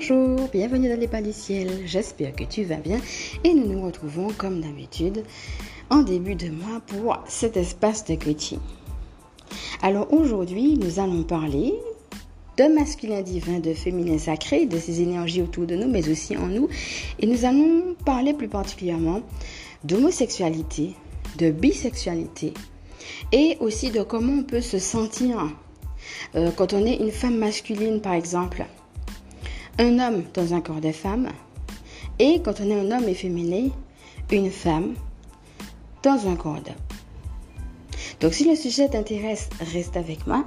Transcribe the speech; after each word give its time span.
Bonjour, 0.00 0.48
bienvenue 0.50 0.88
dans 0.88 0.98
les 0.98 1.08
pas 1.08 1.20
du 1.20 1.30
ciel. 1.30 1.68
J'espère 1.84 2.34
que 2.34 2.44
tu 2.44 2.64
vas 2.64 2.76
bien 2.76 2.98
et 3.44 3.52
nous 3.52 3.66
nous 3.66 3.82
retrouvons 3.82 4.28
comme 4.30 4.62
d'habitude 4.62 5.24
en 5.90 5.98
début 5.98 6.36
de 6.36 6.48
mois 6.48 6.80
pour 6.86 7.18
cet 7.28 7.58
espace 7.58 8.06
de 8.06 8.14
coaching. 8.14 8.60
Alors 9.82 10.10
aujourd'hui, 10.10 10.78
nous 10.78 11.00
allons 11.00 11.22
parler 11.22 11.74
de 12.56 12.64
masculin 12.74 13.20
divin, 13.20 13.58
de 13.58 13.74
féminin 13.74 14.16
sacré, 14.16 14.64
de 14.64 14.78
ces 14.78 15.02
énergies 15.02 15.42
autour 15.42 15.66
de 15.66 15.74
nous, 15.74 15.88
mais 15.88 16.08
aussi 16.08 16.34
en 16.34 16.46
nous. 16.46 16.70
Et 17.18 17.26
nous 17.26 17.44
allons 17.44 17.94
parler 18.06 18.32
plus 18.32 18.48
particulièrement 18.48 19.20
d'homosexualité, 19.84 20.94
de 21.36 21.50
bisexualité 21.50 22.54
et 23.32 23.58
aussi 23.60 23.90
de 23.90 24.02
comment 24.02 24.38
on 24.38 24.44
peut 24.44 24.62
se 24.62 24.78
sentir 24.78 25.50
euh, 26.36 26.50
quand 26.56 26.72
on 26.72 26.86
est 26.86 26.96
une 26.96 27.10
femme 27.10 27.36
masculine, 27.36 28.00
par 28.00 28.14
exemple 28.14 28.64
un 29.80 29.98
homme 29.98 30.24
dans 30.34 30.52
un 30.52 30.60
corps 30.60 30.80
de 30.80 30.92
femme 30.92 31.28
et 32.18 32.42
quand 32.44 32.60
on 32.60 32.70
est 32.70 32.78
un 32.78 32.90
homme 32.90 33.08
efféminé, 33.08 33.72
une 34.30 34.50
femme 34.50 34.94
dans 36.02 36.28
un 36.28 36.36
corps 36.36 36.60
d'homme. 36.60 36.74
Donc 38.20 38.34
si 38.34 38.48
le 38.48 38.54
sujet 38.54 38.90
t'intéresse, 38.90 39.48
reste 39.72 39.96
avec 39.96 40.26
moi. 40.26 40.44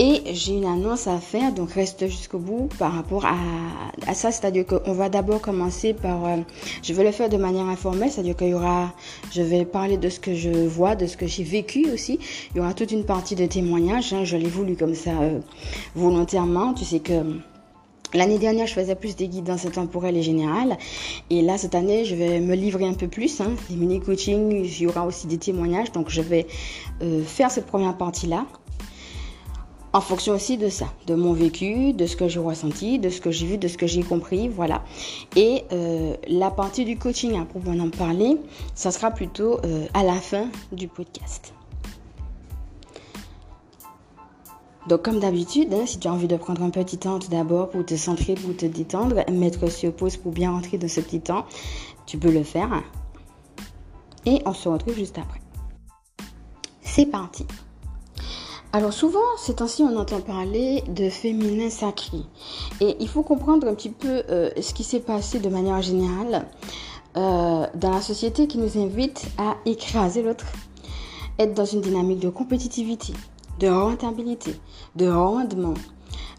Et 0.00 0.22
j'ai 0.32 0.54
une 0.54 0.64
annonce 0.64 1.08
à 1.08 1.18
faire, 1.18 1.52
donc 1.52 1.72
reste 1.72 2.06
jusqu'au 2.06 2.38
bout 2.38 2.68
par 2.78 2.92
rapport 2.92 3.24
à, 3.26 4.14
ça. 4.14 4.30
C'est-à-dire 4.30 4.64
qu'on 4.64 4.92
va 4.92 5.08
d'abord 5.08 5.40
commencer 5.40 5.92
par... 5.92 6.24
Euh, 6.24 6.36
je 6.84 6.92
vais 6.92 7.02
le 7.02 7.10
faire 7.10 7.28
de 7.28 7.36
manière 7.36 7.66
informelle, 7.66 8.10
c'est-à-dire 8.10 8.36
qu'il 8.36 8.48
y 8.48 8.54
aura... 8.54 8.92
Je 9.32 9.42
vais 9.42 9.64
parler 9.64 9.96
de 9.96 10.08
ce 10.08 10.20
que 10.20 10.34
je 10.34 10.50
vois, 10.50 10.94
de 10.94 11.06
ce 11.06 11.16
que 11.16 11.26
j'ai 11.26 11.42
vécu 11.42 11.90
aussi. 11.92 12.20
Il 12.52 12.58
y 12.58 12.60
aura 12.60 12.74
toute 12.74 12.92
une 12.92 13.04
partie 13.04 13.34
de 13.34 13.46
témoignages. 13.46 14.12
Hein, 14.12 14.22
je 14.22 14.36
l'ai 14.36 14.48
voulu 14.48 14.76
comme 14.76 14.94
ça 14.94 15.10
euh, 15.20 15.40
volontairement. 15.96 16.74
Tu 16.74 16.84
sais 16.84 17.00
que 17.00 17.14
L'année 18.14 18.38
dernière, 18.38 18.66
je 18.66 18.72
faisais 18.72 18.94
plus 18.94 19.16
des 19.16 19.28
guidances 19.28 19.66
temporelles 19.70 20.16
et 20.16 20.22
générales. 20.22 20.78
Et 21.28 21.42
là, 21.42 21.58
cette 21.58 21.74
année, 21.74 22.04
je 22.06 22.14
vais 22.14 22.40
me 22.40 22.54
livrer 22.54 22.86
un 22.86 22.94
peu 22.94 23.06
plus. 23.06 23.40
Hein. 23.40 23.50
Les 23.68 23.76
mini-coaching, 23.76 24.64
il 24.64 24.80
y 24.80 24.86
aura 24.86 25.04
aussi 25.04 25.26
des 25.26 25.36
témoignages. 25.36 25.92
Donc, 25.92 26.08
je 26.08 26.22
vais 26.22 26.46
euh, 27.02 27.22
faire 27.22 27.50
cette 27.50 27.66
première 27.66 27.96
partie-là. 27.96 28.46
En 29.92 30.00
fonction 30.00 30.34
aussi 30.34 30.58
de 30.58 30.68
ça, 30.68 30.86
de 31.06 31.14
mon 31.14 31.32
vécu, 31.32 31.92
de 31.94 32.06
ce 32.06 32.14
que 32.14 32.28
j'ai 32.28 32.38
ressenti, 32.38 32.98
de 32.98 33.08
ce 33.08 33.22
que 33.22 33.30
j'ai 33.30 33.46
vu, 33.46 33.58
de 33.58 33.68
ce 33.68 33.78
que 33.78 33.86
j'ai 33.86 34.02
compris, 34.02 34.48
voilà. 34.48 34.84
Et 35.34 35.64
euh, 35.72 36.14
la 36.28 36.50
partie 36.50 36.84
du 36.84 36.98
coaching, 36.98 37.40
à 37.40 37.46
proprement 37.46 37.88
parler, 37.88 38.36
ça 38.74 38.90
sera 38.90 39.10
plutôt 39.10 39.58
euh, 39.64 39.86
à 39.94 40.02
la 40.02 40.14
fin 40.14 40.48
du 40.72 40.88
podcast. 40.88 41.54
Donc 44.88 45.02
comme 45.02 45.20
d'habitude, 45.20 45.72
hein, 45.74 45.84
si 45.84 45.98
tu 45.98 46.08
as 46.08 46.12
envie 46.12 46.28
de 46.28 46.36
prendre 46.36 46.62
un 46.62 46.70
petit 46.70 46.96
temps 46.96 47.18
tout 47.18 47.28
d'abord 47.28 47.68
pour 47.68 47.84
te 47.84 47.94
centrer, 47.94 48.34
pour 48.34 48.56
te 48.56 48.64
détendre, 48.64 49.16
mettre 49.30 49.70
sur 49.70 49.92
pause 49.92 50.16
pour 50.16 50.32
bien 50.32 50.50
rentrer 50.50 50.78
dans 50.78 50.88
ce 50.88 51.00
petit 51.00 51.20
temps, 51.20 51.44
tu 52.06 52.16
peux 52.16 52.32
le 52.32 52.42
faire. 52.42 52.82
Et 54.24 54.40
on 54.46 54.54
se 54.54 54.68
retrouve 54.68 54.94
juste 54.94 55.18
après. 55.18 55.40
C'est 56.80 57.06
parti. 57.06 57.44
Alors 58.72 58.94
souvent, 58.94 59.20
ces 59.36 59.54
temps-ci, 59.54 59.82
on 59.82 59.94
entend 59.96 60.20
parler 60.20 60.82
de 60.88 61.10
féminin 61.10 61.68
sacré. 61.68 62.18
Et 62.80 62.96
il 62.98 63.08
faut 63.08 63.22
comprendre 63.22 63.66
un 63.66 63.74
petit 63.74 63.90
peu 63.90 64.22
euh, 64.30 64.50
ce 64.58 64.72
qui 64.72 64.84
s'est 64.84 65.00
passé 65.00 65.38
de 65.38 65.48
manière 65.50 65.82
générale 65.82 66.46
euh, 67.16 67.66
dans 67.74 67.90
la 67.90 68.00
société 68.00 68.46
qui 68.46 68.56
nous 68.56 68.78
invite 68.78 69.26
à 69.36 69.56
écraser 69.66 70.22
l'autre, 70.22 70.46
être 71.38 71.52
dans 71.52 71.64
une 71.66 71.82
dynamique 71.82 72.20
de 72.20 72.30
compétitivité, 72.30 73.12
de 73.58 73.68
rentabilité, 73.68 74.54
de 74.96 75.08
rendement, 75.08 75.74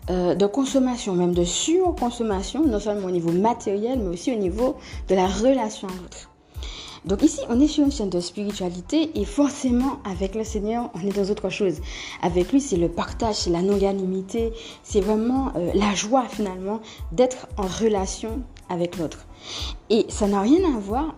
euh, 0.09 0.36
de 0.36 0.45
consommation, 0.45 1.14
même 1.14 1.34
de 1.34 1.44
surconsommation, 1.44 2.66
non 2.66 2.80
seulement 2.80 3.08
au 3.08 3.11
niveau 3.11 3.32
matériel, 3.32 3.99
mais 3.99 4.10
aussi 4.10 4.32
au 4.32 4.38
niveau 4.38 4.76
de 5.08 5.16
la 5.16 5.27
relation 5.27 5.88
à 5.88 5.92
l'autre. 6.02 6.30
Donc 7.05 7.23
ici, 7.23 7.39
on 7.49 7.60
est 7.61 7.67
sur 7.67 7.86
une 7.86 7.92
chaîne 7.92 8.10
de 8.10 8.20
spiritualité 8.20 9.11
et 9.16 9.23
forcément, 9.23 9.99
avec 10.04 10.36
le 10.36 10.43
Seigneur, 10.43 10.89
on 10.95 11.08
est 11.08 11.16
dans 11.16 11.32
autre 11.32 11.49
chose. 11.49 11.76
Avec 12.21 12.52
lui, 12.52 12.60
c'est 12.60 12.76
le 12.76 12.89
partage, 12.89 13.36
c'est 13.36 13.49
la 13.49 13.61
non-unanimité, 13.61 14.52
c'est 14.83 14.99
vraiment 14.99 15.52
euh, 15.55 15.72
la 15.76 15.93
joie 15.95 16.26
finalement 16.27 16.82
d'être 17.11 17.48
en 17.58 17.67
relation 17.67 18.42
avec 18.67 18.98
l'autre. 18.98 19.26
Et 19.89 20.05
ça 20.10 20.27
n'a 20.27 20.42
rien 20.42 20.60
à 20.76 20.80
voir 20.80 21.16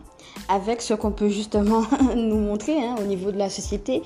avec 0.50 0.82
ce 0.82 0.94
qu'on 0.94 1.12
peut 1.12 1.30
justement 1.30 1.84
nous 2.16 2.40
montrer 2.40 2.78
hein, 2.84 2.96
au 3.00 3.04
niveau 3.04 3.32
de 3.32 3.38
la 3.38 3.50
société, 3.50 4.04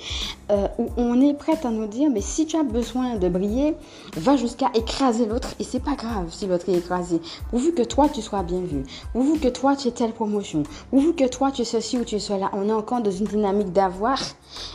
euh, 0.52 0.68
où 0.78 0.90
on 0.98 1.20
est 1.22 1.34
prête 1.34 1.66
à 1.66 1.72
nous 1.72 1.88
dire, 1.88 2.10
mais 2.12 2.22
si 2.22 2.46
tu 2.46 2.56
as 2.58 2.64
besoin 2.64 3.16
de 3.16 3.30
briller, 3.30 3.76
va 4.16 4.38
jusqu'à 4.38 4.70
écraser 4.74 5.26
l'autre 5.26 5.50
et 5.60 5.64
c'est 5.64 5.80
pas 5.80 5.96
grave 5.96 6.28
si 6.30 6.48
l'autre 6.48 6.70
est 6.70 6.78
écrasé, 6.78 7.20
pourvu 7.50 7.74
que 7.74 7.84
toi 7.84 8.08
tu 8.10 8.22
sois 8.22 8.44
bien 8.44 8.62
vu, 8.62 8.84
pourvu 9.14 9.40
que 9.40 9.48
toi 9.48 9.76
tu 9.76 9.88
aies 9.88 9.92
telle 9.92 10.14
promotion, 10.14 10.64
pourvu 10.90 11.14
que 11.14 11.28
toi 11.28 11.52
tu 11.52 11.62
es 11.64 11.66
ceci 11.66 11.98
ou 11.98 12.04
tu 12.04 12.16
es 12.16 12.20
cela. 12.20 12.50
On 12.54 12.68
est 12.70 12.74
encore 12.74 13.02
dans 13.02 13.12
une 13.12 13.26
dynamique 13.26 13.74
d'avoir 13.74 14.20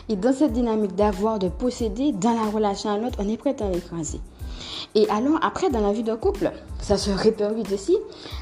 et 0.09 0.15
dans 0.15 0.33
cette 0.33 0.53
dynamique 0.53 0.95
d'avoir, 0.95 1.39
de 1.39 1.47
posséder, 1.47 2.11
dans 2.11 2.33
la 2.33 2.49
relation 2.49 2.89
à 2.89 2.97
l'autre, 2.97 3.19
on 3.21 3.29
est 3.29 3.37
prêt 3.37 3.55
à 3.61 3.69
l'écraser. 3.69 4.19
Et 4.95 5.09
alors, 5.09 5.39
après, 5.41 5.69
dans 5.69 5.81
la 5.81 5.93
vie 5.93 6.03
de 6.03 6.13
couple, 6.15 6.51
ça 6.79 6.97
se 6.97 7.11
répercute 7.11 7.71
aussi 7.71 7.97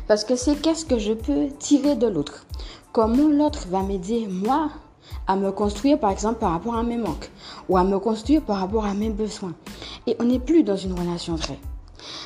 parce 0.08 0.24
que 0.24 0.36
c'est 0.36 0.56
qu'est-ce 0.56 0.86
que 0.86 0.98
je 0.98 1.14
peux 1.14 1.48
tirer 1.60 1.96
de 1.96 2.08
l'autre. 2.08 2.46
Comment 2.92 3.28
l'autre 3.28 3.68
va 3.70 3.84
m'aider, 3.84 4.28
moi, 4.28 4.70
à 5.28 5.36
me 5.36 5.52
construire, 5.52 6.00
par 6.00 6.10
exemple, 6.10 6.40
par 6.40 6.52
rapport 6.52 6.76
à 6.76 6.82
mes 6.82 6.98
manques 6.98 7.30
ou 7.70 7.78
à 7.78 7.84
me 7.84 8.00
construire 8.00 8.42
par 8.42 8.58
rapport 8.58 8.86
à 8.86 8.96
mes 8.96 9.12
besoins. 9.12 9.54
Et 10.08 10.16
on 10.20 10.24
n'est 10.24 10.40
plus 10.40 10.64
dans 10.64 10.76
une 10.76 10.94
relation 10.94 11.36
vraie. 11.36 11.60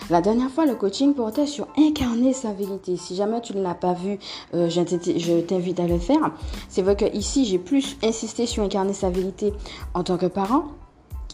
La 0.10 0.22
dernière 0.22 0.50
fois, 0.50 0.66
le 0.66 0.76
coaching 0.76 1.14
portait 1.14 1.48
sur 1.48 1.68
incarner 1.78 2.32
sa 2.32 2.54
vérité. 2.54 2.96
Si 2.96 3.16
jamais 3.16 3.42
tu 3.42 3.56
ne 3.56 3.62
l'as 3.62 3.74
pas 3.74 3.94
vu, 3.94 4.20
euh, 4.54 4.70
je 4.70 5.40
t'invite 5.42 5.80
à 5.82 5.88
le 5.88 6.00
faire. 6.00 6.32
C'est 6.70 6.82
vrai 6.82 6.96
que 6.96 7.14
ici, 7.14 7.44
j'ai 7.46 7.60
plus 7.60 7.98
insisté 8.02 8.46
sur 8.46 8.64
incarner 8.64 8.94
sa 8.94 9.10
vérité 9.10 9.54
en 9.94 10.04
tant 10.04 10.18
que 10.18 10.28
parent. 10.28 10.66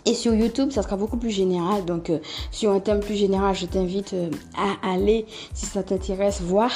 Et 0.06 0.16
sur 0.16 0.34
YouTube, 0.34 0.72
ça 0.72 0.82
sera 0.82 0.96
beaucoup 0.96 1.18
plus 1.18 1.30
général. 1.30 1.86
Donc, 1.86 2.10
euh, 2.10 2.18
sur 2.50 2.72
un 2.72 2.80
thème 2.80 3.02
plus 3.02 3.16
général, 3.16 3.54
je 3.54 3.68
t'invite 3.68 4.14
euh, 4.14 4.32
à 4.58 4.92
aller, 4.92 5.28
si 5.54 5.68
ça 5.68 5.84
t'intéresse, 5.84 6.42
voir 6.42 6.72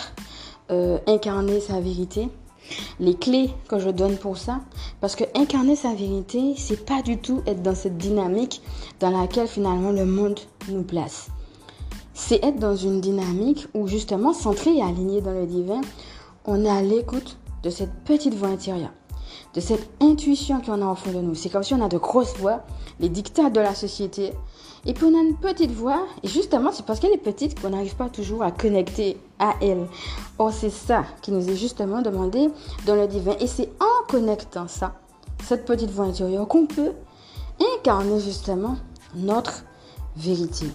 incarner 1.06 1.60
sa 1.60 1.80
vérité 1.80 2.30
les 3.00 3.16
clés 3.16 3.52
que 3.68 3.80
je 3.80 3.90
donne 3.90 4.18
pour 4.18 4.38
ça. 4.38 4.62
Parce 5.02 5.16
que 5.16 5.24
incarner 5.36 5.76
sa 5.76 5.94
vérité, 5.94 6.54
c'est 6.58 6.86
pas 6.86 7.02
du 7.02 7.18
tout 7.18 7.42
être 7.46 7.62
dans 7.62 7.76
cette 7.76 7.98
dynamique 7.98 8.62
dans 9.00 9.10
laquelle 9.10 9.48
finalement 9.48 9.92
le 9.92 10.06
monde 10.06 10.40
nous 10.70 10.84
place. 10.84 11.28
C'est 12.14 12.44
être 12.44 12.60
dans 12.60 12.76
une 12.76 13.02
dynamique 13.02 13.68
où 13.74 13.88
justement, 13.88 14.34
centré 14.34 14.78
et 14.78 14.84
aligné 14.84 15.22
dans 15.22 15.34
le 15.34 15.48
divin, 15.48 15.82
on 16.46 16.64
est 16.64 16.70
à 16.70 16.82
l'écoute 16.82 17.38
de 17.64 17.70
cette 17.70 17.94
petite 18.06 18.36
voix 18.36 18.50
intérieure, 18.50 18.92
de 19.54 19.62
cette 19.62 19.90
intuition 20.02 20.62
qu'on 20.62 20.82
a 20.82 20.92
au 20.92 20.96
fond 20.96 21.12
de 21.12 21.22
nous. 21.22 21.34
C'est 21.34 21.50
comme 21.50 21.64
si 21.64 21.74
on 21.74 21.84
a 21.84 21.88
de 21.88 21.98
grosses 21.98 22.36
voix, 22.38 22.62
les 23.00 23.10
dictats 23.10 23.50
de 23.50 23.60
la 23.60 23.74
société, 23.74 24.34
et 24.86 24.94
puis 24.94 25.06
on 25.06 25.18
a 25.18 25.22
une 25.22 25.38
petite 25.38 25.72
voix, 25.72 26.06
et 26.22 26.28
justement 26.28 26.72
c'est 26.72 26.86
parce 26.86 27.00
qu'elle 27.00 27.14
est 27.14 27.18
petite 27.18 27.60
qu'on 27.60 27.70
n'arrive 27.70 27.96
pas 27.96 28.10
toujours 28.10 28.44
à 28.44 28.52
connecter 28.52 29.18
elle. 29.62 29.88
Or 30.38 30.52
c'est 30.52 30.70
ça 30.70 31.04
qui 31.22 31.32
nous 31.32 31.50
est 31.50 31.56
justement 31.56 32.02
demandé 32.02 32.50
dans 32.86 32.96
le 32.96 33.08
divin. 33.08 33.36
Et 33.40 33.48
c'est 33.48 33.70
en 33.80 34.08
connectant 34.08 34.68
ça, 34.68 34.94
cette 35.44 35.66
petite 35.66 35.92
voix 35.92 36.06
intérieure, 36.06 36.48
qu'on 36.48 36.66
peut 36.66 36.92
incarner 37.78 38.20
justement 38.20 38.76
notre 39.16 39.64
vérité. 40.16 40.68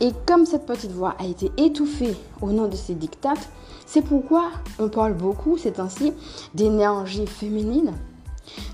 Et 0.00 0.12
comme 0.26 0.46
cette 0.46 0.66
petite 0.66 0.92
voix 0.92 1.14
a 1.18 1.26
été 1.26 1.50
étouffée 1.56 2.16
au 2.40 2.50
nom 2.50 2.68
de 2.68 2.76
ces 2.76 2.94
dictates, 2.94 3.48
c'est 3.84 4.02
pourquoi 4.02 4.50
on 4.78 4.88
parle 4.88 5.14
beaucoup 5.14 5.58
ces 5.58 5.72
temps-ci 5.72 6.12
d'énergie 6.54 7.26
féminine 7.26 7.92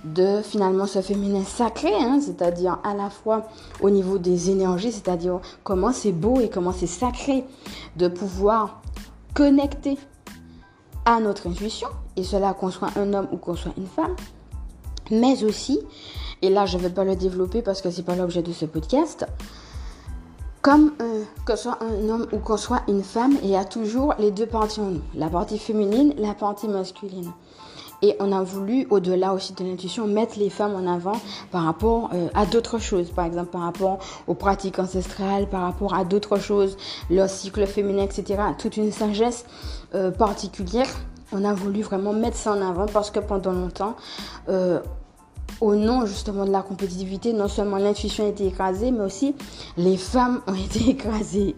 de 0.04 0.42
finalement 0.42 0.86
ce 0.86 1.00
féminin 1.00 1.44
sacré, 1.44 1.92
hein, 1.94 2.20
c'est-à-dire 2.20 2.78
à 2.84 2.94
la 2.94 3.10
fois 3.10 3.48
au 3.80 3.90
niveau 3.90 4.18
des 4.18 4.50
énergies, 4.50 4.92
c'est-à-dire 4.92 5.40
comment 5.64 5.92
c'est 5.92 6.12
beau 6.12 6.40
et 6.40 6.48
comment 6.48 6.72
c'est 6.72 6.86
sacré 6.86 7.44
de 7.96 8.08
pouvoir 8.08 8.82
connecter 9.34 9.98
à 11.04 11.20
notre 11.20 11.48
intuition, 11.48 11.88
et 12.16 12.22
cela 12.22 12.54
qu'on 12.54 12.70
soit 12.70 12.90
un 12.96 13.12
homme 13.14 13.28
ou 13.32 13.36
qu'on 13.36 13.56
soit 13.56 13.72
une 13.76 13.86
femme, 13.86 14.14
mais 15.10 15.42
aussi, 15.44 15.80
et 16.42 16.50
là 16.50 16.66
je 16.66 16.76
ne 16.76 16.82
vais 16.82 16.90
pas 16.90 17.04
le 17.04 17.16
développer 17.16 17.62
parce 17.62 17.82
que 17.82 17.90
ce 17.90 17.98
n'est 17.98 18.04
pas 18.04 18.16
l'objet 18.16 18.42
de 18.42 18.52
ce 18.52 18.64
podcast, 18.66 19.26
comme 20.60 20.92
ce 21.48 21.56
soit 21.56 21.78
un 21.82 22.08
homme 22.08 22.26
ou 22.32 22.38
qu'on 22.38 22.56
soit 22.56 22.82
une 22.86 23.02
femme, 23.02 23.36
il 23.42 23.50
y 23.50 23.56
a 23.56 23.64
toujours 23.64 24.14
les 24.18 24.30
deux 24.30 24.46
parties 24.46 24.80
en 24.80 24.90
nous, 24.90 25.02
la 25.14 25.28
partie 25.28 25.58
féminine, 25.58 26.14
la 26.18 26.34
partie 26.34 26.68
masculine. 26.68 27.32
Et 28.02 28.16
on 28.18 28.32
a 28.32 28.42
voulu, 28.42 28.86
au-delà 28.90 29.32
aussi 29.32 29.52
de 29.52 29.64
l'intuition, 29.64 30.08
mettre 30.08 30.38
les 30.38 30.50
femmes 30.50 30.74
en 30.74 30.92
avant 30.92 31.20
par 31.52 31.64
rapport 31.64 32.10
euh, 32.12 32.28
à 32.34 32.46
d'autres 32.46 32.78
choses. 32.78 33.10
Par 33.10 33.24
exemple, 33.26 33.50
par 33.50 33.62
rapport 33.62 33.98
aux 34.26 34.34
pratiques 34.34 34.80
ancestrales, 34.80 35.48
par 35.48 35.62
rapport 35.62 35.94
à 35.94 36.04
d'autres 36.04 36.38
choses, 36.38 36.76
leur 37.10 37.30
cycle 37.30 37.64
féminin, 37.66 38.02
etc. 38.02 38.42
Toute 38.58 38.76
une 38.76 38.90
sagesse 38.90 39.46
euh, 39.94 40.10
particulière. 40.10 40.88
On 41.32 41.44
a 41.44 41.54
voulu 41.54 41.82
vraiment 41.82 42.12
mettre 42.12 42.36
ça 42.36 42.52
en 42.52 42.60
avant 42.60 42.86
parce 42.86 43.10
que 43.10 43.20
pendant 43.20 43.52
longtemps, 43.52 43.96
euh, 44.48 44.80
au 45.62 45.76
nom 45.76 46.06
justement 46.06 46.44
de 46.44 46.50
la 46.50 46.60
compétitivité, 46.60 47.32
non 47.32 47.46
seulement 47.46 47.76
l'intuition 47.76 48.26
a 48.26 48.28
été 48.28 48.48
écrasée, 48.48 48.90
mais 48.90 49.04
aussi 49.04 49.36
les 49.76 49.96
femmes 49.96 50.40
ont 50.48 50.54
été 50.66 50.90
écrasées. 50.90 51.54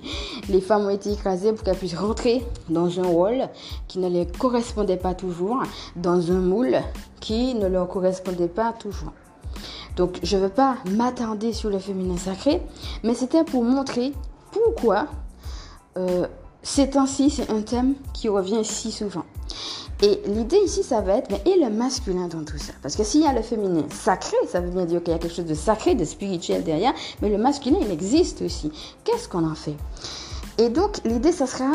Les 0.51 0.61
femmes 0.61 0.85
ont 0.85 0.91
été 0.91 1.11
écrasées 1.11 1.55
pour 1.55 1.65
qu'elles 1.65 1.79
puissent 1.79 1.97
rentrer 1.97 2.45
dans 2.69 3.01
un 3.01 3.07
rôle 3.07 3.49
qui 3.89 3.99
ne 3.99 4.09
les 4.09 4.27
correspondait 4.27 4.99
pas 4.99 5.15
toujours, 5.15 5.63
dans 5.97 6.31
un 6.31 6.41
moule 6.41 6.77
qui 7.21 7.55
ne 7.55 7.67
leur 7.67 7.89
correspondait 7.89 8.47
pas 8.49 8.75
toujours. 8.75 9.13
Donc 9.97 10.19
je 10.23 10.37
ne 10.37 10.43
veux 10.43 10.49
pas 10.51 10.77
m'attarder 10.91 11.55
sur 11.55 11.71
le 11.71 11.79
féminin 11.79 12.19
sacré, 12.19 12.61
mais 13.05 13.15
c'était 13.15 13.45
pour 13.45 13.65
montrer 13.65 14.13
pourquoi 14.53 15.07
euh, 15.97 16.27
ces 16.63 16.91
c'est 16.93 17.51
un 17.51 17.63
thème 17.63 17.95
qui 18.13 18.29
revient 18.29 18.65
si 18.65 18.93
souvent. 18.93 19.25
Et 20.05 20.21
l'idée 20.27 20.59
ici, 20.63 20.83
ça 20.83 21.01
va 21.01 21.15
être, 21.15 21.31
mais 21.31 21.41
et 21.51 21.59
le 21.59 21.71
masculin 21.71 22.29
dans 22.29 22.45
tout 22.45 22.59
ça? 22.59 22.75
Parce 22.83 22.95
que 22.95 23.03
s'il 23.03 23.23
y 23.23 23.27
a 23.27 23.33
le 23.33 23.41
féminin 23.41 23.85
sacré, 23.91 24.37
ça 24.47 24.61
veut 24.61 24.69
bien 24.69 24.85
dire 24.85 25.03
qu'il 25.03 25.15
y 25.15 25.17
a 25.17 25.19
quelque 25.19 25.35
chose 25.35 25.47
de 25.47 25.55
sacré, 25.55 25.95
de 25.95 26.05
spirituel 26.05 26.63
derrière, 26.63 26.93
mais 27.23 27.31
le 27.31 27.39
masculin, 27.39 27.79
il 27.81 27.91
existe 27.91 28.43
aussi. 28.43 28.71
Qu'est-ce 29.05 29.31
qu'on 29.31 29.51
en 29.51 29.55
fait? 29.55 29.77
Et 30.59 30.69
donc, 30.69 31.01
l'idée, 31.07 31.33
ça 31.33 31.47
sera 31.47 31.71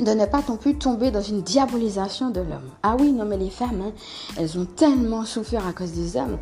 de 0.00 0.10
ne 0.10 0.26
pas 0.26 0.42
non 0.48 0.56
plus 0.56 0.78
tomber 0.78 1.12
dans 1.12 1.22
une 1.22 1.42
diabolisation 1.42 2.30
de 2.30 2.40
l'homme. 2.40 2.70
Ah 2.82 2.96
oui, 2.98 3.12
non, 3.12 3.24
mais 3.24 3.36
les 3.36 3.50
femmes, 3.50 3.82
hein, 3.86 3.92
elles 4.36 4.58
ont 4.58 4.66
tellement 4.66 5.24
souffert 5.24 5.64
à 5.64 5.72
cause 5.72 5.92
des 5.92 6.16
hommes. 6.16 6.38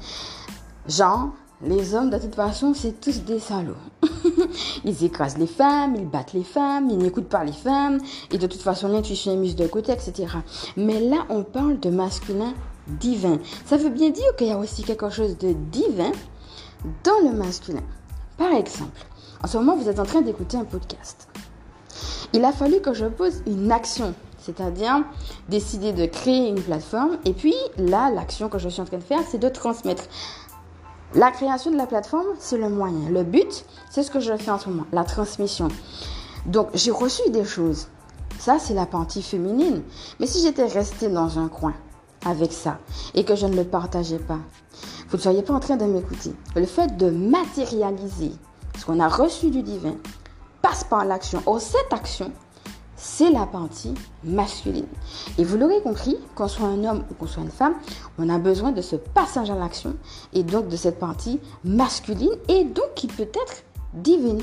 Genre, 0.88 1.28
les 1.62 1.94
hommes, 1.94 2.10
de 2.10 2.18
toute 2.18 2.34
façon, 2.34 2.74
c'est 2.74 3.00
tous 3.00 3.22
des 3.22 3.38
salauds. 3.38 3.74
ils 4.84 5.04
écrasent 5.04 5.38
les 5.38 5.46
femmes, 5.46 5.96
ils 5.96 6.08
battent 6.08 6.34
les 6.34 6.44
femmes, 6.44 6.90
ils 6.90 6.98
n'écoutent 6.98 7.28
pas 7.28 7.44
les 7.44 7.52
femmes, 7.52 7.98
et 8.30 8.38
de 8.38 8.46
toute 8.46 8.60
façon, 8.60 8.88
l'intuition 8.88 9.32
est 9.32 9.36
mise 9.36 9.56
de 9.56 9.66
côté, 9.66 9.92
etc. 9.92 10.26
Mais 10.76 11.00
là, 11.00 11.24
on 11.30 11.44
parle 11.44 11.80
de 11.80 11.88
masculin 11.88 12.52
divin. 12.86 13.38
Ça 13.64 13.76
veut 13.76 13.90
bien 13.90 14.10
dire 14.10 14.36
qu'il 14.36 14.48
y 14.48 14.52
a 14.52 14.58
aussi 14.58 14.82
quelque 14.82 15.08
chose 15.08 15.38
de 15.38 15.52
divin 15.52 16.12
dans 17.04 17.30
le 17.30 17.34
masculin. 17.34 17.82
Par 18.36 18.52
exemple, 18.52 19.06
en 19.42 19.46
ce 19.46 19.56
moment, 19.56 19.76
vous 19.76 19.88
êtes 19.88 19.98
en 19.98 20.04
train 20.04 20.20
d'écouter 20.20 20.58
un 20.58 20.64
podcast. 20.64 21.28
Il 22.32 22.44
a 22.44 22.52
fallu 22.52 22.80
que 22.80 22.92
je 22.92 23.06
pose 23.06 23.42
une 23.46 23.72
action, 23.72 24.12
c'est-à-dire 24.38 25.04
décider 25.48 25.92
de 25.92 26.04
créer 26.04 26.48
une 26.48 26.60
plateforme, 26.60 27.16
et 27.24 27.32
puis 27.32 27.54
là, 27.78 28.10
l'action 28.10 28.50
que 28.50 28.58
je 28.58 28.68
suis 28.68 28.82
en 28.82 28.84
train 28.84 28.98
de 28.98 29.02
faire, 29.02 29.22
c'est 29.26 29.38
de 29.38 29.48
transmettre 29.48 30.04
la 31.14 31.30
création 31.30 31.70
de 31.70 31.76
la 31.76 31.86
plateforme, 31.86 32.26
c'est 32.38 32.58
le 32.58 32.68
moyen. 32.68 33.08
Le 33.10 33.22
but, 33.22 33.64
c'est 33.90 34.02
ce 34.02 34.10
que 34.10 34.20
je 34.20 34.36
fais 34.36 34.50
en 34.50 34.58
ce 34.58 34.68
moment, 34.68 34.86
la 34.92 35.04
transmission. 35.04 35.68
Donc, 36.46 36.68
j'ai 36.74 36.90
reçu 36.90 37.30
des 37.30 37.44
choses. 37.44 37.88
Ça, 38.38 38.58
c'est 38.58 38.74
la 38.74 38.86
partie 38.86 39.22
féminine. 39.22 39.82
Mais 40.20 40.26
si 40.26 40.42
j'étais 40.42 40.66
restée 40.66 41.08
dans 41.08 41.38
un 41.38 41.48
coin 41.48 41.74
avec 42.24 42.52
ça 42.52 42.78
et 43.14 43.24
que 43.24 43.34
je 43.34 43.46
ne 43.46 43.56
le 43.56 43.64
partageais 43.64 44.18
pas, 44.18 44.38
vous 45.08 45.16
ne 45.16 45.22
seriez 45.22 45.42
pas 45.42 45.54
en 45.54 45.60
train 45.60 45.76
de 45.76 45.84
m'écouter. 45.84 46.34
Le 46.54 46.66
fait 46.66 46.96
de 46.96 47.10
matérialiser 47.10 48.32
ce 48.78 48.84
qu'on 48.84 49.00
a 49.00 49.08
reçu 49.08 49.50
du 49.50 49.62
divin 49.62 49.94
passe 50.60 50.84
par 50.84 51.04
l'action. 51.04 51.42
Or, 51.46 51.60
cette 51.60 51.92
action, 51.92 52.30
c'est 53.06 53.30
la 53.30 53.46
partie 53.46 53.94
masculine. 54.24 54.86
Et 55.38 55.44
vous 55.44 55.56
l'aurez 55.56 55.80
compris, 55.80 56.16
qu'on 56.34 56.48
soit 56.48 56.66
un 56.66 56.84
homme 56.84 57.04
ou 57.08 57.14
qu'on 57.14 57.28
soit 57.28 57.44
une 57.44 57.50
femme, 57.50 57.74
on 58.18 58.28
a 58.28 58.38
besoin 58.38 58.72
de 58.72 58.82
ce 58.82 58.96
passage 58.96 59.48
à 59.48 59.54
l'action 59.54 59.94
et 60.32 60.42
donc 60.42 60.68
de 60.68 60.76
cette 60.76 60.98
partie 60.98 61.40
masculine 61.64 62.32
et 62.48 62.64
donc 62.64 62.94
qui 62.96 63.06
peut 63.06 63.22
être 63.22 63.62
divine. 63.94 64.42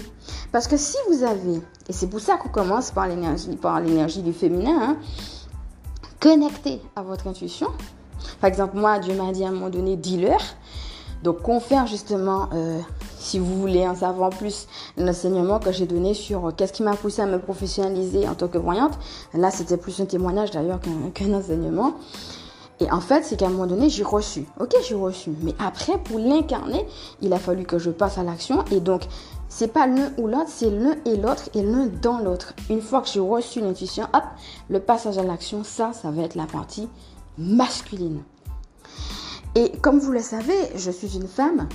Parce 0.53 0.67
que 0.67 0.77
si 0.77 0.95
vous 1.09 1.23
avez, 1.23 1.61
et 1.89 1.93
c'est 1.93 2.07
pour 2.07 2.21
ça 2.21 2.37
qu'on 2.37 2.49
commence 2.49 2.91
par 2.91 3.07
l'énergie, 3.07 4.21
du 4.21 4.33
féminin, 4.33 4.77
hein, 4.81 4.97
connecté 6.21 6.81
à 6.95 7.03
votre 7.03 7.27
intuition. 7.27 7.67
Par 8.39 8.47
exemple, 8.47 8.77
moi, 8.77 8.97
Dieu 8.99 9.13
m'a 9.13 9.33
dit 9.33 9.43
à 9.43 9.49
un 9.49 9.51
moment 9.51 9.69
donné, 9.69 9.97
dis-leur. 9.97 10.39
Donc, 11.21 11.41
confère 11.41 11.85
justement 11.85 12.47
euh, 12.53 12.79
si 13.23 13.39
vous 13.39 13.59
voulez 13.59 13.87
en 13.87 13.95
savoir 13.95 14.29
plus, 14.29 14.67
l'enseignement 14.97 15.59
que 15.59 15.71
j'ai 15.71 15.85
donné 15.85 16.13
sur 16.13 16.53
qu'est-ce 16.55 16.73
qui 16.73 16.83
m'a 16.83 16.95
poussé 16.95 17.21
à 17.21 17.25
me 17.25 17.39
professionnaliser 17.39 18.27
en 18.27 18.35
tant 18.35 18.47
que 18.47 18.57
voyante, 18.57 18.99
là 19.33 19.49
c'était 19.49 19.77
plus 19.77 19.99
un 20.01 20.05
témoignage 20.05 20.51
d'ailleurs 20.51 20.79
qu'un 21.13 21.33
enseignement. 21.33 21.93
Et 22.79 22.91
en 22.91 22.99
fait, 22.99 23.23
c'est 23.23 23.37
qu'à 23.37 23.45
un 23.45 23.49
moment 23.49 23.67
donné, 23.67 23.87
j'ai 23.89 24.03
reçu. 24.03 24.45
Ok, 24.59 24.75
j'ai 24.85 24.95
reçu. 24.95 25.31
Mais 25.41 25.53
après, 25.59 25.97
pour 25.99 26.19
l'incarner, 26.19 26.85
il 27.21 27.31
a 27.31 27.39
fallu 27.39 27.63
que 27.63 27.77
je 27.77 27.91
passe 27.91 28.17
à 28.17 28.23
l'action. 28.23 28.65
Et 28.71 28.81
donc, 28.81 29.03
c'est 29.47 29.71
pas 29.71 29.87
l'un 29.87 30.11
ou 30.17 30.27
l'autre, 30.27 30.49
c'est 30.49 30.71
l'un 30.71 30.95
et 31.05 31.15
l'autre 31.15 31.49
et 31.53 31.61
l'un 31.61 31.85
dans 32.01 32.17
l'autre. 32.17 32.53
Une 32.69 32.81
fois 32.81 33.01
que 33.01 33.07
j'ai 33.07 33.21
reçu 33.21 33.61
l'intuition, 33.61 34.05
hop, 34.13 34.23
le 34.69 34.79
passage 34.79 35.17
à 35.17 35.23
l'action, 35.23 35.63
ça, 35.63 35.93
ça 35.93 36.11
va 36.11 36.23
être 36.23 36.35
la 36.35 36.45
partie 36.45 36.89
masculine. 37.37 38.23
Et 39.55 39.71
comme 39.81 39.99
vous 39.99 40.11
le 40.11 40.19
savez, 40.19 40.57
je 40.75 40.91
suis 40.91 41.15
une 41.15 41.27
femme 41.27 41.69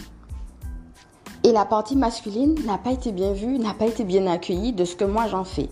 et 1.44 1.52
la 1.52 1.64
partie 1.64 1.96
masculine 1.96 2.54
n'a 2.66 2.78
pas 2.78 2.90
été 2.90 3.12
bien 3.12 3.32
vue, 3.32 3.58
n'a 3.58 3.74
pas 3.74 3.86
été 3.86 4.04
bien 4.04 4.26
accueillie 4.26 4.72
de 4.72 4.84
ce 4.84 4.96
que 4.96 5.04
moi 5.04 5.26
j'en 5.28 5.44
fais. 5.44 5.68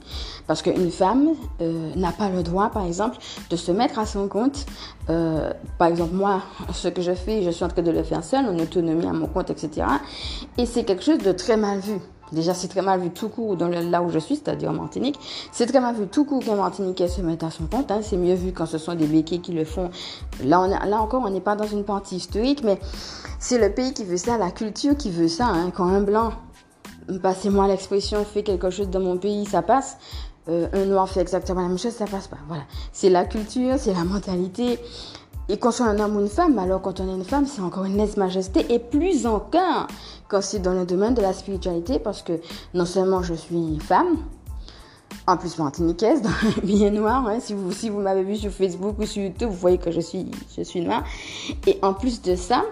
Parce 0.46 0.62
qu'une 0.62 0.90
femme 0.90 1.30
euh, 1.60 1.92
n'a 1.96 2.12
pas 2.12 2.28
le 2.28 2.42
droit, 2.42 2.70
par 2.70 2.86
exemple, 2.86 3.18
de 3.50 3.56
se 3.56 3.72
mettre 3.72 3.98
à 3.98 4.06
son 4.06 4.28
compte. 4.28 4.66
Euh, 5.10 5.52
par 5.78 5.88
exemple, 5.88 6.14
moi, 6.14 6.42
ce 6.72 6.88
que 6.88 7.02
je 7.02 7.12
fais, 7.12 7.42
je 7.42 7.50
suis 7.50 7.64
en 7.64 7.68
train 7.68 7.82
de 7.82 7.90
le 7.90 8.02
faire 8.02 8.22
seule, 8.22 8.46
en 8.46 8.58
autonomie 8.58 9.06
à 9.06 9.12
mon 9.12 9.26
compte, 9.26 9.50
etc. 9.50 9.86
Et 10.58 10.66
c'est 10.66 10.84
quelque 10.84 11.02
chose 11.02 11.18
de 11.18 11.32
très 11.32 11.56
mal 11.56 11.80
vu. 11.80 11.98
Déjà, 12.32 12.54
c'est 12.54 12.68
très 12.68 12.82
mal 12.82 13.00
vu 13.00 13.10
tout 13.10 13.28
court 13.28 13.56
dans 13.56 13.68
là 13.68 14.02
où 14.02 14.10
je 14.10 14.18
suis, 14.18 14.36
c'est-à-dire 14.36 14.70
en 14.70 14.74
Martinique. 14.74 15.18
C'est 15.52 15.66
très 15.66 15.80
mal 15.80 15.94
vu 15.94 16.08
tout 16.08 16.24
court 16.24 16.42
qu'un 16.42 16.56
Martiniquais 16.56 17.08
se 17.08 17.20
mette 17.20 17.44
à 17.44 17.50
son 17.50 17.66
compte. 17.66 17.90
Hein. 17.90 18.00
C'est 18.02 18.16
mieux 18.16 18.34
vu 18.34 18.52
quand 18.52 18.66
ce 18.66 18.78
sont 18.78 18.94
des 18.94 19.06
béquets 19.06 19.38
qui 19.38 19.52
le 19.52 19.64
font. 19.64 19.90
Là, 20.42 20.60
on 20.60 20.68
là 20.68 21.00
encore, 21.00 21.22
on 21.24 21.30
n'est 21.30 21.40
pas 21.40 21.54
dans 21.54 21.66
une 21.66 21.84
partie 21.84 22.16
historique, 22.16 22.62
mais 22.64 22.80
c'est 23.46 23.58
le 23.58 23.70
pays 23.70 23.92
qui 23.92 24.02
veut 24.02 24.16
ça, 24.16 24.38
la 24.38 24.50
culture 24.50 24.96
qui 24.96 25.08
veut 25.08 25.28
ça. 25.28 25.46
Hein. 25.46 25.70
Quand 25.70 25.86
un 25.86 26.00
blanc, 26.00 26.32
passez-moi 27.22 27.68
l'expression, 27.68 28.24
fait 28.24 28.42
quelque 28.42 28.70
chose 28.70 28.90
dans 28.90 28.98
mon 28.98 29.18
pays, 29.18 29.46
ça 29.46 29.62
passe. 29.62 29.98
Euh, 30.48 30.66
un 30.72 30.84
noir 30.86 31.08
fait 31.08 31.20
exactement 31.20 31.60
la 31.60 31.68
même 31.68 31.78
chose, 31.78 31.92
ça 31.92 32.06
passe 32.06 32.26
pas. 32.26 32.38
Voilà. 32.48 32.64
C'est 32.92 33.08
la 33.08 33.24
culture, 33.24 33.74
c'est 33.78 33.94
la 33.94 34.02
mentalité. 34.02 34.80
Et 35.48 35.58
qu'on 35.58 35.70
soit 35.70 35.86
un 35.86 36.00
homme 36.00 36.16
ou 36.16 36.20
une 36.22 36.28
femme, 36.28 36.58
alors 36.58 36.82
quand 36.82 36.98
on 36.98 37.08
est 37.08 37.14
une 37.14 37.24
femme, 37.24 37.46
c'est 37.46 37.60
encore 37.60 37.84
une 37.84 37.96
lèse-majesté. 37.96 38.66
Et 38.68 38.80
plus 38.80 39.28
encore 39.28 39.86
quand 40.26 40.42
c'est 40.42 40.58
dans 40.58 40.74
le 40.74 40.84
domaine 40.84 41.14
de 41.14 41.22
la 41.22 41.32
spiritualité, 41.32 42.00
parce 42.00 42.22
que 42.22 42.40
non 42.74 42.84
seulement 42.84 43.22
je 43.22 43.34
suis 43.34 43.78
femme, 43.78 44.16
en 45.28 45.36
plus 45.36 45.56
martiniquaise, 45.56 46.20
bien 46.64 46.90
noire. 46.90 47.24
Hein, 47.28 47.38
si 47.38 47.54
vous, 47.54 47.70
si 47.70 47.90
vous 47.90 48.00
m'avez 48.00 48.24
vu 48.24 48.34
sur 48.34 48.50
Facebook 48.50 48.98
ou 48.98 49.06
sur 49.06 49.22
YouTube, 49.22 49.50
vous 49.50 49.56
voyez 49.56 49.78
que 49.78 49.92
je 49.92 50.00
suis, 50.00 50.32
je 50.56 50.62
suis 50.62 50.80
noire. 50.80 51.04
Et 51.68 51.78
en 51.82 51.94
plus 51.94 52.22
de 52.22 52.34
ça, 52.34 52.64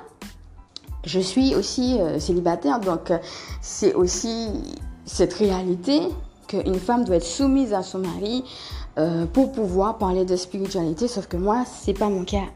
je 1.04 1.20
suis 1.20 1.54
aussi 1.54 1.98
euh, 2.00 2.18
célibataire. 2.18 2.80
Donc 2.80 3.10
euh, 3.10 3.18
c'est 3.60 3.94
aussi 3.94 4.48
cette 5.04 5.34
réalité 5.34 6.00
qu'une 6.46 6.78
femme 6.78 7.04
doit 7.04 7.16
être 7.16 7.24
soumise 7.24 7.72
à 7.72 7.82
son 7.82 8.00
mari 8.00 8.44
euh, 8.98 9.26
pour 9.26 9.52
pouvoir 9.52 9.98
parler 9.98 10.24
de 10.24 10.36
spiritualité. 10.36 11.08
Sauf 11.08 11.26
que 11.26 11.36
moi, 11.36 11.64
c'est 11.66 11.94
pas 11.94 12.08
mon 12.08 12.24
cas. 12.24 12.46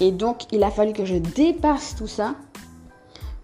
Et 0.00 0.10
donc, 0.10 0.52
il 0.52 0.62
a 0.64 0.70
fallu 0.70 0.92
que 0.92 1.04
je 1.04 1.16
dépasse 1.16 1.94
tout 1.96 2.06
ça 2.06 2.34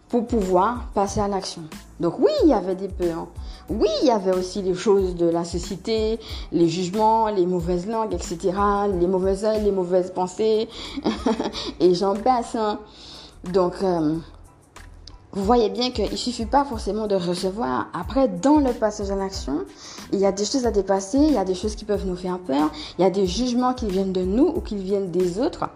pour 0.08 0.26
pouvoir 0.26 0.88
passer 0.94 1.20
à 1.20 1.28
l'action. 1.28 1.62
Donc 2.00 2.18
oui, 2.18 2.30
il 2.42 2.48
y 2.48 2.54
avait 2.54 2.74
des 2.74 2.88
peurs. 2.88 3.28
Oui, 3.68 3.88
il 4.02 4.08
y 4.08 4.10
avait 4.10 4.34
aussi 4.34 4.62
les 4.62 4.72
choses 4.72 5.14
de 5.14 5.26
la 5.26 5.44
société, 5.44 6.18
les 6.52 6.68
jugements, 6.68 7.28
les 7.28 7.44
mauvaises 7.44 7.86
langues, 7.86 8.14
etc., 8.14 8.52
les 8.98 9.06
mauvaises 9.06 9.46
les 9.62 9.70
mauvaises 9.70 10.10
pensées, 10.10 10.68
et 11.80 11.94
j'en 11.94 12.14
passe. 12.14 12.54
Hein. 12.54 12.78
Donc, 13.44 13.74
euh, 13.82 14.16
vous 15.32 15.44
voyez 15.44 15.68
bien 15.68 15.90
qu'il 15.90 16.10
ne 16.10 16.16
suffit 16.16 16.46
pas 16.46 16.64
forcément 16.64 17.06
de 17.06 17.14
recevoir. 17.14 17.88
Après, 17.92 18.28
dans 18.28 18.58
le 18.58 18.72
passage 18.72 19.10
en 19.10 19.20
action, 19.20 19.64
il 20.12 20.18
y 20.18 20.26
a 20.26 20.32
des 20.32 20.44
choses 20.44 20.66
à 20.66 20.70
dépasser, 20.70 21.18
il 21.18 21.34
y 21.34 21.38
a 21.38 21.44
des 21.44 21.54
choses 21.54 21.76
qui 21.76 21.84
peuvent 21.84 22.06
nous 22.06 22.16
faire 22.16 22.38
peur, 22.38 22.70
il 22.98 23.02
y 23.02 23.04
a 23.04 23.10
des 23.10 23.26
jugements 23.26 23.74
qui 23.74 23.86
viennent 23.86 24.12
de 24.12 24.22
nous 24.22 24.46
ou 24.46 24.60
qui 24.60 24.76
viennent 24.76 25.10
des 25.10 25.38
autres. 25.38 25.68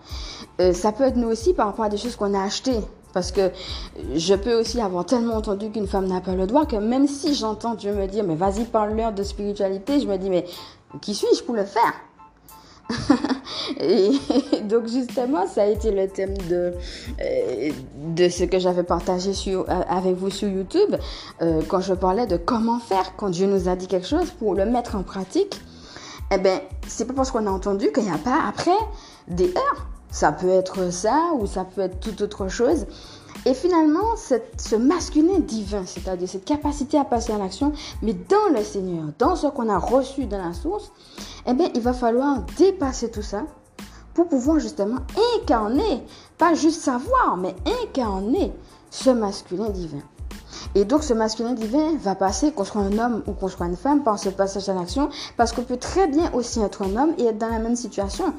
Euh, 0.61 0.73
ça 0.73 0.91
peut 0.91 1.05
être 1.05 1.17
nous 1.17 1.29
aussi 1.29 1.55
par 1.55 1.67
rapport 1.67 1.85
à 1.85 1.89
des 1.89 1.99
choses 1.99 2.17
qu'on 2.17 2.35
a 2.35 2.43
achetées. 2.43 2.81
Parce 3.13 3.31
que 3.31 3.51
je 4.15 4.35
peux 4.35 4.59
aussi 4.59 4.81
avoir 4.81 5.05
tellement 5.05 5.35
entendu 5.35 5.71
qu'une 5.71 5.87
femme 5.87 6.07
n'a 6.07 6.23
pas 6.23 6.35
le 6.35 6.47
droit 6.47 6.65
que 6.65 6.77
même 6.77 7.07
si 7.07 7.35
j'entends 7.35 7.75
Dieu 7.75 7.93
me 7.93 8.07
dire, 8.07 8.25
mais 8.25 8.37
vas-y, 8.37 8.65
parle-leur 8.65 9.13
de 9.13 9.23
spiritualité, 9.23 10.01
je 10.01 10.07
me 10.07 10.17
dis, 10.17 10.31
mais 10.31 10.47
qui 11.03 11.15
suis-je 11.15 11.43
pour 11.43 11.55
le 11.55 11.67
faire? 11.67 11.93
donc 14.69 14.87
justement, 14.89 15.47
ça 15.47 15.63
a 15.63 15.67
été 15.67 15.91
le 15.91 16.09
thème 16.09 16.37
de, 16.49 16.75
euh, 17.21 17.71
de 18.15 18.29
ce 18.29 18.45
que 18.45 18.59
j'avais 18.59 18.83
partagé 18.83 19.33
euh, 19.49 19.63
avec 19.89 20.17
vous 20.17 20.31
sur 20.31 20.49
YouTube, 20.49 20.97
euh, 21.41 21.63
quand 21.69 21.81
je 21.81 21.95
parlais 21.95 22.27
de 22.27 22.37
comment 22.37 22.79
faire 22.79 23.15
quand 23.17 23.31
Dieu 23.31 23.47
nous 23.47 23.69
a 23.69 23.77
dit 23.77 23.87
quelque 23.87 24.07
chose 24.07 24.31
pour 24.39 24.55
le 24.55 24.65
mettre 24.67 24.97
en 24.97 25.03
pratique. 25.03 25.61
Eh 26.35 26.39
bien, 26.39 26.61
c'est 26.87 27.07
pas 27.07 27.13
parce 27.13 27.31
qu'on 27.31 27.47
a 27.47 27.51
entendu 27.51 27.93
qu'il 27.93 28.05
n'y 28.05 28.11
a 28.11 28.19
pas 28.19 28.41
après 28.49 28.71
des 29.29 29.49
heures. 29.49 29.87
Ça 30.11 30.33
peut 30.33 30.51
être 30.51 30.93
ça 30.93 31.31
ou 31.39 31.47
ça 31.47 31.65
peut 31.65 31.83
être 31.83 32.01
toute 32.01 32.21
autre 32.21 32.49
chose. 32.49 32.87
Et 33.45 33.55
finalement, 33.55 34.15
ce 34.17 34.77
masculin 34.77 35.41
divin, 35.41 35.85
c'est-à-dire 35.85 36.29
cette 36.29 36.45
capacité 36.45 36.97
à 36.97 37.05
passer 37.05 37.33
à 37.33 37.39
l'action, 37.39 37.73
mais 38.01 38.13
dans 38.13 38.57
le 38.57 38.63
Seigneur, 38.63 39.07
dans 39.19 39.35
ce 39.35 39.49
qu'on 39.49 39.69
a 39.69 39.79
reçu 39.79 40.27
de 40.27 40.37
la 40.37 40.53
source, 40.53 40.93
eh 41.47 41.55
bien, 41.55 41.69
il 41.75 41.81
va 41.81 41.93
falloir 41.93 42.43
dépasser 42.57 43.11
tout 43.11 43.23
ça 43.23 43.43
pour 44.15 44.29
pouvoir 44.29 44.61
justement 44.61 44.99
incarner, 45.37 46.05
pas 46.39 46.55
juste 46.55 46.83
savoir, 46.83 47.37
mais 47.37 47.55
incarner 47.83 48.53
ce 48.91 49.11
masculin 49.11 49.71
divin. 49.71 50.03
Et 50.75 50.85
donc 50.85 51.03
ce 51.03 51.13
masculin 51.13 51.53
divin 51.53 51.97
va 51.99 52.15
passer, 52.15 52.53
qu'on 52.53 52.65
soit 52.65 52.83
un 52.83 52.99
homme 52.99 53.23
ou 53.27 53.33
qu'on 53.33 53.49
soit 53.49 53.67
une 53.67 53.77
femme, 53.77 54.03
par 54.03 54.19
ce 54.19 54.29
passage 54.29 54.69
à 54.69 54.75
l'action, 54.75 55.09
parce 55.37 55.53
qu'on 55.53 55.63
peut 55.63 55.77
très 55.77 56.07
bien 56.07 56.33
aussi 56.33 56.61
être 56.61 56.83
un 56.83 56.97
homme 56.97 57.15
et 57.19 57.25
être 57.25 57.39
dans 57.39 57.49
la 57.49 57.59
même 57.59 57.77
situation. 57.77 58.33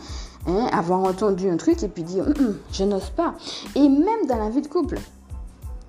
Hein, 0.45 0.67
avoir 0.73 1.00
entendu 1.03 1.50
un 1.50 1.55
truc 1.55 1.81
et 1.83 1.88
puis 1.88 2.03
dire, 2.03 2.25
hum, 2.25 2.33
hum, 2.38 2.57
je 2.71 2.83
n'ose 2.83 3.09
pas. 3.12 3.33
Et 3.75 3.88
même 3.88 4.27
dans 4.27 4.38
la 4.38 4.50
vie 4.50 4.62
de 4.62 4.67
couple, 4.67 5.00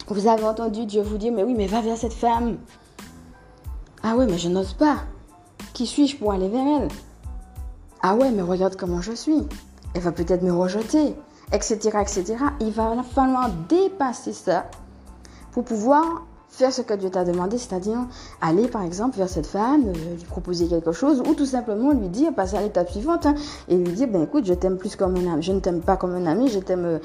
vous 0.09 0.29
avez 0.29 0.45
entendu 0.45 0.87
Dieu 0.87 1.03
vous 1.03 1.19
dire, 1.19 1.33
mais 1.33 1.43
oui, 1.43 1.55
mais 1.57 1.67
va 1.67 1.81
vers 1.81 1.97
cette 1.97 2.13
femme. 2.13 2.59
Ah 4.03 4.15
ouais, 4.17 4.27
mais 4.27 4.39
je 4.39 4.49
n'ose 4.49 4.75
pas. 4.75 4.99
Qui 5.73 5.87
suis-je 5.87 6.17
pour 6.17 6.33
aller 6.33 6.49
vers 6.49 6.67
elle? 6.67 6.89
Ah 8.03 8.15
ouais, 8.15 8.31
mais 8.31 8.43
regarde 8.43 8.77
comment 8.77 9.01
je 9.01 9.13
suis. 9.13 9.43
Elle 9.95 10.03
va 10.03 10.13
peut-être 10.13 10.43
me 10.43 10.53
rejeter, 10.53 11.15
etc., 11.53 11.79
etc. 12.01 12.37
Il 12.61 12.71
va 12.71 13.03
falloir 13.03 13.51
dépasser 13.69 14.33
ça 14.33 14.67
pour 15.51 15.65
pouvoir 15.65 16.25
faire 16.55 16.73
ce 16.73 16.83
que 16.83 16.95
Dieu 16.95 17.11
t'a 17.11 17.25
demandé, 17.25 17.59
c'est-à-dire 17.59 17.99
aller 18.41 18.69
par 18.69 18.83
exemple 18.83 19.17
vers 19.17 19.29
cette 19.29 19.47
femme, 19.47 19.89
euh, 19.89 20.15
lui 20.17 20.25
proposer 20.25 20.67
quelque 20.69 20.93
chose, 20.93 21.21
ou 21.27 21.35
tout 21.35 21.47
simplement 21.47 21.93
lui 21.93 22.09
dire, 22.09 22.33
passer 22.33 22.57
à 22.57 22.63
l'étape 22.63 22.91
suivante, 22.91 23.27
hein, 23.27 23.35
et 23.69 23.77
lui 23.77 23.93
dire, 23.93 24.09
ben 24.09 24.23
écoute, 24.23 24.45
je 24.47 24.55
t'aime 24.55 24.79
plus 24.79 24.95
comme 24.95 25.17
un 25.17 25.33
ami, 25.33 25.43
je 25.43 25.53
ne 25.53 25.61
t'aime 25.61 25.81
pas 25.81 25.97
comme 25.97 26.15
un 26.15 26.27
ami, 26.27 26.49
je 26.49 26.61
t'aime 26.61 26.85
euh, 26.85 26.99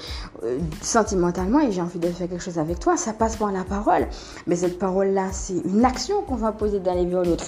euh, 0.43 0.59
sentimentalement 0.81 1.59
et 1.59 1.71
j'ai 1.71 1.81
envie 1.81 1.99
de 1.99 2.07
faire 2.07 2.29
quelque 2.29 2.43
chose 2.43 2.59
avec 2.59 2.79
toi. 2.79 2.95
Ça 2.95 3.13
passe 3.13 3.37
par 3.37 3.51
la 3.51 3.63
parole, 3.63 4.07
mais 4.45 4.55
cette 4.55 4.77
parole-là, 4.77 5.27
c'est 5.31 5.57
une 5.65 5.83
action 5.83 6.21
qu'on 6.21 6.35
va 6.35 6.51
poser 6.51 6.79
d'aller 6.79 7.05
vers 7.05 7.23
l'autre, 7.23 7.45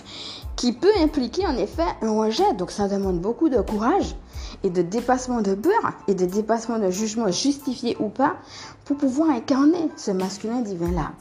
qui 0.55 0.73
peut 0.73 0.91
impliquer 1.01 1.45
en 1.45 1.55
effet 1.55 1.85
un 2.01 2.11
rejet, 2.11 2.53
donc 2.57 2.71
ça 2.71 2.87
demande 2.87 3.19
beaucoup 3.19 3.49
de 3.49 3.61
courage 3.61 4.15
et 4.63 4.69
de 4.69 4.81
dépassement 4.81 5.41
de 5.41 5.55
peur 5.55 5.93
et 6.07 6.13
de 6.13 6.25
dépassement 6.25 6.79
de 6.79 6.89
jugement 6.89 7.29
justifié 7.31 7.97
ou 7.99 8.09
pas 8.09 8.35
pour 8.85 8.97
pouvoir 8.97 9.29
incarner 9.29 9.89
ce 9.95 10.11
masculin 10.11 10.61
divin-là. 10.61 11.11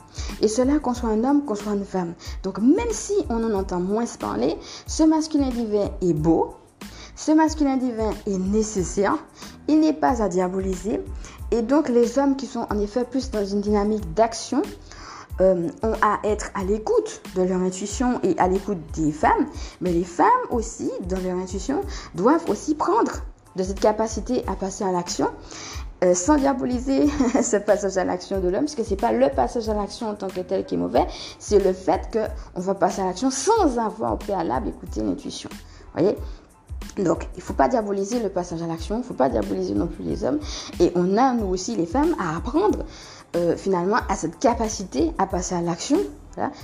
Et 0.41 0.49
cela 0.49 0.79
qu'on 0.79 0.95
soit 0.95 1.11
un 1.11 1.25
homme, 1.25 1.45
qu'on 1.45 1.55
soit 1.55 1.75
une 1.75 1.85
femme. 1.85 2.15
Donc 2.43 2.59
même 2.59 2.91
si 2.91 3.15
on 3.29 3.43
en 3.45 3.55
entend 3.55 3.81
moins 3.81 4.05
parler, 4.19 4.57
ce 4.87 5.03
masculin 5.03 5.49
divin 5.51 5.91
est 6.03 6.13
beau, 6.13 6.55
ce 7.17 7.33
masculin 7.33 7.77
divin 7.77 8.11
est 8.27 8.39
nécessaire, 8.39 9.17
il 9.69 9.81
n'est 9.81 9.93
pas 9.93 10.23
à 10.23 10.29
diaboliser. 10.29 11.01
Et 11.51 11.63
donc 11.63 11.89
les 11.89 12.19
hommes 12.19 12.37
qui 12.37 12.47
sont 12.47 12.67
en 12.71 12.79
effet 12.79 13.05
plus 13.05 13.31
dans 13.31 13.45
une 13.45 13.61
dynamique 13.61 14.15
d'action, 14.15 14.63
euh, 15.41 15.69
ont 15.83 15.95
à 16.03 16.21
être 16.25 16.51
à 16.55 16.65
l'écoute 16.65 17.23
de 17.37 17.43
leur 17.43 17.61
intuition 17.61 18.21
et 18.23 18.39
à 18.39 18.49
l'écoute 18.49 18.79
des 18.95 19.13
femmes, 19.13 19.47
mais 19.81 19.93
les 19.93 20.05
femmes 20.05 20.27
aussi, 20.51 20.91
dans 21.09 21.21
leur 21.21 21.37
intuition, 21.37 21.81
doivent 22.15 22.49
aussi 22.49 22.75
prendre 22.75 23.13
de 23.57 23.63
cette 23.63 23.81
capacité 23.81 24.45
à 24.47 24.55
passer 24.55 24.85
à 24.85 24.93
l'action. 24.93 25.29
Euh, 26.03 26.15
sans 26.15 26.37
diaboliser 26.37 27.07
ce 27.43 27.57
passage 27.59 27.99
à 27.99 28.05
l'action 28.05 28.41
de 28.41 28.49
l'homme, 28.49 28.65
parce 28.65 28.75
que 28.75 28.85
c'est 28.85 28.97
pas 28.97 29.13
le 29.13 29.29
passage 29.29 29.69
à 29.69 29.75
l'action 29.75 30.09
en 30.09 30.15
tant 30.15 30.29
que 30.29 30.41
tel 30.41 30.65
qui 30.65 30.75
est 30.75 30.79
mauvais, 30.79 31.07
c'est 31.39 31.63
le 31.63 31.75
fait 31.75 32.09
qu'on 32.11 32.61
va 32.61 32.75
passer 32.75 33.03
à 33.03 33.05
l'action 33.05 33.31
sans 33.31 33.79
avoir 33.79 34.15
au 34.15 34.17
préalable 34.17 34.69
écouté 34.69 35.03
l'intuition. 35.03 35.51
Voyez? 35.95 36.17
Donc, 36.97 37.29
il 37.35 37.39
ne 37.39 37.43
faut 37.43 37.53
pas 37.53 37.69
diaboliser 37.69 38.19
le 38.19 38.31
passage 38.31 38.63
à 38.63 38.67
l'action, 38.67 38.97
il 38.97 38.99
ne 39.01 39.05
faut 39.05 39.15
pas 39.15 39.29
diaboliser 39.29 39.75
non 39.75 39.87
plus 39.87 40.03
les 40.03 40.25
hommes. 40.25 40.39
Et 40.81 40.91
on 40.95 41.19
a, 41.19 41.35
nous 41.35 41.47
aussi, 41.47 41.77
les 41.77 41.87
femmes, 41.87 42.15
à 42.19 42.37
apprendre 42.37 42.81
euh, 43.37 43.57
finalement 43.57 43.99
à 44.09 44.17
cette 44.17 44.39
capacité 44.39 45.13
à 45.19 45.27
passer 45.27 45.55
à 45.55 45.61
l'action 45.61 45.99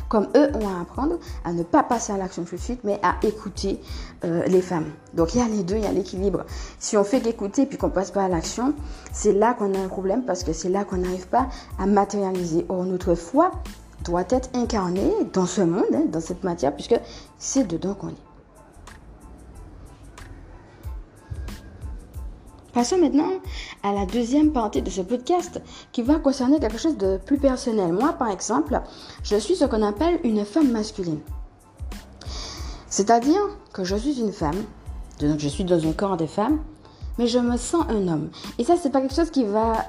comme 0.08 0.28
eux 0.37 0.50
ont 0.54 0.68
à 0.68 0.80
apprendre 0.80 1.18
à 1.44 1.52
ne 1.52 1.62
pas 1.62 1.82
passer 1.82 2.12
à 2.12 2.16
l'action 2.16 2.44
tout 2.44 2.56
de 2.56 2.61
suite, 2.61 2.80
mais 2.85 2.99
à 3.02 3.16
écouter 3.23 3.80
euh, 4.25 4.44
les 4.46 4.62
femmes. 4.62 4.87
Donc 5.14 5.35
il 5.35 5.38
y 5.38 5.42
a 5.42 5.49
les 5.49 5.62
deux, 5.62 5.76
il 5.76 5.82
y 5.82 5.87
a 5.87 5.92
l'équilibre. 5.92 6.44
Si 6.78 6.96
on 6.96 7.04
fait 7.04 7.20
qu'écouter 7.20 7.66
puis 7.66 7.78
qu'on 7.78 7.90
passe 7.90 8.11
pas 8.11 8.25
à 8.25 8.28
l'action, 8.28 8.75
c'est 9.12 9.32
là 9.32 9.54
qu'on 9.54 9.75
a 9.75 9.78
un 9.78 9.88
problème 9.88 10.25
parce 10.25 10.44
que 10.44 10.52
c'est 10.52 10.68
là 10.68 10.85
qu'on 10.85 10.99
n'arrive 10.99 11.28
pas 11.28 11.49
à 11.78 11.87
matérialiser. 11.87 12.66
Or 12.68 12.85
notre 12.85 13.14
foi 13.14 13.50
doit 14.04 14.25
être 14.30 14.50
incarnée 14.54 15.12
dans 15.32 15.46
ce 15.46 15.62
monde, 15.62 15.85
hein, 15.94 16.04
dans 16.11 16.20
cette 16.20 16.44
matière, 16.44 16.75
puisque 16.75 16.99
c'est 17.38 17.66
dedans 17.66 17.94
qu'on 17.94 18.11
est. 18.11 18.25
Passons 22.76 22.99
maintenant 22.99 23.30
à 23.83 23.95
la 23.95 24.04
deuxième 24.04 24.52
partie 24.52 24.83
de 24.83 24.90
ce 24.90 25.00
podcast 25.00 25.62
qui 25.92 26.02
va 26.02 26.16
concerner 26.16 26.61
quelque 26.61 26.76
chose 26.76 26.99
de 26.99 27.16
plus 27.16 27.38
personnel. 27.38 27.90
Moi, 27.90 28.12
par 28.12 28.28
exemple, 28.28 28.83
je 29.23 29.37
suis 29.37 29.56
ce 29.56 29.64
qu'on 29.64 29.80
appelle 29.80 30.21
une 30.25 30.45
femme 30.45 30.73
masculine. 30.73 31.21
C'est-à-dire 32.90 33.40
que 33.73 33.83
je 33.83 33.97
suis 33.97 34.21
une 34.21 34.30
femme, 34.30 34.62
donc 35.21 35.38
je 35.38 35.49
suis 35.49 35.64
dans 35.64 35.88
un 35.88 35.92
corps 35.92 36.18
de 36.18 36.26
femme, 36.26 36.59
mais 37.16 37.26
je 37.26 37.38
me 37.38 37.56
sens 37.56 37.87
un 37.88 38.09
homme. 38.09 38.28
Et 38.59 38.64
ça, 38.64 38.75
c'est 38.76 38.90
pas 38.90 39.00
quelque 39.00 39.14
chose 39.14 39.30
qui 39.30 39.45
va 39.45 39.87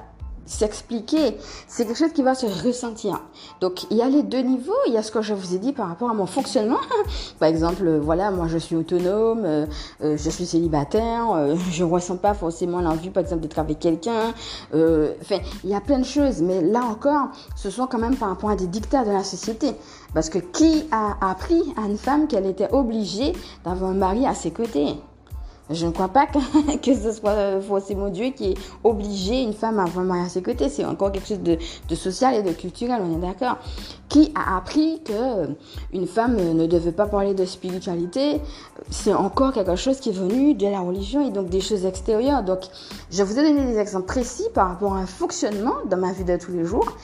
s'expliquer, 0.48 1.36
c'est 1.66 1.86
quelque 1.86 1.98
chose 1.98 2.12
qui 2.12 2.22
va 2.22 2.34
se 2.34 2.46
ressentir. 2.46 3.20
Donc 3.60 3.86
il 3.90 3.98
y 3.98 4.02
a 4.02 4.08
les 4.08 4.22
deux 4.22 4.40
niveaux, 4.40 4.72
il 4.86 4.94
y 4.94 4.96
a 4.96 5.02
ce 5.02 5.12
que 5.12 5.22
je 5.22 5.34
vous 5.34 5.54
ai 5.54 5.58
dit 5.58 5.72
par 5.72 5.88
rapport 5.88 6.10
à 6.10 6.14
mon 6.14 6.26
fonctionnement. 6.26 6.78
par 7.38 7.48
exemple, 7.48 7.86
euh, 7.86 8.00
voilà, 8.00 8.30
moi 8.30 8.46
je 8.48 8.58
suis 8.58 8.74
autonome, 8.74 9.44
euh, 9.44 9.66
euh, 10.02 10.16
je 10.16 10.30
suis 10.30 10.46
célibataire, 10.46 11.30
euh, 11.32 11.54
je 11.70 11.84
ressens 11.84 12.16
pas 12.16 12.34
forcément 12.34 12.80
l'envie 12.80 13.10
par 13.10 13.22
exemple 13.22 13.42
d'être 13.42 13.58
avec 13.58 13.78
quelqu'un. 13.78 14.32
Enfin, 14.72 15.38
il 15.64 15.70
y 15.70 15.74
a 15.74 15.80
plein 15.80 15.98
de 15.98 16.04
choses, 16.04 16.40
mais 16.40 16.62
là 16.62 16.80
encore, 16.82 17.28
ce 17.54 17.70
sont 17.70 17.86
quand 17.86 17.98
même 17.98 18.16
par 18.16 18.30
rapport 18.30 18.50
à 18.50 18.56
des 18.56 18.66
dictats 18.66 19.04
de 19.04 19.10
la 19.10 19.24
société. 19.24 19.72
Parce 20.14 20.30
que 20.30 20.38
qui 20.38 20.84
a 20.90 21.30
appris 21.30 21.62
à 21.76 21.86
une 21.86 21.98
femme 21.98 22.26
qu'elle 22.26 22.46
était 22.46 22.72
obligée 22.72 23.34
d'avoir 23.64 23.90
un 23.90 23.94
mari 23.94 24.26
à 24.26 24.34
ses 24.34 24.50
côtés? 24.50 24.96
Je 25.70 25.86
ne 25.86 25.90
crois 25.90 26.08
pas 26.08 26.26
que, 26.26 26.76
que 26.76 26.94
ce 26.94 27.12
soit 27.12 27.60
forcément 27.60 28.08
Dieu 28.08 28.30
qui 28.30 28.52
est 28.52 28.54
obligé 28.84 29.42
une 29.42 29.52
femme 29.52 29.78
à 29.78 29.84
avoir 29.84 30.04
un 30.04 30.08
mari 30.08 30.20
à 30.20 30.28
ses 30.28 30.42
côtés. 30.42 30.68
C'est 30.68 30.84
encore 30.84 31.12
quelque 31.12 31.28
chose 31.28 31.40
de, 31.40 31.58
de, 31.88 31.94
social 31.94 32.34
et 32.34 32.42
de 32.42 32.52
culturel, 32.52 33.02
on 33.04 33.16
est 33.16 33.20
d'accord. 33.20 33.58
Qui 34.08 34.32
a 34.34 34.56
appris 34.56 35.02
que 35.04 35.48
une 35.92 36.06
femme 36.06 36.36
ne 36.36 36.66
devait 36.66 36.92
pas 36.92 37.06
parler 37.06 37.34
de 37.34 37.44
spiritualité 37.44 38.40
C'est 38.90 39.12
encore 39.12 39.52
quelque 39.52 39.76
chose 39.76 40.00
qui 40.00 40.10
est 40.10 40.12
venu 40.12 40.54
de 40.54 40.66
la 40.66 40.80
religion 40.80 41.26
et 41.26 41.30
donc 41.30 41.48
des 41.48 41.60
choses 41.60 41.84
extérieures. 41.84 42.42
Donc, 42.42 42.60
je 43.10 43.22
vous 43.22 43.38
ai 43.38 43.42
donné 43.42 43.66
des 43.66 43.78
exemples 43.78 44.06
précis 44.06 44.46
par 44.54 44.68
rapport 44.68 44.94
à 44.94 44.98
un 44.98 45.06
fonctionnement 45.06 45.74
dans 45.90 45.98
ma 45.98 46.12
vie 46.12 46.24
de 46.24 46.36
tous 46.36 46.52
les 46.52 46.64
jours. 46.64 46.96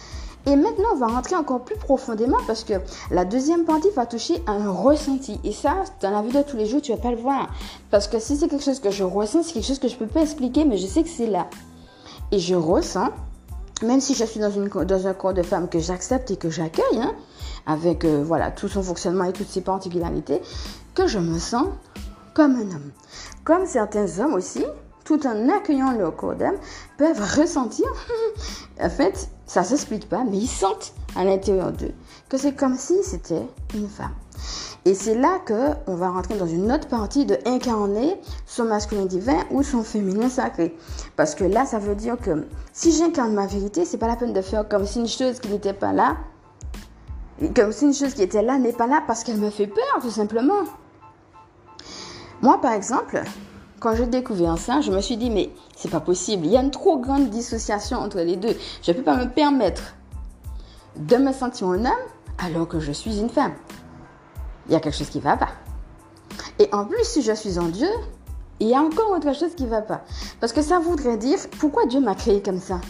Et 0.47 0.57
maintenant, 0.57 0.89
on 0.93 0.97
va 0.97 1.07
rentrer 1.07 1.37
encore 1.37 1.65
plus 1.65 1.77
profondément 1.77 2.37
parce 2.47 2.65
que 2.65 2.75
la 3.11 3.25
deuxième 3.25 3.65
partie 3.65 3.89
va 3.97 4.05
toucher 4.05 4.43
un 4.47 4.71
ressenti. 4.71 5.41
Et 5.43 5.53
ça, 5.53 5.85
dans 6.03 6.11
la 6.11 6.21
vie 6.23 6.33
de 6.33 6.43
tous 6.43 6.57
les 6.57 6.67
jours, 6.67 6.83
tu 6.83 6.93
vas 6.93 6.99
pas 6.99 7.11
le 7.11 7.17
voir. 7.17 7.49
Parce 7.91 8.09
que 8.09 8.19
si 8.19 8.37
c'est 8.37 8.49
quelque 8.49 8.65
chose 8.65 8.81
que 8.81 8.91
je 8.91 9.05
ressens, 9.05 9.45
c'est 9.45 9.53
quelque 9.55 9.67
chose 9.67 9.79
que 9.79 9.89
je 9.89 9.97
peux 9.97 10.07
pas 10.07 10.21
expliquer, 10.21 10.65
mais 10.65 10.77
je 10.77 10.87
sais 10.87 11.03
que 11.03 11.09
c'est 11.09 11.27
là. 11.27 11.47
Et 12.31 12.39
je 12.39 12.55
ressens, 12.55 13.09
même 13.83 14.01
si 14.01 14.15
je 14.15 14.25
suis 14.25 14.41
dans 14.41 15.07
un 15.07 15.15
corps 15.15 15.35
de 15.35 15.43
femme 15.43 15.69
que 15.69 15.79
j'accepte 15.79 16.31
et 16.31 16.37
que 16.37 16.51
j'accueille, 16.51 16.99
hein, 16.99 17.15
avec 17.67 18.05
euh, 18.05 18.23
voilà 18.23 18.51
tout 18.51 18.69
son 18.69 18.83
fonctionnement 18.83 19.25
et 19.25 19.33
toutes 19.33 19.49
ses 19.49 19.63
particularités, 19.63 20.43
que 20.95 21.07
je 21.07 21.19
me 21.19 21.39
sens 21.39 21.67
comme 22.35 22.57
un 22.57 22.75
homme. 22.75 22.91
Comme 23.45 23.67
certains 23.67 24.19
hommes 24.19 24.35
aussi, 24.35 24.65
tout 25.05 25.27
en 25.27 25.49
accueillant 25.49 25.93
leur 25.93 26.15
d'âme, 26.37 26.57
peuvent 26.97 27.21
ressentir, 27.39 27.87
en 28.81 28.91
fait, 28.91 29.29
ça 29.47 29.63
s'explique 29.63 30.09
pas, 30.09 30.25
mais 30.25 30.39
ils 30.39 30.49
sentent 30.49 30.95
à 31.17 31.25
l'intérieur 31.25 31.73
d'eux 31.73 31.93
que 32.29 32.39
c'est 32.39 32.55
comme 32.55 32.77
si 32.77 33.03
c'était 33.03 33.47
une 33.75 33.89
femme. 33.89 34.15
Et 34.87 34.95
c'est 34.95 35.15
là 35.15 35.39
que 35.47 35.71
on 35.87 35.95
va 35.95 36.11
rentrer 36.11 36.37
dans 36.37 36.47
une 36.47 36.71
autre 36.71 36.89
partie 36.89 37.25
de 37.25 37.39
incarner 37.47 38.21
son 38.45 38.65
masculin 38.65 39.07
divin 39.07 39.39
ou 39.51 39.63
son 39.63 39.83
féminin 39.83 40.29
sacré. 40.29 40.77
Parce 41.17 41.35
que 41.35 41.45
là, 41.45 41.65
ça 41.65 41.79
veut 41.79 41.95
dire 41.95 42.19
que 42.19 42.47
si 42.73 42.93
j'incarne 42.93 43.33
ma 43.33 43.47
vérité, 43.47 43.87
c'est 43.87 43.97
pas 43.97 44.09
la 44.09 44.17
peine 44.17 44.35
de 44.35 44.43
faire 44.43 44.69
comme 44.69 44.85
si 44.85 45.01
une 45.01 45.09
chose 45.09 45.41
qui 45.41 45.49
n'était 45.49 45.73
pas 45.73 45.93
là, 45.93 46.17
comme 47.57 47.73
si 47.73 47.87
une 47.87 47.95
chose 47.95 48.13
qui 48.13 48.23
était 48.23 48.43
là 48.43 48.59
n'est 48.59 48.73
pas 48.73 48.87
là 48.87 49.03
parce 49.07 49.25
qu'elle 49.25 49.39
me 49.39 49.51
fait 49.51 49.67
peur, 49.67 49.99
tout 50.03 50.11
simplement. 50.11 50.65
Moi, 52.43 52.61
par 52.61 52.73
exemple, 52.73 53.23
quand 53.85 53.95
j'ai 53.95 54.07
découvert 54.07 54.57
ça, 54.57 54.81
je 54.81 54.91
me 54.91 55.03
suis 55.03 55.19
dit, 55.19 55.29
mais 55.29 55.51
c'est 55.77 55.91
pas 55.91 56.01
possible. 56.01 56.47
Il 56.47 56.53
y 56.53 56.57
a 56.57 56.63
une 56.63 56.71
trop 56.71 56.97
grande 56.97 57.29
dissociation 57.29 57.99
entre 57.99 58.19
les 58.21 58.37
deux. 58.37 58.57
Je 58.83 58.93
ne 58.93 58.97
peux 58.97 59.03
pas 59.03 59.17
me 59.17 59.29
permettre 59.29 59.95
de 60.97 61.17
me 61.19 61.35
sentir 61.35 61.69
un 61.69 61.85
homme 61.85 61.93
alors 62.39 62.67
que 62.67 62.81
je 62.81 62.93
suis 62.93 63.19
une 63.19 63.29
femme. 63.29 63.53
Il 64.67 64.73
y 64.73 64.75
a 64.75 64.81
quelque 64.81 64.97
chose 64.97 65.11
qui 65.11 65.19
ne 65.19 65.25
va 65.25 65.37
pas. 65.37 65.51
Et 66.59 66.71
en 66.73 66.87
plus, 66.87 67.05
si 67.05 67.21
je 67.21 67.33
suis 67.33 67.59
en 67.59 67.69
Dieu, 67.69 67.91
il 68.59 68.69
y 68.69 68.75
a 68.75 68.81
encore 68.81 69.11
autre 69.11 69.35
chose 69.35 69.55
qui 69.55 69.65
ne 69.65 69.69
va 69.69 69.83
pas. 69.83 70.01
Parce 70.41 70.55
que 70.55 70.63
ça 70.63 70.79
voudrait 70.79 71.19
dire, 71.19 71.39
pourquoi 71.61 71.85
Dieu 71.85 72.01
m'a 72.01 72.15
créé 72.15 72.41
comme 72.41 72.61
ça? 72.61 72.81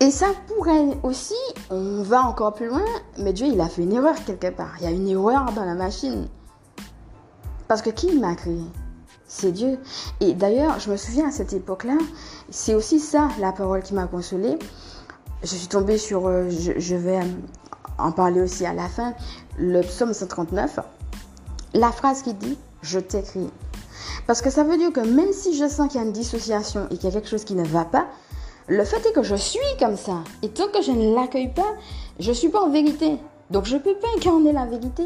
Et 0.00 0.10
ça 0.10 0.26
pourrait 0.48 0.98
aussi, 1.04 1.34
on 1.70 2.02
va 2.02 2.22
encore 2.22 2.54
plus 2.54 2.66
loin, 2.66 2.84
mais 3.18 3.32
Dieu, 3.32 3.46
il 3.46 3.60
a 3.60 3.68
fait 3.68 3.82
une 3.82 3.92
erreur 3.92 4.16
quelque 4.26 4.50
part. 4.50 4.74
Il 4.80 4.86
y 4.86 4.88
a 4.88 4.90
une 4.90 5.06
erreur 5.06 5.52
dans 5.52 5.64
la 5.64 5.74
machine. 5.74 6.26
Parce 7.68 7.82
que 7.82 7.90
qui 7.90 8.18
m'a 8.18 8.34
créé? 8.34 8.62
C'est 9.28 9.50
Dieu. 9.50 9.78
Et 10.20 10.34
d'ailleurs, 10.34 10.78
je 10.78 10.90
me 10.90 10.96
souviens 10.96 11.28
à 11.28 11.30
cette 11.32 11.52
époque-là, 11.52 11.98
c'est 12.50 12.74
aussi 12.74 13.00
ça 13.00 13.28
la 13.40 13.52
parole 13.52 13.82
qui 13.82 13.94
m'a 13.94 14.06
consolée. 14.06 14.58
Je 15.42 15.54
suis 15.54 15.66
tombée 15.66 15.98
sur, 15.98 16.28
euh, 16.28 16.48
je, 16.50 16.94
vais 16.94 17.20
en 17.98 18.12
parler 18.12 18.40
aussi 18.40 18.64
à 18.64 18.72
la 18.72 18.88
fin, 18.88 19.14
le 19.58 19.80
psaume 19.82 20.12
139. 20.12 20.78
La 21.74 21.90
phrase 21.90 22.22
qui 22.22 22.34
dit 22.34 22.56
Je 22.82 23.00
t'ai 23.00 23.22
créé. 23.22 23.50
Parce 24.26 24.42
que 24.42 24.50
ça 24.50 24.62
veut 24.62 24.76
dire 24.76 24.92
que 24.92 25.00
même 25.00 25.32
si 25.32 25.56
je 25.56 25.68
sens 25.68 25.88
qu'il 25.88 26.00
y 26.00 26.04
a 26.04 26.06
une 26.06 26.12
dissociation 26.12 26.86
et 26.90 26.96
qu'il 26.96 27.04
y 27.04 27.08
a 27.08 27.10
quelque 27.12 27.28
chose 27.28 27.44
qui 27.44 27.54
ne 27.54 27.64
va 27.64 27.84
pas, 27.84 28.06
le 28.68 28.84
fait 28.84 29.04
est 29.06 29.12
que 29.12 29.22
je 29.22 29.36
suis 29.36 29.60
comme 29.78 29.96
ça. 29.96 30.22
Et 30.42 30.48
tant 30.48 30.68
que 30.68 30.82
je 30.82 30.92
ne 30.92 31.14
l'accueille 31.14 31.52
pas, 31.52 31.74
je 32.18 32.30
ne 32.30 32.34
suis 32.34 32.48
pas 32.48 32.60
en 32.60 32.70
vérité. 32.70 33.18
Donc 33.50 33.64
je 33.64 33.74
ne 33.74 33.80
peux 33.80 33.94
pas 33.94 34.08
incarner 34.16 34.52
la 34.52 34.66
vérité. 34.66 35.04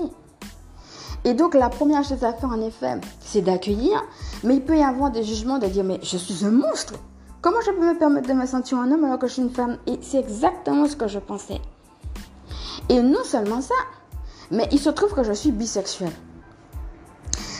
Et 1.24 1.34
donc 1.34 1.54
la 1.54 1.68
première 1.68 2.02
chose 2.02 2.24
à 2.24 2.32
faire 2.32 2.48
en 2.48 2.60
effet, 2.60 2.98
c'est 3.20 3.42
d'accueillir. 3.42 4.02
Mais 4.42 4.56
il 4.56 4.64
peut 4.64 4.78
y 4.78 4.82
avoir 4.82 5.10
des 5.10 5.22
jugements 5.22 5.58
de 5.58 5.66
dire 5.66 5.84
mais 5.84 6.00
je 6.02 6.16
suis 6.16 6.44
un 6.44 6.50
monstre. 6.50 6.94
Comment 7.42 7.60
je 7.60 7.70
peux 7.70 7.86
me 7.86 7.98
permettre 7.98 8.28
de 8.28 8.34
me 8.34 8.46
sentir 8.46 8.78
un 8.78 8.90
homme 8.92 9.04
alors 9.04 9.18
que 9.18 9.26
je 9.26 9.34
suis 9.34 9.42
une 9.42 9.50
femme? 9.50 9.78
Et 9.86 9.98
c'est 10.02 10.18
exactement 10.18 10.86
ce 10.86 10.96
que 10.96 11.08
je 11.08 11.18
pensais. 11.18 11.60
Et 12.88 13.00
non 13.00 13.24
seulement 13.24 13.60
ça, 13.60 13.74
mais 14.50 14.68
il 14.72 14.78
se 14.78 14.90
trouve 14.90 15.14
que 15.14 15.22
je 15.22 15.32
suis 15.32 15.50
bisexuelle. 15.50 16.12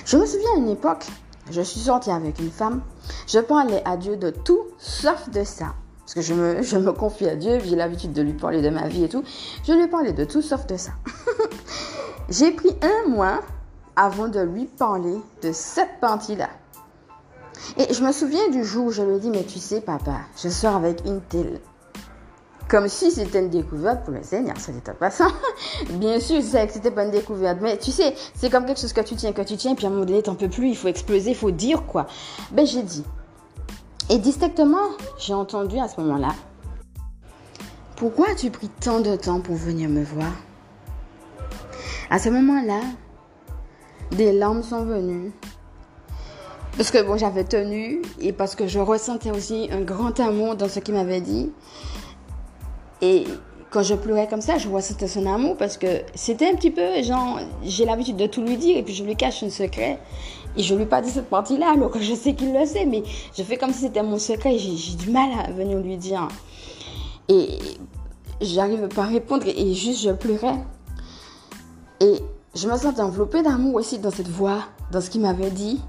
Je 0.04 0.16
me 0.16 0.26
souviens 0.26 0.54
à 0.56 0.58
une 0.58 0.68
époque, 0.68 1.06
je 1.50 1.60
suis 1.60 1.80
sortie 1.80 2.10
avec 2.10 2.40
une 2.40 2.50
femme, 2.50 2.82
je 3.26 3.38
parlais 3.38 3.82
à 3.84 3.96
Dieu 3.96 4.16
de 4.16 4.30
tout 4.30 4.60
sauf 4.78 5.30
de 5.30 5.44
ça. 5.44 5.74
Parce 6.00 6.14
que 6.14 6.20
je 6.22 6.34
me, 6.34 6.62
je 6.62 6.76
me 6.76 6.92
confie 6.92 7.28
à 7.28 7.36
Dieu, 7.36 7.60
j'ai 7.64 7.76
l'habitude 7.76 8.12
de 8.12 8.22
lui 8.22 8.32
parler 8.32 8.62
de 8.62 8.70
ma 8.70 8.88
vie 8.88 9.04
et 9.04 9.08
tout. 9.08 9.22
Je 9.64 9.72
lui 9.72 9.86
parlais 9.86 10.12
de 10.12 10.24
tout 10.24 10.42
sauf 10.42 10.66
de 10.66 10.76
ça. 10.76 10.90
j'ai 12.30 12.52
pris 12.52 12.70
un 12.82 13.08
mois 13.10 13.40
avant 13.96 14.28
de 14.28 14.40
lui 14.40 14.66
parler 14.66 15.16
de 15.42 15.52
cette 15.52 16.00
partie-là. 16.00 16.48
Et 17.76 17.92
je 17.92 18.02
me 18.02 18.12
souviens 18.12 18.48
du 18.48 18.64
jour 18.64 18.86
où 18.86 18.90
je 18.90 19.02
lui 19.02 19.16
ai 19.16 19.18
dit, 19.18 19.30
mais 19.30 19.44
tu 19.44 19.58
sais, 19.58 19.80
papa, 19.80 20.20
je 20.42 20.48
sors 20.48 20.76
avec 20.76 21.02
une 21.04 21.20
telle. 21.20 21.60
Comme 22.68 22.88
si 22.88 23.10
c'était 23.10 23.40
une 23.40 23.50
découverte 23.50 24.04
pour 24.04 24.14
le 24.14 24.22
Seigneur, 24.22 24.56
ça 24.58 24.70
n'était 24.70 24.94
pas 24.94 25.10
ça. 25.10 25.26
Bien 25.90 26.20
sûr, 26.20 26.36
je 26.36 26.46
savais 26.46 26.68
que 26.68 26.72
c'était 26.72 26.92
pas 26.92 27.04
une 27.04 27.10
découverte, 27.10 27.58
mais 27.60 27.76
tu 27.76 27.90
sais, 27.90 28.14
c'est 28.34 28.48
comme 28.48 28.64
quelque 28.64 28.80
chose 28.80 28.92
que 28.92 29.00
tu 29.00 29.16
tiens, 29.16 29.32
que 29.32 29.42
tu 29.42 29.56
tiens, 29.56 29.74
puis 29.74 29.86
à 29.86 29.88
un 29.88 29.92
moment 29.92 30.04
donné, 30.04 30.22
t'en 30.22 30.36
peux 30.36 30.48
plus, 30.48 30.68
il 30.68 30.76
faut 30.76 30.88
exploser, 30.88 31.30
il 31.30 31.36
faut 31.36 31.50
dire 31.50 31.84
quoi. 31.84 32.06
Ben, 32.52 32.64
j'ai 32.64 32.84
dit. 32.84 33.04
Et 34.08 34.18
distinctement, 34.18 34.88
j'ai 35.18 35.34
entendu 35.34 35.78
à 35.78 35.88
ce 35.88 36.00
moment-là, 36.00 36.34
pourquoi 37.96 38.30
as-tu 38.30 38.50
pris 38.50 38.68
tant 38.68 39.00
de 39.00 39.16
temps 39.16 39.40
pour 39.40 39.56
venir 39.56 39.88
me 39.88 40.04
voir? 40.04 40.32
À 42.10 42.18
ce 42.18 42.28
moment-là, 42.28 42.80
des 44.10 44.32
larmes 44.32 44.64
sont 44.64 44.84
venues, 44.84 45.32
parce 46.76 46.90
que 46.90 47.02
bon, 47.02 47.16
j'avais 47.16 47.44
tenu 47.44 48.02
et 48.20 48.32
parce 48.32 48.54
que 48.54 48.66
je 48.66 48.78
ressentais 48.78 49.30
aussi 49.30 49.68
un 49.72 49.80
grand 49.80 50.18
amour 50.18 50.56
dans 50.56 50.68
ce 50.68 50.80
qu'il 50.80 50.94
m'avait 50.94 51.20
dit. 51.20 51.52
Et 53.00 53.24
quand 53.70 53.82
je 53.82 53.94
pleurais 53.94 54.26
comme 54.28 54.40
ça, 54.40 54.58
je 54.58 54.68
ressentais 54.68 55.06
son 55.06 55.26
amour 55.26 55.56
parce 55.56 55.76
que 55.76 55.86
c'était 56.14 56.48
un 56.48 56.54
petit 56.54 56.70
peu 56.70 57.02
genre, 57.02 57.38
j'ai 57.62 57.84
l'habitude 57.84 58.16
de 58.16 58.26
tout 58.26 58.42
lui 58.42 58.56
dire 58.56 58.76
et 58.76 58.82
puis 58.82 58.94
je 58.94 59.04
lui 59.04 59.14
cache 59.14 59.42
un 59.42 59.50
secret. 59.50 59.98
Et 60.56 60.64
je 60.64 60.74
lui 60.74 60.82
ai 60.82 60.86
pas 60.86 61.00
dit 61.00 61.10
cette 61.10 61.30
partie-là 61.30 61.72
alors 61.74 61.90
que 61.90 62.00
je 62.00 62.14
sais 62.14 62.34
qu'il 62.34 62.52
le 62.52 62.66
sait, 62.66 62.86
mais 62.86 63.04
je 63.36 63.42
fais 63.44 63.56
comme 63.56 63.72
si 63.72 63.82
c'était 63.82 64.02
mon 64.02 64.18
secret 64.18 64.54
et 64.54 64.58
j'ai 64.58 64.96
du 64.96 65.10
mal 65.10 65.30
à 65.46 65.52
venir 65.52 65.78
lui 65.78 65.96
dire. 65.96 66.26
Et 67.28 67.46
j'arrive 68.40 68.88
pas 68.88 69.02
à 69.02 69.06
répondre 69.06 69.46
et 69.46 69.74
juste 69.74 70.02
je 70.02 70.10
pleurais. 70.10 70.56
Et 72.00 72.22
je 72.54 72.68
me 72.68 72.76
sentais 72.76 73.02
enveloppée 73.02 73.42
d'amour 73.42 73.74
aussi 73.74 73.98
dans 73.98 74.10
cette 74.10 74.28
voix, 74.28 74.64
dans 74.90 75.00
ce 75.00 75.10
qu'il 75.10 75.20
m'avait 75.20 75.50
dit. 75.50 75.80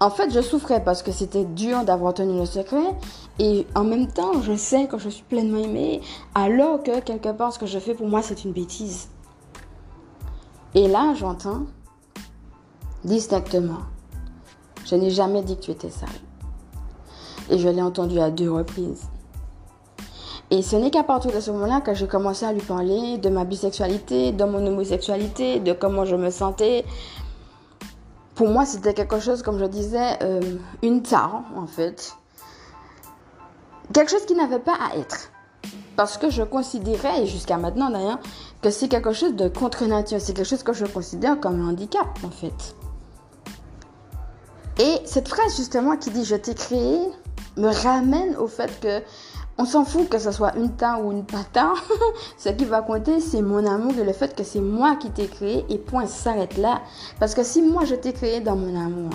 En 0.00 0.10
fait, 0.10 0.30
je 0.30 0.40
souffrais 0.40 0.82
parce 0.82 1.02
que 1.02 1.10
c'était 1.10 1.44
dur 1.44 1.82
d'avoir 1.84 2.14
tenu 2.14 2.38
le 2.38 2.46
secret 2.46 2.94
et 3.40 3.66
en 3.74 3.82
même 3.82 4.06
temps, 4.06 4.40
je 4.40 4.54
sais 4.54 4.86
que 4.86 4.96
je 4.96 5.08
suis 5.08 5.24
pleinement 5.24 5.58
aimée 5.58 6.00
alors 6.36 6.82
que 6.82 7.00
quelque 7.00 7.30
part 7.30 7.52
ce 7.52 7.58
que 7.58 7.66
je 7.66 7.80
fais 7.80 7.94
pour 7.94 8.06
moi 8.06 8.22
c'est 8.22 8.44
une 8.44 8.52
bêtise. 8.52 9.08
Et 10.74 10.86
là, 10.86 11.14
j'entends 11.16 11.66
distinctement, 13.04 13.78
je 14.84 14.94
n'ai 14.94 15.10
jamais 15.10 15.42
dit 15.42 15.56
que 15.56 15.62
tu 15.62 15.70
étais 15.72 15.90
sale. 15.90 16.08
Et 17.50 17.58
je 17.58 17.68
l'ai 17.68 17.82
entendu 17.82 18.20
à 18.20 18.30
deux 18.30 18.52
reprises. 18.52 19.08
Et 20.50 20.62
ce 20.62 20.76
n'est 20.76 20.90
qu'à 20.90 21.02
partir 21.02 21.30
de 21.32 21.40
ce 21.40 21.50
moment-là 21.50 21.80
que 21.82 21.92
j'ai 21.92 22.06
commencé 22.06 22.46
à 22.46 22.52
lui 22.52 22.62
parler 22.62 23.18
de 23.18 23.28
ma 23.28 23.44
bisexualité, 23.44 24.32
de 24.32 24.44
mon 24.44 24.66
homosexualité, 24.66 25.60
de 25.60 25.72
comment 25.74 26.06
je 26.06 26.16
me 26.16 26.30
sentais, 26.30 26.86
pour 28.34 28.48
moi, 28.48 28.64
c'était 28.64 28.94
quelque 28.94 29.20
chose, 29.20 29.42
comme 29.42 29.58
je 29.58 29.64
disais, 29.64 30.16
euh, 30.22 30.40
une 30.82 31.02
tare, 31.02 31.42
en 31.56 31.66
fait. 31.66 32.14
Quelque 33.92 34.10
chose 34.10 34.24
qui 34.26 34.34
n'avait 34.34 34.60
pas 34.60 34.74
à 34.74 34.96
être. 34.96 35.30
Parce 35.96 36.16
que 36.16 36.30
je 36.30 36.44
considérais, 36.44 37.22
et 37.22 37.26
jusqu'à 37.26 37.56
maintenant 37.56 37.90
d'ailleurs, 37.90 38.20
que 38.62 38.70
c'est 38.70 38.88
quelque 38.88 39.12
chose 39.12 39.34
de 39.34 39.48
contre-nature. 39.48 40.20
C'est 40.20 40.34
quelque 40.34 40.48
chose 40.48 40.62
que 40.62 40.72
je 40.72 40.86
considère 40.86 41.40
comme 41.40 41.60
un 41.60 41.70
handicap, 41.70 42.06
en 42.24 42.30
fait. 42.30 42.76
Et 44.78 45.00
cette 45.04 45.28
phrase, 45.28 45.56
justement, 45.56 45.96
qui 45.96 46.10
dit 46.10 46.24
Je 46.24 46.36
t'ai 46.36 46.54
créé, 46.54 47.00
me 47.56 47.68
ramène 47.68 48.36
au 48.36 48.46
fait 48.46 48.70
que 48.80 49.02
on 49.58 49.64
s'en 49.64 49.84
fout 49.84 50.08
que 50.08 50.18
ce 50.18 50.30
soit 50.30 50.56
une 50.56 50.70
ta 50.70 50.98
ou 51.00 51.10
une 51.10 51.24
pata. 51.24 51.72
ce 52.38 52.48
qui 52.48 52.64
va 52.64 52.80
compter, 52.80 53.20
c'est 53.20 53.42
mon 53.42 53.66
amour 53.66 53.92
et 53.98 54.04
le 54.04 54.12
fait 54.12 54.34
que 54.34 54.44
c'est 54.44 54.60
moi 54.60 54.94
qui 54.94 55.10
t'ai 55.10 55.26
créé 55.26 55.66
et 55.68 55.78
point 55.78 56.06
s'arrête 56.06 56.56
là. 56.56 56.80
Parce 57.18 57.34
que 57.34 57.42
si 57.42 57.60
moi 57.60 57.84
je 57.84 57.96
t'ai 57.96 58.12
créé 58.12 58.40
dans 58.40 58.54
mon 58.54 58.80
amour, 58.80 59.10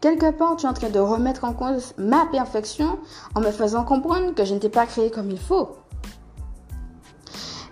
quelque 0.00 0.30
part 0.30 0.56
tu 0.56 0.66
es 0.66 0.68
en 0.68 0.72
train 0.72 0.88
de 0.88 1.00
remettre 1.00 1.44
en 1.44 1.52
cause 1.52 1.94
ma 1.98 2.26
perfection 2.26 2.98
en 3.34 3.40
me 3.40 3.50
faisant 3.50 3.84
comprendre 3.84 4.34
que 4.34 4.44
je 4.44 4.54
ne 4.54 4.60
t'ai 4.60 4.68
pas 4.68 4.86
créé 4.86 5.10
comme 5.10 5.30
il 5.32 5.40
faut. 5.40 5.70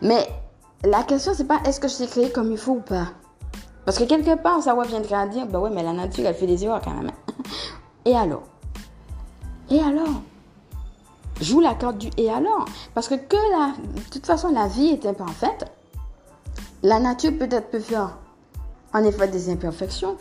Mais 0.02 0.26
la 0.84 1.04
question 1.04 1.32
c'est 1.32 1.46
pas 1.46 1.60
est-ce 1.64 1.78
que 1.78 1.88
je 1.88 1.96
t'ai 1.96 2.06
créé 2.08 2.30
comme 2.30 2.50
il 2.50 2.58
faut 2.58 2.72
ou 2.72 2.80
pas. 2.80 3.06
Parce 3.84 3.98
que 3.98 4.04
quelque 4.04 4.36
part 4.36 4.60
ça 4.62 4.74
reviendrait 4.74 5.14
à 5.14 5.28
dire 5.28 5.46
bah 5.46 5.60
ouais 5.60 5.70
mais 5.70 5.84
la 5.84 5.92
nature 5.92 6.26
elle 6.26 6.34
fait 6.34 6.48
des 6.48 6.64
erreurs 6.64 6.82
quand 6.82 6.92
même. 6.92 7.12
Et 8.04 8.16
alors? 8.16 8.42
Et 9.70 9.80
alors? 9.80 10.22
Joue 11.40 11.60
la 11.60 11.74
carte 11.74 11.98
du 11.98 12.10
et 12.16 12.30
alors. 12.30 12.64
Parce 12.94 13.08
que, 13.08 13.14
que 13.14 13.36
la, 13.36 13.72
de 13.94 14.10
toute 14.10 14.26
façon, 14.26 14.52
la 14.52 14.68
vie 14.68 14.88
est 14.88 15.06
imparfaite. 15.06 15.66
La 16.82 17.00
nature 17.00 17.36
peut-être 17.38 17.70
peut 17.70 17.80
faire 17.80 18.18
en 18.92 19.04
effet 19.04 19.28
des 19.28 19.50
imperfections. 19.50 20.16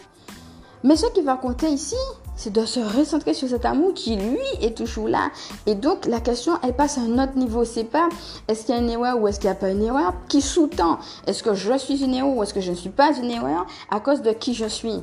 Mais 0.83 0.95
ce 0.95 1.07
qui 1.07 1.21
va 1.21 1.35
compter 1.35 1.67
ici, 1.69 1.95
c'est 2.35 2.51
de 2.51 2.65
se 2.65 2.79
recentrer 2.79 3.33
sur 3.33 3.47
cet 3.47 3.65
amour 3.65 3.93
qui, 3.93 4.17
lui, 4.17 4.37
est 4.61 4.77
toujours 4.77 5.07
là. 5.07 5.29
Et 5.65 5.73
donc, 5.73 6.05
la 6.05 6.19
question, 6.19 6.59
elle 6.63 6.75
passe 6.75 6.97
à 6.97 7.01
un 7.01 7.17
autre 7.17 7.35
niveau. 7.37 7.63
C'est 7.65 7.85
pas 7.85 8.09
est-ce 8.47 8.65
qu'il 8.65 8.75
y 8.75 8.77
a 8.77 8.81
une 8.81 8.89
erreur 8.89 9.19
ou 9.19 9.27
est-ce 9.27 9.39
qu'il 9.39 9.49
n'y 9.49 9.55
a 9.55 9.59
pas 9.59 9.69
une 9.69 9.81
erreur 9.81 10.13
qui 10.27 10.41
sous-tend? 10.41 10.99
Est-ce 11.27 11.41
que 11.41 11.53
je 11.53 11.77
suis 11.77 12.03
une 12.03 12.13
erreur 12.13 12.35
ou 12.35 12.43
est-ce 12.43 12.53
que 12.53 12.61
je 12.61 12.71
ne 12.71 12.75
suis 12.75 12.89
pas 12.89 13.15
une 13.17 13.31
erreur 13.31 13.65
à 13.89 13.99
cause 13.99 14.21
de 14.21 14.31
qui 14.31 14.53
je 14.53 14.65
suis? 14.65 15.01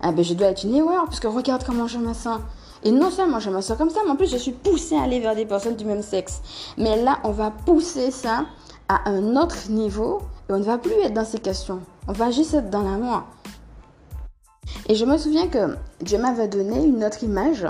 Ah 0.00 0.12
ben, 0.12 0.24
je 0.24 0.34
dois 0.34 0.48
être 0.48 0.64
une 0.64 0.74
erreur 0.74 1.06
puisque 1.06 1.24
regarde 1.24 1.62
comment 1.64 1.86
je 1.86 1.98
me 1.98 2.12
sens. 2.12 2.40
Et 2.84 2.90
non 2.90 3.10
seulement 3.10 3.40
je 3.40 3.50
me 3.50 3.60
sens 3.60 3.78
comme 3.78 3.90
ça, 3.90 4.00
mais 4.04 4.10
en 4.10 4.16
plus 4.16 4.30
je 4.30 4.36
suis 4.36 4.52
poussée 4.52 4.96
à 4.96 5.02
aller 5.02 5.20
vers 5.20 5.34
des 5.34 5.46
personnes 5.46 5.76
du 5.76 5.84
même 5.84 6.02
sexe. 6.02 6.40
Mais 6.76 7.02
là, 7.02 7.18
on 7.24 7.30
va 7.30 7.50
pousser 7.50 8.10
ça 8.10 8.46
à 8.88 9.08
un 9.08 9.36
autre 9.36 9.70
niveau 9.70 10.20
et 10.48 10.52
on 10.52 10.58
ne 10.58 10.64
va 10.64 10.78
plus 10.78 10.92
être 11.04 11.14
dans 11.14 11.24
ces 11.24 11.38
questions. 11.38 11.80
On 12.08 12.12
va 12.12 12.30
juste 12.30 12.54
être 12.54 12.70
dans 12.70 12.82
l'amour. 12.82 13.22
Et 14.88 14.94
je 14.94 15.04
me 15.04 15.16
souviens 15.16 15.46
que 15.48 15.76
Dieu 16.02 16.18
m'avait 16.18 16.48
donné 16.48 16.84
une 16.84 17.04
autre 17.04 17.22
image. 17.24 17.66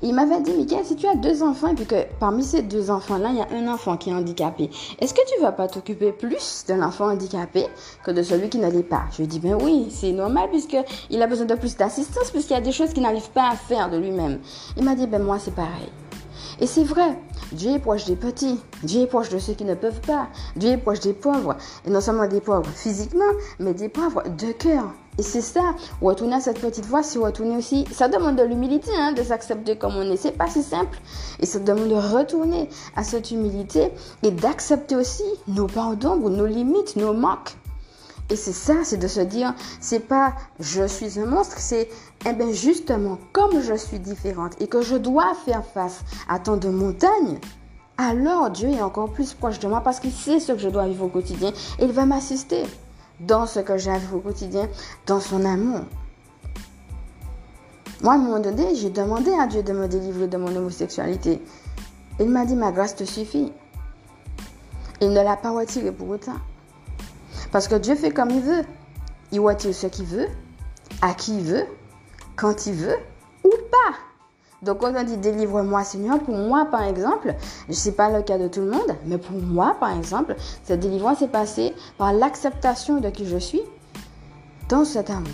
Il 0.00 0.14
m'avait 0.14 0.40
dit, 0.40 0.52
Michael, 0.52 0.84
si 0.84 0.96
tu 0.96 1.06
as 1.06 1.16
deux 1.16 1.42
enfants 1.42 1.68
et 1.68 1.74
puis 1.74 1.86
que 1.86 2.06
parmi 2.18 2.42
ces 2.44 2.62
deux 2.62 2.90
enfants-là, 2.90 3.30
il 3.30 3.36
y 3.36 3.40
a 3.40 3.48
un 3.58 3.72
enfant 3.72 3.96
qui 3.96 4.10
est 4.10 4.14
handicapé, 4.14 4.70
est-ce 4.98 5.12
que 5.12 5.20
tu 5.34 5.40
vas 5.42 5.52
pas 5.52 5.68
t'occuper 5.68 6.12
plus 6.12 6.64
de 6.68 6.74
l'enfant 6.74 7.10
handicapé 7.10 7.66
que 8.04 8.10
de 8.10 8.22
celui 8.22 8.48
qui 8.48 8.58
ne 8.58 8.70
l'est 8.70 8.82
pas? 8.82 9.02
Je 9.12 9.18
lui 9.18 9.26
dit, 9.26 9.38
ben 9.40 9.58
oui, 9.60 9.88
c'est 9.90 10.12
normal 10.12 10.48
puisqu'il 10.50 11.22
a 11.22 11.26
besoin 11.26 11.46
de 11.46 11.54
plus 11.56 11.76
d'assistance, 11.76 12.30
puisqu'il 12.30 12.54
y 12.54 12.56
a 12.56 12.60
des 12.60 12.72
choses 12.72 12.92
qu'il 12.92 13.02
n'arrive 13.02 13.30
pas 13.30 13.50
à 13.50 13.56
faire 13.56 13.90
de 13.90 13.98
lui-même. 13.98 14.38
Il 14.76 14.84
m'a 14.84 14.94
dit, 14.94 15.06
ben 15.06 15.22
moi, 15.22 15.38
c'est 15.38 15.54
pareil. 15.54 15.90
Et 16.60 16.66
c'est 16.66 16.84
vrai, 16.84 17.18
Dieu 17.52 17.72
est 17.72 17.80
proche 17.80 18.04
des 18.04 18.16
petits, 18.16 18.60
Dieu 18.82 19.02
est 19.02 19.06
proche 19.06 19.30
de 19.30 19.38
ceux 19.38 19.54
qui 19.54 19.64
ne 19.64 19.74
peuvent 19.74 20.00
pas, 20.00 20.28
Dieu 20.56 20.70
est 20.70 20.78
proche 20.78 21.00
des 21.00 21.12
pauvres, 21.12 21.56
et 21.86 21.90
non 21.90 22.00
seulement 22.00 22.28
des 22.28 22.40
pauvres 22.40 22.70
physiquement, 22.70 23.32
mais 23.58 23.74
des 23.74 23.88
pauvres 23.88 24.22
de 24.22 24.52
cœur. 24.52 24.92
Et 25.18 25.22
c'est 25.22 25.42
ça, 25.42 25.74
retourner 26.00 26.36
à 26.36 26.40
cette 26.40 26.60
petite 26.60 26.86
voix, 26.86 27.02
c'est 27.02 27.18
retourner 27.18 27.56
aussi, 27.56 27.84
ça 27.92 28.08
demande 28.08 28.36
de 28.36 28.42
l'humilité, 28.44 28.90
hein, 28.96 29.12
de 29.12 29.22
s'accepter 29.22 29.76
comme 29.76 29.94
on 29.94 30.10
est, 30.10 30.16
c'est 30.16 30.32
pas 30.32 30.48
si 30.48 30.62
simple. 30.62 30.98
Et 31.40 31.46
ça 31.46 31.58
demande 31.58 31.90
de 31.90 32.16
retourner 32.16 32.70
à 32.96 33.04
cette 33.04 33.30
humilité 33.30 33.90
et 34.22 34.30
d'accepter 34.30 34.96
aussi 34.96 35.24
nos 35.48 35.66
pardons, 35.66 36.16
nos 36.16 36.46
limites, 36.46 36.96
nos 36.96 37.12
manques. 37.12 37.56
Et 38.30 38.36
c'est 38.36 38.52
ça, 38.52 38.76
c'est 38.84 38.96
de 38.96 39.08
se 39.08 39.20
dire, 39.20 39.54
c'est 39.80 40.00
pas 40.00 40.32
je 40.58 40.86
suis 40.86 41.20
un 41.20 41.26
monstre, 41.26 41.58
c'est 41.58 41.90
eh 42.24 42.32
bien 42.32 42.50
justement 42.50 43.18
comme 43.32 43.60
je 43.60 43.74
suis 43.74 43.98
différente 43.98 44.52
et 44.60 44.66
que 44.66 44.80
je 44.80 44.96
dois 44.96 45.34
faire 45.44 45.64
face 45.64 46.00
à 46.30 46.38
tant 46.38 46.56
de 46.56 46.68
montagnes, 46.68 47.38
alors 47.98 48.48
Dieu 48.48 48.70
est 48.70 48.80
encore 48.80 49.10
plus 49.10 49.34
proche 49.34 49.58
de 49.58 49.68
moi 49.68 49.82
parce 49.82 50.00
qu'il 50.00 50.12
sait 50.12 50.40
ce 50.40 50.52
que 50.52 50.58
je 50.58 50.70
dois 50.70 50.86
vivre 50.86 51.04
au 51.04 51.08
quotidien 51.08 51.52
et 51.78 51.84
il 51.84 51.92
va 51.92 52.06
m'assister 52.06 52.62
dans 53.26 53.46
ce 53.46 53.60
que 53.60 53.76
j'ai 53.78 53.92
au 54.12 54.18
quotidien, 54.18 54.68
dans 55.06 55.20
son 55.20 55.44
amour. 55.44 55.80
Moi, 58.02 58.14
à 58.14 58.16
un 58.16 58.18
moment 58.18 58.40
donné, 58.40 58.74
j'ai 58.74 58.90
demandé 58.90 59.32
à 59.32 59.46
Dieu 59.46 59.62
de 59.62 59.72
me 59.72 59.86
délivrer 59.86 60.26
de 60.26 60.36
mon 60.36 60.54
homosexualité. 60.54 61.40
Il 62.18 62.28
m'a 62.28 62.44
dit, 62.44 62.56
ma 62.56 62.72
grâce 62.72 62.96
te 62.96 63.04
suffit. 63.04 63.52
Il 65.00 65.10
ne 65.10 65.22
l'a 65.22 65.36
pas 65.36 65.50
retiré 65.50 65.92
pour 65.92 66.08
autant. 66.08 66.36
Parce 67.52 67.68
que 67.68 67.76
Dieu 67.76 67.94
fait 67.94 68.10
comme 68.10 68.30
il 68.30 68.40
veut. 68.40 68.64
Il 69.30 69.40
retire 69.40 69.74
ce 69.74 69.86
qu'il 69.86 70.04
veut, 70.04 70.26
à 71.00 71.14
qui 71.14 71.36
il 71.38 71.44
veut, 71.44 71.64
quand 72.36 72.66
il 72.66 72.74
veut 72.74 72.98
ou 73.44 73.50
pas. 73.70 73.96
Donc 74.62 74.78
quand 74.78 74.92
on 74.96 75.02
dit 75.02 75.16
délivre-moi 75.16 75.82
Seigneur, 75.84 76.20
pour 76.20 76.36
moi 76.36 76.66
par 76.70 76.84
exemple, 76.84 77.34
je 77.68 77.74
sais 77.74 77.92
pas 77.92 78.10
le 78.10 78.22
cas 78.22 78.38
de 78.38 78.48
tout 78.48 78.60
le 78.60 78.70
monde, 78.70 78.96
mais 79.06 79.18
pour 79.18 79.36
moi 79.36 79.76
par 79.80 79.96
exemple, 79.96 80.36
cette 80.62 80.80
délivrance 80.80 81.20
est 81.22 81.28
passée 81.28 81.74
par 81.98 82.12
l'acceptation 82.12 83.00
de 83.00 83.10
qui 83.10 83.26
je 83.26 83.38
suis 83.38 83.62
dans 84.68 84.84
cet 84.84 85.10
amour. 85.10 85.32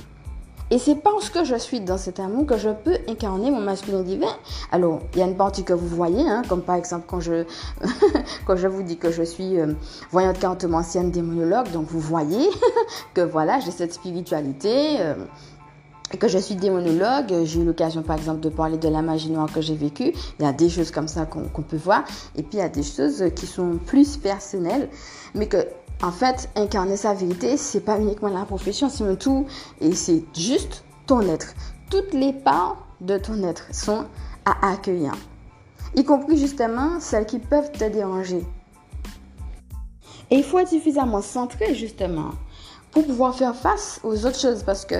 Et 0.70 0.78
c'est 0.78 0.96
parce 0.96 1.30
que 1.30 1.44
je 1.44 1.54
suis 1.56 1.80
dans 1.80 1.96
cet 1.96 2.20
amour 2.20 2.44
que 2.44 2.58
je 2.58 2.68
peux 2.68 2.98
incarner 3.08 3.50
mon 3.50 3.60
masculin 3.60 4.02
divin. 4.02 4.34
Alors, 4.70 5.00
il 5.14 5.20
y 5.20 5.22
a 5.22 5.26
une 5.26 5.36
partie 5.36 5.64
que 5.64 5.72
vous 5.72 5.88
voyez, 5.88 6.28
hein, 6.28 6.42
comme 6.46 6.60
par 6.60 6.76
exemple 6.76 7.04
quand 7.06 7.20
je, 7.20 7.44
quand 8.46 8.56
je 8.56 8.68
vous 8.68 8.82
dis 8.82 8.98
que 8.98 9.10
je 9.10 9.22
suis 9.22 9.58
euh, 9.58 9.72
voyante 10.10 10.38
cartomancienne 10.38 11.10
démonologue, 11.10 11.70
donc 11.72 11.86
vous 11.88 12.00
voyez 12.00 12.50
que 13.14 13.22
voilà, 13.22 13.60
j'ai 13.60 13.70
cette 13.70 13.94
spiritualité. 13.94 15.00
Euh, 15.00 15.14
que 16.16 16.28
je 16.28 16.38
suis 16.38 16.54
démonologue, 16.54 17.44
j'ai 17.44 17.60
eu 17.60 17.64
l'occasion 17.64 18.02
par 18.02 18.16
exemple 18.16 18.40
de 18.40 18.48
parler 18.48 18.78
de 18.78 18.88
la 18.88 19.02
magie 19.02 19.30
noire 19.30 19.52
que 19.52 19.60
j'ai 19.60 19.74
vécue. 19.74 20.12
Il 20.38 20.44
y 20.44 20.48
a 20.48 20.52
des 20.52 20.70
choses 20.70 20.90
comme 20.90 21.08
ça 21.08 21.26
qu'on 21.26 21.62
peut 21.62 21.76
voir. 21.76 22.04
Et 22.36 22.42
puis 22.42 22.54
il 22.54 22.58
y 22.58 22.62
a 22.62 22.68
des 22.68 22.82
choses 22.82 23.24
qui 23.34 23.46
sont 23.46 23.78
plus 23.84 24.16
personnelles, 24.16 24.88
mais 25.34 25.46
que 25.46 25.66
en 26.02 26.12
fait, 26.12 26.48
incarner 26.54 26.96
sa 26.96 27.12
vérité, 27.12 27.56
c'est 27.56 27.80
pas 27.80 27.98
uniquement 27.98 28.28
la 28.28 28.44
profession, 28.44 28.88
c'est 28.88 29.18
tout, 29.18 29.46
et 29.80 29.92
c'est 29.94 30.22
juste 30.32 30.84
ton 31.06 31.22
être. 31.22 31.54
Toutes 31.90 32.14
les 32.14 32.32
parts 32.32 32.86
de 33.00 33.18
ton 33.18 33.42
être 33.42 33.66
sont 33.74 34.04
à 34.44 34.72
accueillir, 34.72 35.12
y 35.96 36.04
compris 36.04 36.36
justement 36.36 37.00
celles 37.00 37.26
qui 37.26 37.38
peuvent 37.38 37.72
te 37.72 37.84
déranger. 37.84 38.44
Et 40.30 40.36
il 40.36 40.44
faut 40.44 40.58
être 40.58 40.68
suffisamment 40.68 41.22
centré 41.22 41.74
justement 41.74 42.30
pour 42.92 43.04
pouvoir 43.04 43.34
faire 43.34 43.54
face 43.54 44.00
aux 44.04 44.26
autres 44.26 44.38
choses 44.38 44.62
parce 44.62 44.84
que 44.84 44.96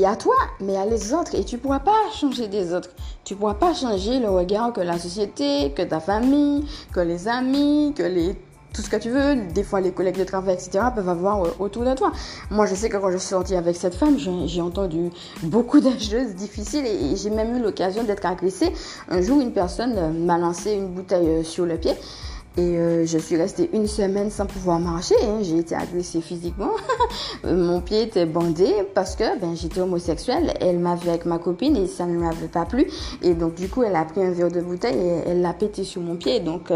y 0.00 0.06
a 0.06 0.16
toi, 0.16 0.34
mais 0.60 0.76
a 0.76 0.86
les 0.86 1.12
autres 1.12 1.34
et 1.34 1.44
tu 1.44 1.58
pourras 1.58 1.80
pas 1.80 2.10
changer 2.12 2.48
des 2.48 2.72
autres. 2.72 2.90
Tu 3.24 3.36
pourras 3.36 3.54
pas 3.54 3.74
changer 3.74 4.20
le 4.20 4.30
regard 4.30 4.72
que 4.72 4.80
la 4.80 4.98
société, 4.98 5.72
que 5.72 5.82
ta 5.82 6.00
famille, 6.00 6.64
que 6.92 7.00
les 7.00 7.28
amis, 7.28 7.92
que 7.96 8.02
les 8.02 8.36
tout 8.72 8.82
ce 8.82 8.88
que 8.88 8.96
tu 8.96 9.10
veux. 9.10 9.36
Des 9.52 9.62
fois, 9.62 9.80
les 9.80 9.92
collègues 9.92 10.18
de 10.18 10.24
travail, 10.24 10.54
etc., 10.54 10.86
peuvent 10.94 11.08
avoir 11.08 11.44
euh, 11.44 11.50
autour 11.58 11.84
de 11.84 11.94
toi. 11.94 12.12
Moi, 12.50 12.66
je 12.66 12.74
sais 12.74 12.88
que 12.88 12.96
quand 12.96 13.10
je 13.10 13.18
suis 13.18 13.28
sortie 13.28 13.54
avec 13.54 13.76
cette 13.76 13.94
femme, 13.94 14.16
j'ai 14.46 14.60
entendu 14.60 15.10
beaucoup 15.42 15.80
de 15.88 15.90
choses 15.90 16.34
difficiles 16.34 16.86
et, 16.86 17.16
j'ai 17.16 17.30
même 17.30 17.56
eu 17.56 17.60
l'occasion 17.60 18.04
d'être 18.04 18.24
agressée. 18.26 18.72
Un 19.08 19.20
jour, 19.20 19.40
une 19.40 19.52
personne 19.52 19.94
euh, 19.96 20.10
m'a 20.10 20.38
lancé 20.38 20.72
une 20.72 20.88
bouteille 20.88 21.28
euh, 21.28 21.42
sur 21.42 21.66
le 21.66 21.76
pied. 21.76 21.92
Et 22.56 23.06
je 23.06 23.18
suis 23.18 23.36
restée 23.36 23.70
une 23.72 23.86
semaine 23.86 24.30
sans 24.30 24.46
pouvoir 24.46 24.78
marcher. 24.78 25.14
Hein. 25.22 25.38
J'ai 25.42 25.58
été 25.58 25.74
agressée 25.74 26.20
physiquement. 26.20 26.72
Mon 27.44 27.80
pied 27.80 28.02
était 28.02 28.26
bandé 28.26 28.70
parce 28.94 29.16
que 29.16 29.38
ben, 29.40 29.56
j'étais 29.56 29.80
homosexuelle. 29.80 30.52
Elle 30.60 30.78
m'avait 30.78 31.10
avec 31.10 31.24
ma 31.24 31.38
copine 31.38 31.76
et 31.76 31.86
ça 31.86 32.04
ne 32.04 32.18
m'avait 32.18 32.48
pas 32.48 32.66
plu. 32.66 32.90
Et 33.22 33.34
donc, 33.34 33.54
du 33.54 33.68
coup, 33.68 33.82
elle 33.82 33.96
a 33.96 34.04
pris 34.04 34.22
un 34.22 34.32
verre 34.32 34.50
de 34.50 34.60
bouteille 34.60 34.98
et 34.98 35.22
elle 35.30 35.40
l'a 35.40 35.54
pété 35.54 35.84
sur 35.84 36.02
mon 36.02 36.16
pied. 36.16 36.40
Donc, 36.40 36.70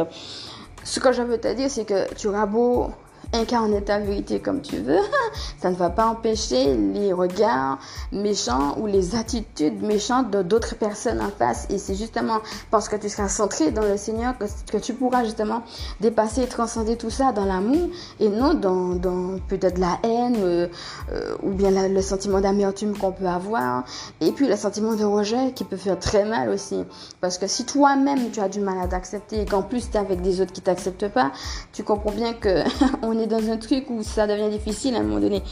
ce 0.83 1.01
que 1.01 1.13
je 1.13 1.23
veux 1.23 1.39
te 1.39 1.53
dire, 1.53 1.71
c'est 1.71 1.85
que 1.85 2.15
tu 2.15 2.29
auras 2.29 2.47
beau 2.47 2.91
incarner 3.33 3.83
ta 3.83 3.99
vérité 3.99 4.41
comme 4.41 4.61
tu 4.61 4.77
veux, 4.79 5.01
ça 5.61 5.71
ne 5.71 5.77
va 5.77 5.91
pas 5.91 6.07
empêcher 6.07 6.75
les 6.77 7.13
regards 7.13 7.79
méchants 8.13 8.77
ou 8.79 8.87
les 8.87 9.15
attitudes 9.17 9.83
méchantes 9.83 10.31
de 10.31 10.43
d'autres 10.43 10.77
personnes 10.77 11.21
en 11.21 11.31
face. 11.31 11.67
Et 11.71 11.79
c'est 11.79 11.95
justement 11.95 12.39
parce 12.71 12.89
que 12.89 12.97
tu 12.97 13.09
seras 13.09 13.29
centré 13.29 13.71
dans 13.71 13.83
le 13.83 13.97
Seigneur 13.97 14.35
que, 14.39 14.79
tu 14.79 14.95
pourras 14.95 15.25
justement 15.25 15.63
dépasser 16.01 16.43
et 16.43 16.47
transcender 16.47 16.97
tout 16.97 17.11
ça 17.11 17.33
dans 17.33 17.45
l'amour 17.45 17.89
et 18.21 18.29
non 18.29 18.55
dans, 18.55 18.95
dans 18.95 19.39
peut-être 19.49 19.79
la 19.79 19.99
haine 20.03 20.37
euh, 20.39 20.69
euh, 21.13 21.35
ou 21.43 21.51
bien 21.51 21.71
le 21.71 22.03
sentiment 22.03 22.41
d'amertume 22.41 22.97
qu'on 22.97 23.13
peut 23.13 23.27
avoir. 23.27 23.85
Et 24.21 24.33
puis 24.33 24.49
le 24.49 24.57
sentiment 24.57 24.95
de 24.95 25.05
rejet 25.05 25.53
qui 25.55 25.65
peut 25.65 25.77
faire 25.77 25.99
très 25.99 26.25
mal 26.25 26.49
aussi. 26.51 26.85
Parce 27.21 27.39
que 27.39 27.47
si 27.47 27.65
toi-même 27.65 28.31
tu 28.31 28.41
as 28.41 28.49
du 28.49 28.61
mal 28.61 28.79
à 28.83 28.87
t'accepter 28.87 29.43
et 29.43 29.45
qu'en 29.47 29.63
plus 29.63 29.91
tu 29.91 29.97
es 29.97 30.01
avec 30.01 30.23
des 30.23 30.41
autres 30.41 30.53
qui 30.53 30.61
t'acceptent 30.61 31.09
pas, 31.09 31.33
tu 31.73 31.83
comprends 31.83 32.13
bien 32.13 32.33
que 32.33 32.63
on 33.03 33.16
est 33.19 33.27
dans 33.27 33.51
un 33.51 33.57
truc 33.57 33.91
où 33.91 34.03
ça 34.03 34.27
devient 34.27 34.51
difficile 34.51 34.95
à 34.95 34.99
un 34.99 35.03
moment 35.03 35.21
donné. 35.21 35.43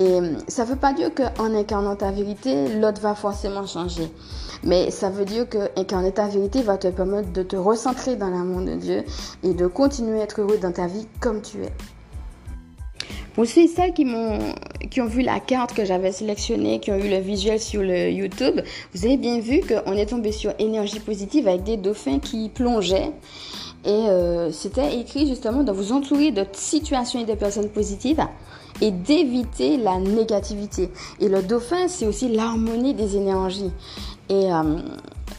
Et 0.00 0.04
euh, 0.04 0.34
ça 0.48 0.64
veut 0.64 0.76
pas 0.76 0.92
dire 0.92 1.10
qu'en 1.14 1.54
incarnant 1.54 1.96
ta 1.96 2.10
vérité, 2.10 2.78
l'autre 2.78 3.00
va 3.00 3.14
forcément 3.14 3.66
changer. 3.66 4.10
Mais 4.64 4.90
ça 4.90 5.10
veut 5.10 5.24
dire 5.24 5.48
que 5.48 5.70
incarner 5.76 6.12
ta 6.12 6.28
vérité 6.28 6.62
va 6.62 6.78
te 6.78 6.88
permettre 6.88 7.32
de 7.32 7.42
te 7.42 7.56
recentrer 7.56 8.16
dans 8.16 8.30
l'amour 8.30 8.62
de 8.62 8.74
Dieu 8.74 9.04
et 9.42 9.54
de 9.54 9.66
continuer 9.66 10.20
à 10.20 10.24
être 10.24 10.40
heureux 10.40 10.58
dans 10.58 10.72
ta 10.72 10.86
vie 10.86 11.06
comme 11.20 11.42
tu 11.42 11.62
es. 11.62 11.72
Pour 13.34 13.46
ceux 13.46 13.62
et 13.62 13.66
celles 13.66 13.94
qui, 13.94 14.04
m'ont, 14.04 14.38
qui 14.90 15.00
ont 15.00 15.06
vu 15.06 15.22
la 15.22 15.40
carte 15.40 15.72
que 15.72 15.86
j'avais 15.86 16.12
sélectionnée, 16.12 16.80
qui 16.80 16.90
ont 16.90 16.98
eu 16.98 17.08
le 17.08 17.18
visuel 17.18 17.58
sur 17.58 17.82
le 17.82 18.10
YouTube, 18.10 18.60
vous 18.94 19.06
avez 19.06 19.16
bien 19.16 19.40
vu 19.40 19.60
qu'on 19.60 19.94
est 19.94 20.06
tombé 20.06 20.32
sur 20.32 20.52
énergie 20.58 21.00
positive 21.00 21.48
avec 21.48 21.62
des 21.62 21.78
dauphins 21.78 22.18
qui 22.18 22.50
plongeaient. 22.50 23.10
Et 23.84 23.90
euh, 23.90 24.52
c'était 24.52 24.98
écrit 24.98 25.26
justement 25.26 25.64
de 25.64 25.72
vous 25.72 25.92
entourer 25.92 26.30
de 26.30 26.46
situations 26.52 27.20
et 27.20 27.24
de 27.24 27.34
personnes 27.34 27.68
positives 27.68 28.24
et 28.80 28.90
d'éviter 28.90 29.76
la 29.76 29.98
négativité. 29.98 30.90
Et 31.20 31.28
le 31.28 31.42
dauphin, 31.42 31.88
c'est 31.88 32.06
aussi 32.06 32.28
l'harmonie 32.28 32.94
des 32.94 33.16
énergies. 33.16 33.70
Et 34.28 34.52
euh, 34.52 34.78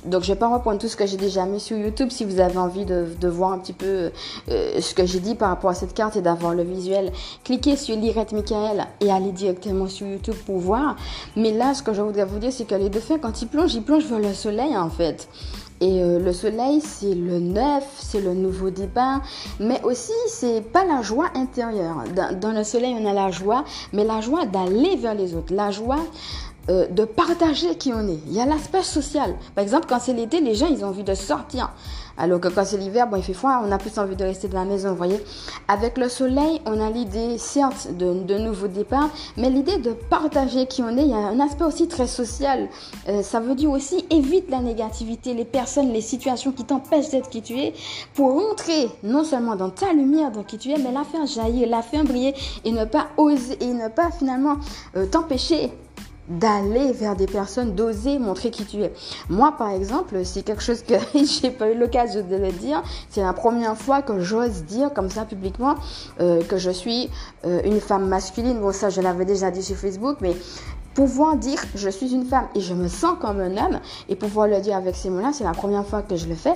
donc, 0.06 0.24
je 0.24 0.28
vais 0.34 0.38
pas 0.38 0.50
reprendre 0.50 0.80
tout 0.80 0.90
ce 0.90 0.98
que 0.98 1.06
j'ai 1.06 1.16
déjà 1.16 1.46
mis 1.46 1.62
sur 1.62 1.78
YouTube. 1.78 2.10
Si 2.12 2.26
vous 2.26 2.42
avez 2.42 2.58
envie 2.58 2.84
de, 2.84 3.08
de 3.20 3.28
voir 3.30 3.54
un 3.54 3.60
petit 3.60 3.74
peu 3.74 4.12
euh, 4.50 4.82
ce 4.82 4.94
que 4.94 5.06
j'ai 5.06 5.22
dit 5.22 5.36
par 5.36 5.50
rapport 5.50 5.70
à 5.70 5.74
cette 5.74 5.94
carte 5.94 6.18
et 6.18 6.22
d'avoir 6.22 6.54
le 6.54 6.64
visuel, 6.64 7.12
cliquez 7.46 7.78
sur 7.78 7.96
l'Irette 7.96 8.34
Michael 8.34 8.86
et 9.00 9.10
allez 9.10 9.32
directement 9.32 9.88
sur 9.88 10.06
YouTube 10.06 10.36
pour 10.46 10.58
voir. 10.58 10.98
Mais 11.38 11.52
là, 11.52 11.74
ce 11.74 11.82
que 11.82 11.94
je 11.94 12.02
voudrais 12.02 12.26
vous 12.26 12.40
dire, 12.40 12.52
c'est 12.52 12.66
que 12.66 12.76
les 12.76 12.90
dauphins, 12.90 13.18
quand 13.18 13.42
ils 13.42 13.48
plongent, 13.48 13.74
ils 13.74 13.84
plongent 13.84 14.06
vers 14.06 14.20
le 14.20 14.34
soleil 14.34 14.76
en 14.76 14.90
fait. 14.90 15.30
Et 15.84 16.02
euh, 16.02 16.18
le 16.18 16.32
soleil, 16.32 16.80
c'est 16.80 17.14
le 17.14 17.40
neuf, 17.40 17.84
c'est 17.98 18.22
le 18.22 18.34
nouveau 18.34 18.70
départ, 18.70 19.20
mais 19.60 19.84
aussi 19.84 20.14
c'est 20.28 20.62
pas 20.62 20.86
la 20.86 21.02
joie 21.02 21.28
intérieure. 21.36 22.06
Dans, 22.40 22.54
le 22.54 22.64
soleil, 22.64 22.96
on 22.98 23.06
a 23.06 23.12
la 23.12 23.32
joie, 23.32 23.66
mais 23.92 24.06
la 24.06 24.22
joie 24.22 24.46
d'aller 24.46 24.96
vers 24.96 25.14
les 25.14 25.36
autres, 25.36 25.54
la 25.54 25.72
joie 25.72 26.00
euh, 26.70 26.88
de 26.88 27.04
partager 27.04 27.76
qui 27.76 27.92
on 27.92 28.08
est. 28.08 28.20
Il 28.28 28.34
y 28.34 28.40
a 28.40 28.46
l'aspect 28.46 28.82
social. 28.82 29.36
Par 29.56 29.62
exemple, 29.62 29.88
quand 29.90 30.00
c'est 30.00 30.14
l'été, 30.14 30.40
les 30.40 30.56
gens, 30.56 30.68
ils 30.68 30.86
ont 30.86 30.88
envie 30.88 31.04
de 31.04 31.16
sortir. 31.16 31.74
Alors 32.18 32.40
que 32.40 32.48
quand 32.48 32.64
c'est 32.64 32.78
l'hiver, 32.78 33.08
bon, 33.08 33.18
il 33.18 33.24
fait 33.24 33.34
froid, 33.34 33.62
on 33.66 33.72
a 33.72 33.78
plus 33.78 33.98
envie 33.98 34.16
de 34.16 34.24
rester 34.24 34.48
dans 34.48 34.60
la 34.60 34.66
maison, 34.66 34.90
vous 34.90 34.98
voyez. 34.98 35.20
Avec 35.68 35.98
le 35.98 36.10
soleil, 36.10 36.62
on 36.66 36.80
a 36.80 36.90
l'idée, 36.90 37.38
certes, 37.38 37.90
de, 37.92 38.14
de 38.14 38.38
nouveaux 38.38 38.68
départs, 38.68 39.10
mais 39.38 39.50
l'idée 39.50 39.78
de 39.78 39.92
partager 39.92 40.68
qui 40.68 40.84
on 40.84 40.96
est, 40.98 41.04
il 41.04 41.10
y 41.10 41.14
a 41.14 41.18
un 41.18 41.40
aspect 41.40 41.64
aussi 41.64 41.88
très 41.88 42.08
social. 42.08 42.70
Euh, 43.10 43.24
ça 43.24 43.40
veut 43.40 43.56
dire 43.56 43.72
aussi 43.72 44.06
évite 44.10 44.50
la 44.50 44.60
négativité, 44.60 45.34
les 45.34 45.46
personnes, 45.46 45.92
les 45.92 46.02
situations 46.02 46.52
qui 46.52 46.64
t'empêchent 46.64 47.10
d'être 47.10 47.30
qui 47.30 47.42
tu 47.42 47.60
es, 47.60 47.74
pour 48.14 48.34
rentrer 48.34 48.90
non 49.04 49.24
seulement 49.24 49.56
dans 49.56 49.70
ta 49.70 49.92
lumière, 49.94 50.32
dans 50.32 50.44
qui 50.44 50.58
tu 50.58 50.70
es, 50.70 50.78
mais 50.78 50.92
la 50.92 51.04
faire 51.04 51.26
jaillir, 51.26 51.68
la 51.68 51.82
faire 51.82 52.04
briller 52.04 52.36
et 52.64 52.72
ne 52.72 52.86
pas 52.86 53.08
oser, 53.18 53.58
et 53.62 53.74
ne 53.74 53.88
pas 53.88 54.12
finalement 54.12 54.58
euh, 54.96 55.06
t'empêcher 55.08 55.72
d'aller 56.28 56.92
vers 56.94 57.16
des 57.16 57.26
personnes, 57.26 57.76
d'oser 57.76 58.20
montrer 58.20 58.50
qui 58.50 58.66
tu 58.66 58.82
es. 58.82 58.94
Moi, 59.30 59.54
par 59.58 59.70
exemple, 59.70 60.24
c'est 60.24 60.44
quelque 60.44 60.64
chose 60.64 60.84
que 60.84 60.94
j'ai 61.42 61.52
pas 61.52 61.70
eu 61.70 61.78
l'occasion 61.78 62.26
de 62.28 62.36
le 62.36 62.52
dire. 62.52 62.82
C'est 63.10 63.22
la 63.22 63.34
première 63.34 63.78
fois 63.78 64.02
que 64.02 64.20
j'ose 64.20 64.64
dire 64.64 64.94
comme 64.94 65.10
ça 65.10 65.26
publiquement 65.26 65.76
euh, 66.20 66.42
que 66.44 66.58
je 66.58 66.72
suis 66.72 67.10
euh, 67.46 67.62
une 67.66 67.80
femme 67.80 68.08
masculine. 68.08 68.60
Bon, 68.60 68.72
ça, 68.72 68.90
je 68.90 69.02
l'avais 69.02 69.26
déjà 69.26 69.52
dit 69.52 69.64
sur 69.64 69.76
Facebook, 69.76 70.18
mais 70.22 70.36
pouvoir 70.94 71.36
dire 71.36 71.60
je 71.76 71.90
suis 71.90 72.14
une 72.14 72.26
femme 72.26 72.48
et 72.56 72.62
je 72.62 72.74
me 72.74 72.88
sens 72.88 73.18
comme 73.20 73.40
un 73.40 73.58
homme 73.58 73.80
et 74.10 74.16
pouvoir 74.16 74.48
le 74.48 74.60
dire 74.62 74.76
avec 74.76 74.96
ces 74.96 75.10
mots-là, 75.10 75.32
c'est 75.34 75.44
la 75.44 75.54
première 75.54 75.86
fois 75.86 76.02
que 76.02 76.16
je 76.16 76.28
le 76.28 76.36
fais 76.36 76.56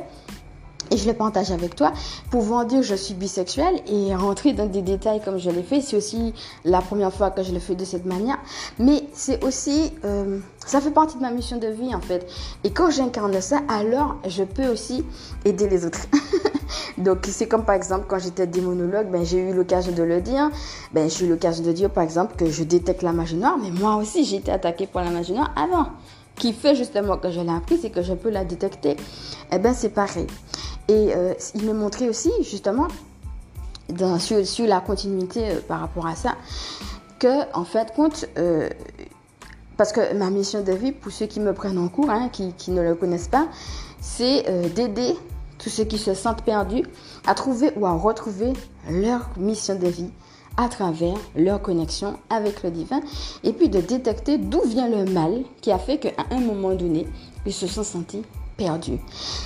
et 0.91 0.97
je 0.97 1.08
le 1.08 1.13
partage 1.13 1.52
avec 1.52 1.76
toi, 1.76 1.93
pouvant 2.32 2.63
dire 2.63 2.82
je 2.84 2.95
suis 2.95 3.13
bisexuelle 3.13 3.76
et 3.88 4.15
rentrer 4.15 4.54
dans 4.54 4.65
des 4.65 4.82
détails 4.82 5.21
comme 5.23 5.38
je 5.38 5.50
l'ai 5.50 5.63
fait, 5.63 5.82
c'est 5.82 5.97
aussi 5.97 6.34
la 6.65 6.82
première 6.82 7.13
fois 7.13 7.32
que 7.32 7.43
je 7.43 7.52
le 7.52 7.60
fais 7.60 7.76
de 7.76 7.86
cette 7.86 8.06
manière, 8.06 8.38
mais 8.80 9.04
c'est 9.13 9.43
aussi, 9.43 9.93
euh, 10.06 10.39
ça 10.65 10.82
fait 10.82 10.91
partie 10.91 11.17
de 11.17 11.21
ma 11.21 11.32
mission 11.32 11.58
de 11.58 11.67
vie 11.67 11.93
en 11.93 12.02
fait. 12.02 12.28
Et 12.63 12.71
quand 12.71 12.89
j'incarne 12.89 13.39
ça, 13.41 13.62
alors 13.67 14.17
je 14.28 14.43
peux 14.43 14.67
aussi 14.67 15.04
aider 15.45 15.69
les 15.69 15.86
autres. 15.86 16.02
Donc 16.97 17.28
c'est 17.30 17.47
comme 17.47 17.63
par 17.63 17.76
exemple 17.76 18.06
quand 18.08 18.19
j'étais 18.19 18.47
démonologue, 18.47 19.08
ben, 19.10 19.23
j'ai 19.23 19.39
eu 19.39 19.54
l'occasion 19.54 19.91
de 19.91 20.04
le 20.04 20.21
dire, 20.21 20.50
ben, 20.93 21.10
j'ai 21.10 21.26
eu 21.26 21.30
l'occasion 21.30 21.63
de 21.63 21.71
dire 21.71 21.89
par 21.89 22.04
exemple 22.04 22.36
que 22.36 22.50
je 22.50 22.63
détecte 22.63 23.04
la 23.04 23.13
magie 23.13 23.36
noire, 23.36 23.58
mais 23.62 23.71
moi 23.71 23.95
aussi 23.95 24.26
j'ai 24.26 24.38
été 24.38 24.52
attaquée 24.52 24.88
par 24.88 25.04
la 25.04 25.12
magie 25.12 25.34
noire 25.34 25.52
avant 25.56 25.88
qui 26.38 26.54
fait 26.54 26.76
justement 26.76 27.17
que 27.17 27.32
je 27.32 27.41
l'ai 27.41 27.52
appris, 27.52 27.78
c'est 27.78 27.89
que 27.89 28.02
je 28.02 28.13
peux 28.13 28.30
la 28.30 28.45
détecter. 28.45 28.95
Eh 29.52 29.58
ben 29.58 29.73
c'est 29.73 29.89
pareil. 29.89 30.28
Et 30.88 31.13
euh, 31.15 31.34
il 31.56 31.65
me 31.65 31.73
montrait 31.73 32.10
aussi, 32.10 32.32
justement, 32.41 32.88
sur, 34.19 34.67
la 34.67 34.80
continuité 34.80 35.50
euh, 35.50 35.60
par 35.67 35.82
rapport 35.82 36.08
à 36.08 36.15
ça, 36.15 36.36
que, 37.19 37.52
en 37.54 37.65
fait, 37.65 37.93
compte, 37.93 38.26
euh, 38.38 38.69
parce 39.76 39.91
que 39.91 40.13
ma 40.13 40.30
mission 40.30 40.63
de 40.63 40.71
vie, 40.71 40.91
pour 40.91 41.12
ceux 41.12 41.26
qui 41.26 41.39
me 41.39 41.54
prennent 41.54 41.78
en 41.78 41.89
cours, 41.89 42.10
hein, 42.10 42.30
qui, 42.32 42.54
qui, 42.54 42.71
ne 42.71 42.82
le 42.82 42.95
connaissent 42.95 43.28
pas, 43.28 43.47
c'est 44.00 44.43
d'aider 44.73 45.15
tous 45.58 45.69
ceux 45.69 45.84
qui 45.84 45.97
se 45.97 46.13
sentent 46.13 46.43
perdus 46.43 46.84
à 47.26 47.34
trouver 47.34 47.71
ou 47.76 47.86
à 47.86 47.91
retrouver 47.91 48.54
leur 48.89 49.30
mission 49.38 49.76
de 49.76 49.88
vie 49.88 50.10
à 50.58 50.69
travers 50.69 51.15
leur 51.36 51.62
connexion 51.62 52.17
avec 52.30 52.63
le 52.63 52.71
divin 52.71 53.02
et 53.43 53.54
puis 53.54 53.69
de 53.69 53.80
détecter 53.80 54.38
d'où 54.38 54.62
vient 54.65 54.89
le 54.89 55.06
mal 55.06 55.43
qui 55.62 55.71
a 55.71 55.78
fait 55.78 56.00
qu'à 56.00 56.13
un 56.32 56.39
moment 56.39 56.73
donné, 56.73 57.08
ils 57.45 57.54
se 57.54 57.67
sont 57.67 57.84
sentis 57.84 58.23
perdus. 58.58 59.00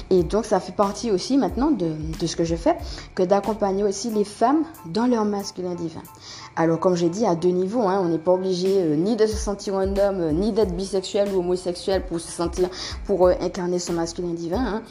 Et 0.09 0.23
donc 0.23 0.45
ça 0.45 0.59
fait 0.59 0.71
partie 0.71 1.11
aussi 1.11 1.37
maintenant 1.37 1.71
de, 1.71 1.95
ce 2.25 2.35
que 2.35 2.43
je 2.43 2.55
fais, 2.55 2.75
que 3.13 3.23
d'accompagner 3.23 3.83
aussi 3.83 4.09
les 4.09 4.23
femmes 4.23 4.63
dans 4.85 5.05
leur 5.05 5.25
masculin 5.25 5.75
divin. 5.75 6.01
Alors 6.55 6.79
comme 6.79 6.95
j'ai 6.95 7.09
dit, 7.09 7.25
à 7.25 7.35
deux 7.35 7.49
niveaux, 7.49 7.83
hein, 7.83 8.01
on 8.03 8.09
n'est 8.09 8.17
pas 8.17 8.33
obligé 8.33 8.81
euh, 8.81 8.95
ni 8.95 9.15
de 9.15 9.25
se 9.25 9.37
sentir 9.37 9.75
un 9.75 9.95
homme, 9.97 10.19
euh, 10.19 10.31
ni 10.31 10.51
d'être 10.51 10.75
bisexuel 10.75 11.29
ou 11.33 11.39
homosexuel 11.39 12.05
pour 12.05 12.19
se 12.19 12.31
sentir, 12.31 12.69
pour 13.05 13.27
euh, 13.27 13.33
incarner 13.41 13.79
son 13.79 13.93
masculin 13.93 14.33
divin. 14.33 14.59
Hein 14.59 14.81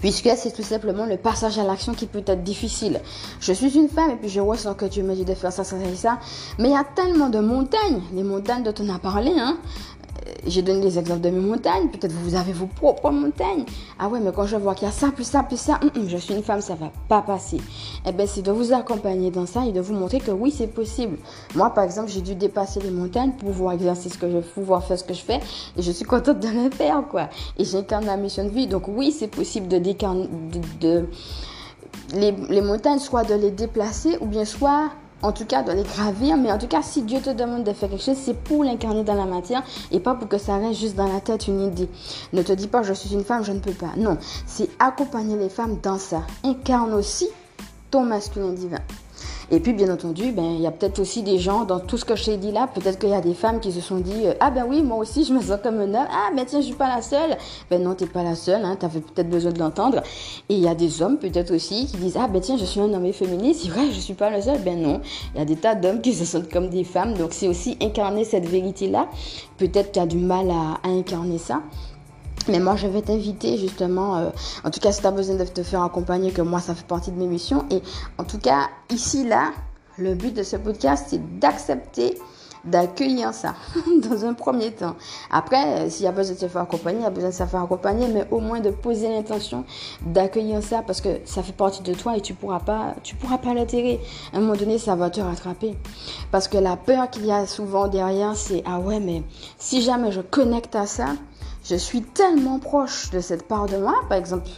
puisque 0.00 0.28
c'est 0.36 0.52
tout 0.52 0.62
simplement 0.62 1.06
le 1.06 1.16
passage 1.16 1.58
à 1.58 1.64
l'action 1.64 1.94
qui 1.94 2.06
peut 2.06 2.22
être 2.26 2.42
difficile. 2.42 3.00
Je 3.40 3.52
suis 3.52 3.76
une 3.76 3.88
femme 3.88 4.10
et 4.10 4.16
puis 4.16 4.28
je 4.28 4.40
ressens 4.40 4.74
que 4.74 4.86
tu 4.86 5.02
me 5.02 5.14
dis 5.14 5.24
de 5.24 5.34
faire 5.34 5.52
ça, 5.52 5.64
ça, 5.64 5.76
ça 5.76 5.96
ça, 5.96 6.18
mais 6.58 6.68
il 6.68 6.72
y 6.72 6.76
a 6.76 6.84
tellement 6.84 7.28
de 7.28 7.40
montagnes, 7.40 8.02
les 8.12 8.22
montagnes 8.22 8.62
dont 8.62 8.74
on 8.80 8.88
a 8.94 8.98
parlé, 8.98 9.32
hein, 9.36 9.58
j'ai 10.46 10.62
donné 10.62 10.80
des 10.80 10.98
exemples 10.98 11.20
de 11.20 11.30
mes 11.30 11.40
montagnes. 11.40 11.88
Peut-être 11.88 12.12
vous 12.12 12.34
avez 12.34 12.52
vos 12.52 12.66
propres 12.66 13.10
montagnes. 13.10 13.64
Ah 13.98 14.08
ouais, 14.08 14.20
mais 14.20 14.30
quand 14.34 14.46
je 14.46 14.56
vois 14.56 14.74
qu'il 14.74 14.86
y 14.86 14.90
a 14.90 14.92
ça, 14.92 15.08
plus 15.08 15.24
ça, 15.24 15.42
plus 15.42 15.58
ça, 15.58 15.78
hum, 15.82 15.90
hum, 15.96 16.08
je 16.08 16.16
suis 16.16 16.34
une 16.34 16.42
femme, 16.42 16.60
ça 16.60 16.74
va 16.74 16.90
pas 17.08 17.22
passer. 17.22 17.58
Eh 18.06 18.12
bien, 18.12 18.26
c'est 18.26 18.42
de 18.42 18.52
vous 18.52 18.72
accompagner 18.72 19.30
dans 19.30 19.46
ça 19.46 19.64
et 19.66 19.72
de 19.72 19.80
vous 19.80 19.94
montrer 19.94 20.20
que 20.20 20.30
oui, 20.30 20.50
c'est 20.50 20.66
possible. 20.66 21.16
Moi, 21.54 21.70
par 21.70 21.84
exemple, 21.84 22.10
j'ai 22.10 22.20
dû 22.20 22.34
dépasser 22.34 22.80
les 22.80 22.90
montagnes 22.90 23.32
pour 23.32 23.50
pouvoir 23.50 23.74
exercer 23.74 24.08
ce 24.08 24.18
que 24.18 24.30
je 24.30 24.38
pouvoir 24.38 24.84
faire 24.84 24.98
ce 24.98 25.04
que 25.04 25.14
je 25.14 25.22
fais. 25.22 25.40
Et 25.76 25.82
je 25.82 25.92
suis 25.92 26.04
contente 26.04 26.40
de 26.40 26.48
le 26.48 26.70
faire, 26.70 27.02
quoi. 27.10 27.28
Et 27.58 27.64
j'incarne 27.64 28.06
ma 28.06 28.16
mission 28.16 28.44
de 28.44 28.50
vie. 28.50 28.66
Donc 28.66 28.88
oui, 28.88 29.12
c'est 29.12 29.28
possible 29.28 29.68
de 29.68 29.78
décarner, 29.78 30.28
de, 30.80 31.06
les, 32.14 32.32
les 32.32 32.60
montagnes, 32.60 32.98
soit 32.98 33.24
de 33.24 33.34
les 33.34 33.50
déplacer 33.50 34.18
ou 34.20 34.26
bien 34.26 34.44
soit 34.44 34.90
en 35.22 35.32
tout 35.32 35.44
cas, 35.44 35.62
de 35.62 35.72
les 35.72 35.82
gravir, 35.82 36.36
mais 36.36 36.52
en 36.52 36.58
tout 36.58 36.68
cas, 36.68 36.82
si 36.82 37.02
Dieu 37.02 37.20
te 37.20 37.30
demande 37.30 37.64
de 37.64 37.72
faire 37.72 37.88
quelque 37.88 38.04
chose, 38.04 38.16
c'est 38.16 38.36
pour 38.36 38.64
l'incarner 38.64 39.02
dans 39.02 39.14
la 39.14 39.24
matière 39.24 39.62
et 39.90 40.00
pas 40.00 40.14
pour 40.14 40.28
que 40.28 40.38
ça 40.38 40.56
reste 40.58 40.80
juste 40.80 40.96
dans 40.96 41.10
la 41.10 41.20
tête 41.20 41.48
une 41.48 41.62
idée. 41.62 41.88
Ne 42.32 42.42
te 42.42 42.52
dis 42.52 42.68
pas, 42.68 42.82
je 42.82 42.92
suis 42.92 43.14
une 43.14 43.24
femme, 43.24 43.44
je 43.44 43.52
ne 43.52 43.60
peux 43.60 43.72
pas. 43.72 43.92
Non, 43.96 44.18
c'est 44.46 44.68
accompagner 44.78 45.36
les 45.36 45.48
femmes 45.48 45.78
dans 45.82 45.98
ça. 45.98 46.22
Incarne 46.44 46.92
aussi 46.94 47.28
ton 47.90 48.04
masculin 48.04 48.52
divin. 48.52 48.80
Et 49.52 49.60
puis, 49.60 49.72
bien 49.72 49.92
entendu, 49.92 50.32
ben, 50.32 50.54
il 50.56 50.60
y 50.60 50.66
a 50.66 50.72
peut-être 50.72 50.98
aussi 50.98 51.22
des 51.22 51.38
gens, 51.38 51.64
dans 51.64 51.78
tout 51.78 51.96
ce 51.96 52.04
que 52.04 52.16
je 52.16 52.24
t'ai 52.24 52.36
dit 52.36 52.50
là, 52.50 52.68
peut-être 52.72 52.98
qu'il 52.98 53.10
y 53.10 53.14
a 53.14 53.20
des 53.20 53.34
femmes 53.34 53.60
qui 53.60 53.70
se 53.70 53.80
sont 53.80 53.98
dit, 53.98 54.26
euh, 54.26 54.34
ah 54.40 54.50
ben 54.50 54.66
oui, 54.68 54.82
moi 54.82 54.98
aussi, 54.98 55.24
je 55.24 55.32
me 55.32 55.40
sens 55.40 55.60
comme 55.62 55.78
un 55.78 55.94
homme. 55.94 56.08
Ah 56.10 56.30
ben 56.34 56.44
tiens, 56.44 56.60
je 56.60 56.66
suis 56.66 56.74
pas 56.74 56.88
la 56.88 57.00
seule. 57.00 57.36
Ben 57.70 57.80
non, 57.80 57.94
t'es 57.94 58.06
pas 58.06 58.24
la 58.24 58.34
seule, 58.34 58.64
hein, 58.64 58.74
t'avais 58.74 59.00
peut-être 59.00 59.30
besoin 59.30 59.52
de 59.52 59.60
l'entendre. 59.60 60.02
Et 60.48 60.54
il 60.54 60.60
y 60.60 60.68
a 60.68 60.74
des 60.74 61.00
hommes, 61.00 61.18
peut-être 61.18 61.54
aussi, 61.54 61.86
qui 61.86 61.96
disent, 61.98 62.16
ah 62.20 62.26
ben 62.26 62.40
tiens, 62.40 62.56
je 62.56 62.64
suis 62.64 62.80
un 62.80 62.92
homme 62.92 63.12
féministe. 63.12 63.60
C'est 63.62 63.68
vrai, 63.68 63.92
je 63.92 64.00
suis 64.00 64.14
pas 64.14 64.30
le 64.30 64.42
seul. 64.42 64.58
Ben 64.62 64.82
non, 64.82 65.00
il 65.34 65.38
y 65.38 65.42
a 65.42 65.44
des 65.44 65.56
tas 65.56 65.76
d'hommes 65.76 66.00
qui 66.00 66.12
se 66.14 66.24
sentent 66.24 66.50
comme 66.50 66.68
des 66.68 66.84
femmes. 66.84 67.14
Donc, 67.14 67.32
c'est 67.32 67.46
aussi 67.46 67.76
incarner 67.80 68.24
cette 68.24 68.46
vérité-là. 68.46 69.08
Peut-être 69.58 69.92
tu 69.92 70.00
as 70.00 70.06
du 70.06 70.18
mal 70.18 70.50
à 70.50 70.88
incarner 70.88 71.38
ça. 71.38 71.62
Mais 72.48 72.60
moi, 72.60 72.76
je 72.76 72.86
vais 72.86 73.02
t'inviter 73.02 73.58
justement, 73.58 74.16
euh, 74.18 74.30
en 74.64 74.70
tout 74.70 74.80
cas, 74.80 74.92
si 74.92 75.00
tu 75.00 75.06
as 75.06 75.10
besoin 75.10 75.36
de 75.36 75.44
te 75.44 75.62
faire 75.62 75.82
accompagner, 75.82 76.30
que 76.32 76.42
moi, 76.42 76.60
ça 76.60 76.74
fait 76.74 76.86
partie 76.86 77.10
de 77.10 77.18
mes 77.18 77.26
missions. 77.26 77.64
Et 77.70 77.82
en 78.18 78.24
tout 78.24 78.38
cas, 78.38 78.68
ici, 78.90 79.26
là, 79.26 79.52
le 79.98 80.14
but 80.14 80.34
de 80.34 80.42
ce 80.42 80.56
podcast, 80.56 81.06
c'est 81.08 81.38
d'accepter 81.38 82.18
d'accueillir 82.66 83.32
ça 83.32 83.54
dans 84.02 84.24
un 84.24 84.34
premier 84.34 84.72
temps. 84.72 84.96
Après, 85.30 85.64
euh, 85.64 85.90
s'il 85.90 86.04
y 86.04 86.08
a 86.08 86.12
besoin 86.12 86.34
de 86.34 86.40
se 86.40 86.48
faire 86.48 86.62
accompagner, 86.62 87.00
il 87.00 87.04
y 87.04 87.06
a 87.06 87.10
besoin 87.10 87.30
de 87.30 87.34
se 87.34 87.44
faire 87.44 87.62
accompagner, 87.62 88.08
mais 88.08 88.26
au 88.30 88.40
moins 88.40 88.60
de 88.60 88.70
poser 88.70 89.08
l'intention 89.08 89.64
d'accueillir 90.04 90.62
ça 90.62 90.82
parce 90.84 91.00
que 91.00 91.20
ça 91.24 91.42
fait 91.42 91.52
partie 91.52 91.82
de 91.82 91.94
toi 91.94 92.16
et 92.16 92.20
tu 92.20 92.34
pourras 92.34 92.60
pas, 92.60 92.94
tu 93.02 93.14
pourras 93.14 93.38
pas 93.38 93.54
l'atterrir. 93.54 94.00
À 94.32 94.38
un 94.38 94.40
moment 94.40 94.56
donné, 94.56 94.78
ça 94.78 94.96
va 94.96 95.10
te 95.10 95.20
rattraper. 95.20 95.76
Parce 96.30 96.48
que 96.48 96.58
la 96.58 96.76
peur 96.76 97.08
qu'il 97.10 97.26
y 97.26 97.32
a 97.32 97.46
souvent 97.46 97.88
derrière, 97.88 98.36
c'est 98.36 98.62
ah 98.66 98.80
ouais, 98.80 99.00
mais 99.00 99.22
si 99.58 99.80
jamais 99.80 100.10
je 100.10 100.20
connecte 100.20 100.74
à 100.74 100.86
ça, 100.86 101.14
je 101.68 101.74
suis 101.74 102.02
tellement 102.02 102.58
proche 102.58 103.10
de 103.10 103.20
cette 103.20 103.48
part 103.48 103.66
de 103.66 103.76
moi, 103.76 103.94
par 104.08 104.18
exemple, 104.18 104.48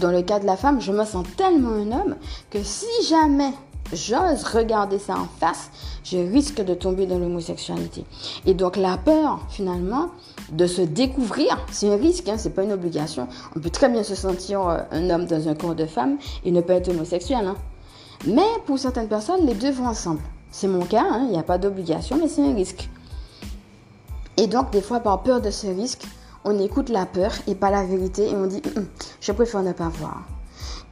dans 0.00 0.10
le 0.10 0.22
cas 0.22 0.38
de 0.38 0.46
la 0.46 0.56
femme, 0.56 0.80
je 0.80 0.92
me 0.92 1.04
sens 1.04 1.26
tellement 1.36 1.70
un 1.70 1.90
homme 1.92 2.16
que 2.50 2.62
si 2.62 2.86
jamais 3.08 3.52
j'ose 3.92 4.44
regarder 4.44 4.98
ça 4.98 5.14
en 5.14 5.26
face, 5.40 5.70
je 6.04 6.18
risque 6.18 6.62
de 6.64 6.74
tomber 6.74 7.06
dans 7.06 7.18
l'homosexualité. 7.18 8.04
Et 8.46 8.54
donc 8.54 8.76
la 8.76 8.96
peur, 8.96 9.40
finalement, 9.50 10.10
de 10.52 10.66
se 10.66 10.82
découvrir, 10.82 11.58
c'est 11.70 11.92
un 11.92 11.96
risque, 11.96 12.28
hein, 12.28 12.36
c'est 12.38 12.54
pas 12.54 12.62
une 12.62 12.72
obligation. 12.72 13.26
On 13.56 13.60
peut 13.60 13.70
très 13.70 13.88
bien 13.88 14.04
se 14.04 14.14
sentir 14.14 14.66
euh, 14.68 14.78
un 14.92 15.10
homme 15.10 15.26
dans 15.26 15.48
un 15.48 15.54
corps 15.54 15.74
de 15.74 15.86
femme 15.86 16.18
et 16.44 16.52
ne 16.52 16.60
pas 16.60 16.74
être 16.74 16.88
homosexuel. 16.88 17.46
Hein. 17.46 17.56
Mais 18.26 18.46
pour 18.66 18.78
certaines 18.78 19.08
personnes, 19.08 19.46
les 19.46 19.54
deux 19.54 19.72
vont 19.72 19.86
ensemble. 19.86 20.20
C'est 20.52 20.68
mon 20.68 20.84
cas, 20.84 21.04
hein, 21.10 21.24
il 21.26 21.32
n'y 21.32 21.38
a 21.38 21.42
pas 21.42 21.58
d'obligation, 21.58 22.18
mais 22.20 22.28
c'est 22.28 22.42
un 22.42 22.54
risque. 22.54 22.88
Et 24.36 24.46
donc, 24.46 24.70
des 24.70 24.80
fois, 24.80 25.00
par 25.00 25.22
peur 25.22 25.40
de 25.40 25.50
ce 25.50 25.66
risque, 25.66 26.06
on 26.44 26.58
écoute 26.58 26.88
la 26.88 27.06
peur 27.06 27.32
et 27.46 27.54
pas 27.54 27.70
la 27.70 27.84
vérité 27.84 28.30
et 28.30 28.34
on 28.34 28.46
dit 28.46 28.62
je 29.20 29.32
préfère 29.32 29.62
ne 29.62 29.72
pas 29.72 29.88
voir. 29.88 30.22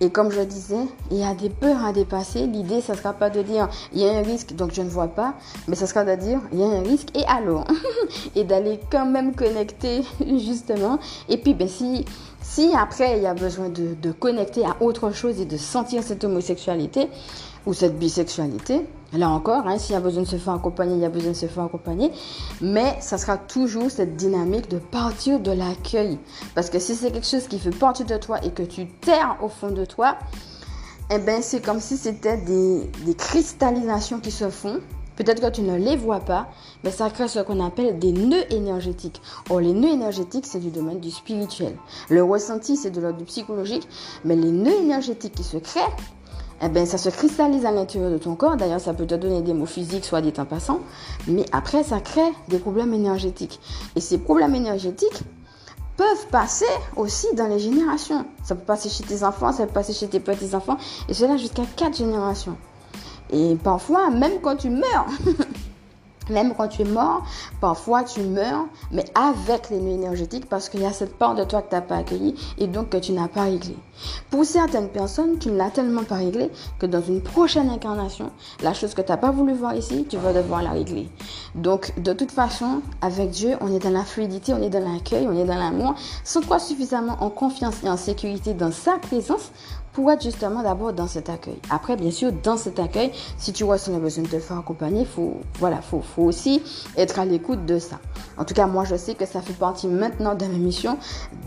Et 0.03 0.09
comme 0.09 0.31
je 0.31 0.41
disais, 0.41 0.87
il 1.11 1.19
y 1.19 1.25
a 1.25 1.35
des 1.35 1.51
peurs 1.51 1.85
à 1.85 1.93
dépasser. 1.93 2.47
L'idée, 2.47 2.81
ce 2.81 2.93
ne 2.93 2.97
sera 2.97 3.13
pas 3.13 3.29
de 3.29 3.43
dire 3.43 3.69
il 3.93 4.01
y 4.01 4.09
a 4.09 4.13
un 4.13 4.23
risque 4.23 4.55
donc 4.55 4.73
je 4.73 4.81
ne 4.81 4.89
vois 4.89 5.09
pas, 5.09 5.35
mais 5.69 5.77
ce 5.77 5.85
sera 5.85 6.05
de 6.05 6.15
dire 6.15 6.41
il 6.53 6.59
y 6.59 6.63
a 6.63 6.67
un 6.67 6.83
risque 6.83 7.15
et 7.15 7.25
alors? 7.27 7.67
Et 8.35 8.45
d'aller 8.45 8.81
quand 8.91 9.07
même 9.07 9.35
connecter 9.35 10.03
justement. 10.39 10.99
Et 11.29 11.37
puis, 11.37 11.53
ben, 11.55 11.69
si, 11.69 12.07
si 12.41 12.73
après 12.75 13.19
il 13.19 13.23
y 13.23 13.27
a 13.27 13.35
besoin 13.35 13.69
de 13.69 14.13
connecter 14.13 14.65
à 14.65 14.77
autre 14.81 15.11
chose 15.13 15.41
et 15.41 15.45
de 15.45 15.57
sentir 15.59 16.03
cette 16.03 16.25
homosexualité 16.25 17.09
ou 17.67 17.75
cette 17.75 17.99
bisexualité, 17.99 18.87
Là 19.13 19.29
encore, 19.29 19.67
hein, 19.67 19.79
s'il 19.79 19.95
y 19.95 19.97
a 19.97 20.01
besoin 20.01 20.23
de 20.23 20.29
se 20.29 20.37
faire 20.37 20.55
accompagner, 20.55 20.95
il 20.95 21.01
y 21.01 21.05
a 21.05 21.09
besoin 21.09 21.33
de 21.33 21.37
se 21.37 21.47
faire 21.47 21.65
accompagner. 21.65 22.13
Mais 22.61 22.97
ça 23.01 23.19
sera 23.19 23.37
toujours 23.39 23.91
cette 23.91 24.17
dynamique 24.17 24.71
de 24.71 24.79
partir 24.79 25.41
de 25.41 25.51
l'accueil. 25.51 26.19
Parce 26.55 26.71
que 26.71 26.79
si 26.79 26.95
c'est 26.95 27.11
quelque 27.11 27.27
chose 27.27 27.49
qui 27.49 27.59
fait 27.59 27.71
partie 27.77 28.05
de 28.05 28.17
toi 28.17 28.43
et 28.45 28.51
que 28.51 28.63
tu 28.63 28.87
terres 28.87 29.37
au 29.43 29.49
fond 29.49 29.71
de 29.71 29.85
toi, 29.85 30.17
eh 31.13 31.19
ben, 31.19 31.43
c'est 31.43 31.61
comme 31.61 31.81
si 31.81 31.97
c'était 31.97 32.37
des, 32.37 32.89
des 33.05 33.15
cristallisations 33.15 34.21
qui 34.21 34.31
se 34.31 34.49
font. 34.49 34.81
Peut-être 35.17 35.43
que 35.43 35.51
tu 35.51 35.63
ne 35.63 35.77
les 35.77 35.97
vois 35.97 36.21
pas, 36.21 36.49
mais 36.83 36.91
ça 36.91 37.11
crée 37.11 37.29
ce 37.29 37.41
qu'on 37.41 37.63
appelle 37.63 37.99
des 37.99 38.13
nœuds 38.13 38.51
énergétiques. 38.51 39.21
Or, 39.51 39.61
les 39.61 39.75
nœuds 39.75 39.91
énergétiques, 39.91 40.47
c'est 40.47 40.61
du 40.61 40.71
domaine 40.71 40.99
du 41.01 41.11
spirituel. 41.11 41.77
Le 42.09 42.23
ressenti, 42.23 42.77
c'est 42.77 42.91
de 42.91 43.01
l'ordre 43.03 43.19
du 43.19 43.25
psychologique, 43.25 43.87
mais 44.25 44.35
les 44.35 44.51
nœuds 44.51 44.81
énergétiques 44.81 45.35
qui 45.35 45.43
se 45.43 45.59
créent, 45.59 45.81
eh 46.63 46.69
ben, 46.69 46.85
ça 46.85 46.99
se 46.99 47.09
cristallise 47.09 47.65
à 47.65 47.71
l'intérieur 47.71 48.11
de 48.11 48.19
ton 48.19 48.35
corps. 48.35 48.57
D'ailleurs, 48.57 48.81
ça 48.81 48.93
peut 48.93 49.07
te 49.07 49.15
donner 49.15 49.41
des 49.41 49.55
mots 49.55 49.67
physiques, 49.67 50.05
soit 50.05 50.21
des 50.21 50.33
temps 50.33 50.45
passants. 50.45 50.81
Mais 51.27 51.45
après, 51.53 51.83
ça 51.83 52.01
crée 52.01 52.33
des 52.49 52.59
problèmes 52.59 52.93
énergétiques. 52.93 53.61
Et 53.97 54.01
ces 54.01 54.19
problèmes 54.19 54.55
énergétiques 54.55 55.23
peuvent 55.97 56.27
passer 56.31 56.67
aussi 56.97 57.27
dans 57.35 57.47
les 57.47 57.59
générations. 57.59 58.25
Ça 58.43 58.55
peut 58.55 58.65
passer 58.65 58.89
chez 58.89 59.05
tes 59.05 59.23
enfants, 59.23 59.53
ça 59.53 59.67
peut 59.67 59.73
passer 59.73 59.93
chez 59.93 60.09
tes 60.09 60.21
petits-enfants. 60.21 60.77
Et 61.09 61.15
cela 61.15 61.37
jusqu'à 61.37 61.63
quatre 61.77 61.97
générations. 61.97 62.57
Et 63.33 63.57
parfois, 63.63 64.11
même 64.11 64.41
quand 64.43 64.57
tu 64.57 64.71
meurs, 64.71 65.07
Même 66.31 66.55
quand 66.57 66.69
tu 66.69 66.83
es 66.83 66.85
mort, 66.85 67.25
parfois 67.61 68.05
tu 68.05 68.23
meurs, 68.23 68.67
mais 68.93 69.05
avec 69.15 69.71
les 69.71 69.79
nœuds 69.79 69.95
énergétiques 69.95 70.49
parce 70.49 70.69
qu'il 70.69 70.81
y 70.81 70.87
a 70.87 70.93
cette 70.93 71.17
part 71.19 71.35
de 71.35 71.45
toi 71.45 71.63
que 71.63 71.71
tu 71.71 71.75
n'as 71.75 71.81
pas 71.81 71.97
accueillie 71.97 72.35
et 72.59 72.67
donc 72.67 72.91
que 72.91 72.97
tu 72.97 73.13
n'as 73.13 73.29
pas 73.29 73.43
réglé. 73.43 73.77
Pour 74.31 74.45
certaines 74.45 74.89
personnes, 74.89 75.39
tu 75.39 75.51
ne 75.51 75.57
l'as 75.57 75.71
tellement 75.71 76.05
pas 76.05 76.17
réglé 76.17 76.51
que 76.79 76.87
dans 76.87 77.03
une 77.03 77.21
prochaine 77.21 77.69
incarnation, 77.69 78.31
la 78.63 78.73
chose 78.73 78.95
que 78.95 79.03
tu 79.03 79.11
n'as 79.11 79.19
pas 79.19 79.31
voulu 79.31 79.53
voir 79.53 79.75
ici, 79.75 80.07
tu 80.09 80.17
vas 80.17 80.33
devoir 80.33 80.63
la 80.63 80.71
régler. 80.71 81.09
Donc, 81.55 81.93
de 82.01 82.13
toute 82.13 82.31
façon, 82.31 82.81
avec 83.03 83.31
Dieu, 83.31 83.57
on 83.61 83.75
est 83.75 83.81
dans 83.81 83.91
la 83.91 84.05
fluidité, 84.05 84.55
on 84.55 84.63
est 84.63 84.71
dans 84.71 84.81
l'accueil, 84.81 85.27
on 85.29 85.37
est 85.37 85.45
dans 85.45 85.59
l'amour. 85.59 85.95
Sans 86.25 86.41
toi 86.41 86.59
suffisamment 86.59 87.17
en 87.21 87.31
confiance 87.31 87.83
et 87.85 87.91
en 87.91 87.97
sécurité 87.97 88.55
dans 88.55 88.73
sa 88.73 88.99
présence 88.99 89.51
justement 90.21 90.63
d'abord 90.63 90.93
dans 90.93 91.07
cet 91.07 91.29
accueil. 91.29 91.59
Après, 91.71 91.97
bien 91.97 92.11
sûr, 92.11 92.33
dans 92.33 92.57
cet 92.57 92.79
accueil, 92.79 93.13
si 93.39 93.53
tu 93.53 93.65
vois 93.65 93.79
si 93.79 93.91
on 93.91 93.97
a 93.97 93.99
besoin 93.99 94.25
de 94.25 94.29
te 94.29 94.39
faire 94.39 94.59
accompagner, 94.59 95.05
faut, 95.05 95.41
voilà, 95.59 95.81
faut, 95.83 96.01
faut 96.01 96.23
aussi 96.23 96.63
être 96.97 97.19
à 97.19 97.25
l'écoute 97.25 97.67
de 97.67 97.79
ça. 97.79 97.99
En 98.37 98.45
tout 98.45 98.55
cas, 98.55 98.67
moi, 98.67 98.85
je 98.85 98.97
sais 98.97 99.15
que 99.15 99.27
ça 99.27 99.41
fait 99.41 99.53
partie 99.53 99.89
maintenant 99.89 100.35
de 100.35 100.47
ma 100.47 100.59
mission 100.59 100.99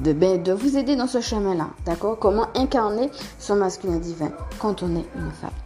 de, 0.03 0.13
ben, 0.13 0.41
de 0.41 0.53
vous 0.53 0.77
aider 0.77 0.95
dans 0.95 1.07
ce 1.07 1.21
chemin-là. 1.21 1.67
D'accord? 1.85 2.17
Comment 2.19 2.47
incarner 2.55 3.09
son 3.39 3.55
masculin 3.55 3.97
divin 3.97 4.31
quand 4.59 4.83
on 4.83 4.95
est 4.95 5.05
une 5.15 5.31
femme. 5.31 5.62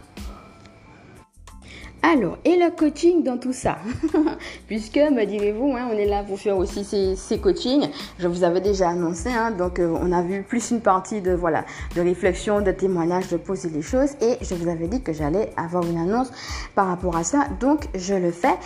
Alors, 2.02 2.38
et 2.44 2.56
le 2.56 2.70
coaching 2.70 3.24
dans 3.24 3.38
tout 3.38 3.52
ça? 3.52 3.78
Puisque, 4.68 4.96
me 4.96 5.24
direz-vous, 5.24 5.74
hein, 5.76 5.88
on 5.92 5.98
est 5.98 6.06
là 6.06 6.22
pour 6.22 6.38
faire 6.38 6.56
aussi 6.56 6.84
ces, 6.84 7.38
coachings. 7.38 7.88
Je 8.20 8.28
vous 8.28 8.44
avais 8.44 8.60
déjà 8.60 8.90
annoncé, 8.90 9.30
hein, 9.30 9.50
donc 9.50 9.80
euh, 9.80 9.98
on 10.00 10.12
a 10.12 10.22
vu 10.22 10.44
plus 10.44 10.70
une 10.70 10.80
partie 10.80 11.20
de 11.20 11.32
voilà 11.32 11.64
de 11.96 12.00
réflexion, 12.00 12.60
de 12.60 12.70
témoignage, 12.70 13.28
de 13.28 13.36
poser 13.36 13.68
les 13.70 13.82
choses. 13.82 14.10
Et 14.20 14.36
je 14.40 14.54
vous 14.54 14.68
avais 14.68 14.86
dit 14.86 15.02
que 15.02 15.12
j'allais 15.12 15.50
avoir 15.56 15.84
une 15.84 15.98
annonce 15.98 16.30
par 16.76 16.86
rapport 16.86 17.16
à 17.16 17.24
ça, 17.24 17.46
donc 17.58 17.88
je 17.94 18.14
le 18.14 18.30
fais. 18.30 18.56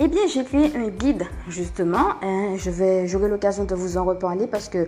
Eh 0.00 0.06
bien, 0.06 0.28
j'ai 0.28 0.44
créé 0.44 0.76
un 0.76 0.88
guide 0.88 1.24
justement. 1.48 2.14
Hein, 2.22 2.54
je 2.56 2.70
vais, 2.70 3.08
j'aurai 3.08 3.28
l'occasion 3.28 3.64
de 3.64 3.74
vous 3.74 3.96
en 3.96 4.04
reparler 4.04 4.46
parce 4.46 4.68
que 4.68 4.86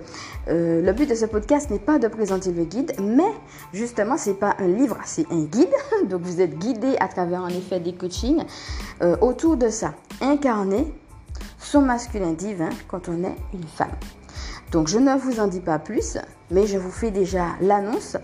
euh, 0.49 0.83
le 0.83 0.93
but 0.93 1.09
de 1.11 1.15
ce 1.15 1.27
podcast 1.27 1.71
n'est 1.71 1.81
pas 1.81 1.99
de 1.99 2.07
présenter 2.07 2.53
le 2.53 2.65
guide, 2.65 2.93
mais 3.03 3.33
justement, 3.73 4.17
c'est 4.17 4.35
pas 4.35 4.55
un 4.59 4.69
livre, 4.69 4.99
c'est 5.05 5.27
un 5.33 5.43
guide. 5.43 5.73
Donc, 6.09 6.23
vous 6.23 6.41
êtes 6.41 6.57
guidé 6.59 6.97
à 7.01 7.09
travers 7.09 7.43
en 7.43 7.49
effet 7.49 7.81
des 7.81 7.95
coachings 7.95 8.45
autour 9.21 9.57
de 9.57 9.69
ça. 9.69 9.95
Incarner 10.21 10.87
son 11.59 11.83
masculin 11.83 12.33
divin 12.33 12.71
quand 12.89 13.09
on 13.09 13.25
est 13.25 13.37
une 13.55 13.67
femme. 13.67 13.91
Donc 14.73 14.87
je 14.87 14.99
ne 14.99 15.17
vous 15.17 15.41
en 15.41 15.49
dis 15.49 15.61
pas 15.61 15.79
plus, 15.79 16.17
mais 16.51 16.67
je 16.67 16.79
vous 16.79 16.91
fais 16.91 17.11
déjà 17.11 17.47
l'annonce. 17.61 18.17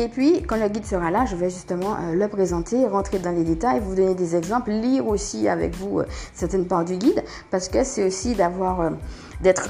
Et 0.00 0.06
puis, 0.06 0.44
quand 0.44 0.56
le 0.56 0.68
guide 0.68 0.86
sera 0.86 1.10
là, 1.10 1.24
je 1.26 1.34
vais 1.34 1.50
justement 1.50 1.96
euh, 1.96 2.14
le 2.14 2.28
présenter, 2.28 2.86
rentrer 2.86 3.18
dans 3.18 3.32
les 3.32 3.42
détails, 3.42 3.80
vous 3.80 3.96
donner 3.96 4.14
des 4.14 4.36
exemples, 4.36 4.70
lire 4.70 5.08
aussi 5.08 5.48
avec 5.48 5.74
vous 5.74 5.98
euh, 5.98 6.04
certaines 6.34 6.66
parts 6.66 6.84
du 6.84 6.96
guide, 6.96 7.24
parce 7.50 7.68
que 7.68 7.82
c'est 7.82 8.06
aussi 8.06 8.36
d'avoir, 8.36 8.80
euh, 8.80 8.90
d'être 9.40 9.68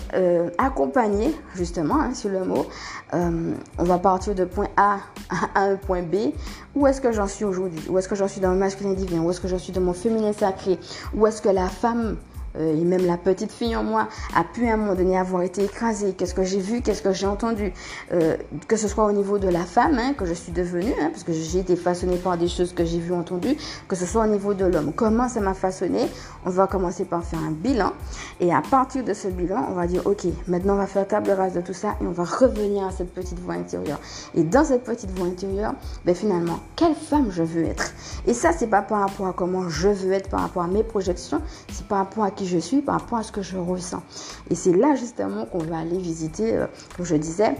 accompagné, 0.59 1.35
justement, 1.55 2.01
hein, 2.01 2.15
sur 2.15 2.29
le 2.29 2.45
mot. 2.45 2.67
on 3.13 3.85
va 3.85 3.99
partir 3.99 4.35
de 4.35 4.45
point 4.45 4.69
A 4.77 4.99
à 5.31 5.63
un 5.63 5.77
point 5.77 6.03
B. 6.03 6.33
Où 6.75 6.87
est-ce 6.87 7.01
que 7.01 7.13
j'en 7.13 7.27
suis 7.27 7.47
aujourd'hui? 7.47 7.81
Où 7.89 7.99
est-ce 7.99 8.09
que 8.09 8.15
j'en 8.15 8.29
suis 8.29 8.41
dans 8.41 8.53
le 8.53 8.59
masculin 8.59 8.93
divin? 8.93 9.21
Où 9.21 9.31
est-ce 9.31 9.41
que 9.41 9.49
j'en 9.49 9.59
suis 9.59 9.73
dans 9.73 9.81
mon 9.81 9.95
féminin 9.95 10.33
sacré? 10.33 10.79
Où 11.15 11.27
est-ce 11.27 11.41
que 11.41 11.49
la 11.49 11.69
femme 11.69 12.17
et 12.59 12.85
même 12.85 13.07
la 13.07 13.17
petite 13.17 13.53
fille 13.53 13.77
en 13.77 13.85
moi 13.85 14.09
a 14.35 14.45
pu 14.45 14.69
à 14.69 14.75
un 14.75 14.77
moment 14.77 14.95
donné 14.95 15.19
avoir 15.19 15.43
été 15.43 15.65
écrasée. 15.65 16.13
Qu'est-ce 16.13 16.35
que 16.35 16.43
j'ai 16.43 16.61
vu, 16.61 16.81
qu'est-ce 16.83 17.03
que 17.03 17.13
j'ai 17.13 17.27
entendu, 17.27 17.73
euh, 18.13 18.37
que 18.67 18.77
ce 18.77 18.89
soit 18.89 19.05
au 19.05 19.13
niveau 19.13 19.39
de 19.39 19.49
la 19.49 19.65
femme 19.65 19.99
hein, 19.99 20.15
que 20.17 20.25
je 20.25 20.35
suis 20.35 20.53
devenue, 20.53 20.93
hein, 21.01 21.11
parce 21.11 21.25
que 21.25 21.33
j'ai 21.33 21.59
été 21.59 21.77
façonnée 21.77 22.17
par 22.17 22.37
des 22.37 22.49
choses 22.49 22.73
que 22.73 22.85
j'ai 22.85 22.99
vues, 22.99 23.13
entendues, 23.15 23.57
que 23.87 23.97
ce 23.97 24.07
soit 24.07 24.25
au 24.25 24.29
niveau 24.29 24.55
de 24.55 24.65
l'homme. 24.65 24.93
Comment 24.95 25.29
ça 25.29 25.41
m'a 25.41 25.55
façonnée? 25.55 26.09
On 26.47 26.51
va 26.51 26.67
commencer 26.67 27.05
par 27.05 27.25
faire 27.25 27.41
un 27.41 27.51
bilan, 27.51 27.93
et 28.41 28.53
à 28.53 28.63
partir 28.63 29.05
de 29.05 29.13
ce 29.13 29.29
bilan, 29.29 29.67
on 29.71 29.75
va 29.75 29.87
dire 29.87 30.03
ok, 30.07 30.27
maintenant 30.47 30.75
on 30.75 30.79
va 30.79 30.87
faire 30.87 31.07
table 31.07 31.31
rase 31.31 31.55
de 31.55 31.61
tout 31.61 31.75
ça 31.75 31.97
et 32.01 32.07
on 32.07 32.13
va 32.13 32.25
revenir 32.25 32.87
à 32.87 32.91
cette 32.91 33.13
petite 33.13 33.39
voix 33.41 33.55
intérieure. 33.55 34.01
Et 34.35 34.43
dans 34.43 34.65
cette 34.65 34.85
petite 34.85 35.11
voix 35.11 35.27
intérieure, 35.27 35.75
ben 36.05 36.15
finalement, 36.15 36.61
quelle 36.77 36.95
femme 36.95 37.31
je 37.31 37.43
veux 37.43 37.65
être? 37.65 37.93
Et 38.27 38.35
ça, 38.35 38.53
c'est 38.53 38.67
pas 38.67 38.83
par 38.83 39.01
rapport 39.01 39.27
à 39.27 39.33
comment 39.33 39.69
je 39.69 39.89
veux 39.89 40.13
être, 40.13 40.29
par 40.29 40.41
rapport 40.41 40.63
à 40.63 40.69
mes 40.69 40.83
projections, 40.83 41.41
c'est 41.73 41.87
par 41.87 41.99
rapport 41.99 42.25
à 42.25 42.31
qui 42.39 42.47
je 42.47 42.59
suis 42.59 42.81
par 42.81 43.01
rapport 43.01 43.19
à 43.19 43.23
ce 43.23 43.33
que 43.33 43.43
je 43.43 43.59
ressens. 43.59 44.03
Et 44.51 44.55
c'est 44.55 44.73
là 44.73 44.95
justement 44.95 45.45
qu'on 45.45 45.59
va 45.59 45.79
aller 45.79 45.99
visiter, 45.99 46.55
euh, 46.55 46.67
comme 46.97 47.05
je 47.05 47.17
disais, 47.17 47.57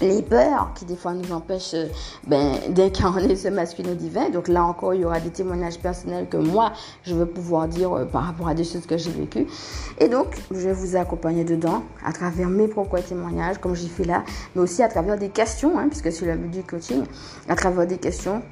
les 0.00 0.22
peurs 0.22 0.72
qui 0.74 0.84
des 0.86 0.96
fois 0.96 1.12
nous 1.12 1.30
empêchent 1.32 1.74
euh, 1.74 1.86
ben, 2.26 2.54
d'incarner 2.70 3.36
ce 3.36 3.48
masculin 3.48 3.94
divin. 3.94 4.30
Donc 4.30 4.48
là 4.48 4.64
encore, 4.64 4.94
il 4.94 5.02
y 5.02 5.04
aura 5.04 5.20
des 5.20 5.30
témoignages 5.30 5.78
personnels 5.78 6.26
que 6.28 6.36
moi, 6.36 6.72
je 7.04 7.14
veux 7.14 7.26
pouvoir 7.26 7.68
dire 7.68 7.92
euh, 7.92 8.04
par 8.04 8.24
rapport 8.24 8.48
à 8.48 8.54
des 8.54 8.64
choses 8.64 8.86
que 8.86 8.96
j'ai 8.98 9.12
vécues. 9.12 9.46
Et 9.98 10.08
donc, 10.08 10.26
je 10.50 10.56
vais 10.56 10.72
vous 10.72 10.96
accompagner 10.96 11.44
dedans 11.44 11.84
à 12.04 12.12
travers 12.12 12.48
mes 12.48 12.66
propres 12.66 12.98
témoignages, 12.98 13.58
comme 13.58 13.76
j'ai 13.76 13.88
fait 13.88 14.04
là, 14.04 14.24
mais 14.54 14.62
aussi 14.62 14.82
à 14.82 14.88
travers 14.88 15.16
des 15.18 15.28
questions, 15.28 15.78
hein, 15.78 15.86
puisque 15.88 16.10
c'est 16.10 16.26
le 16.26 16.36
but 16.36 16.50
du 16.50 16.62
coaching, 16.62 17.04
à 17.48 17.54
travers 17.54 17.86
des 17.86 17.98
questions 17.98 18.42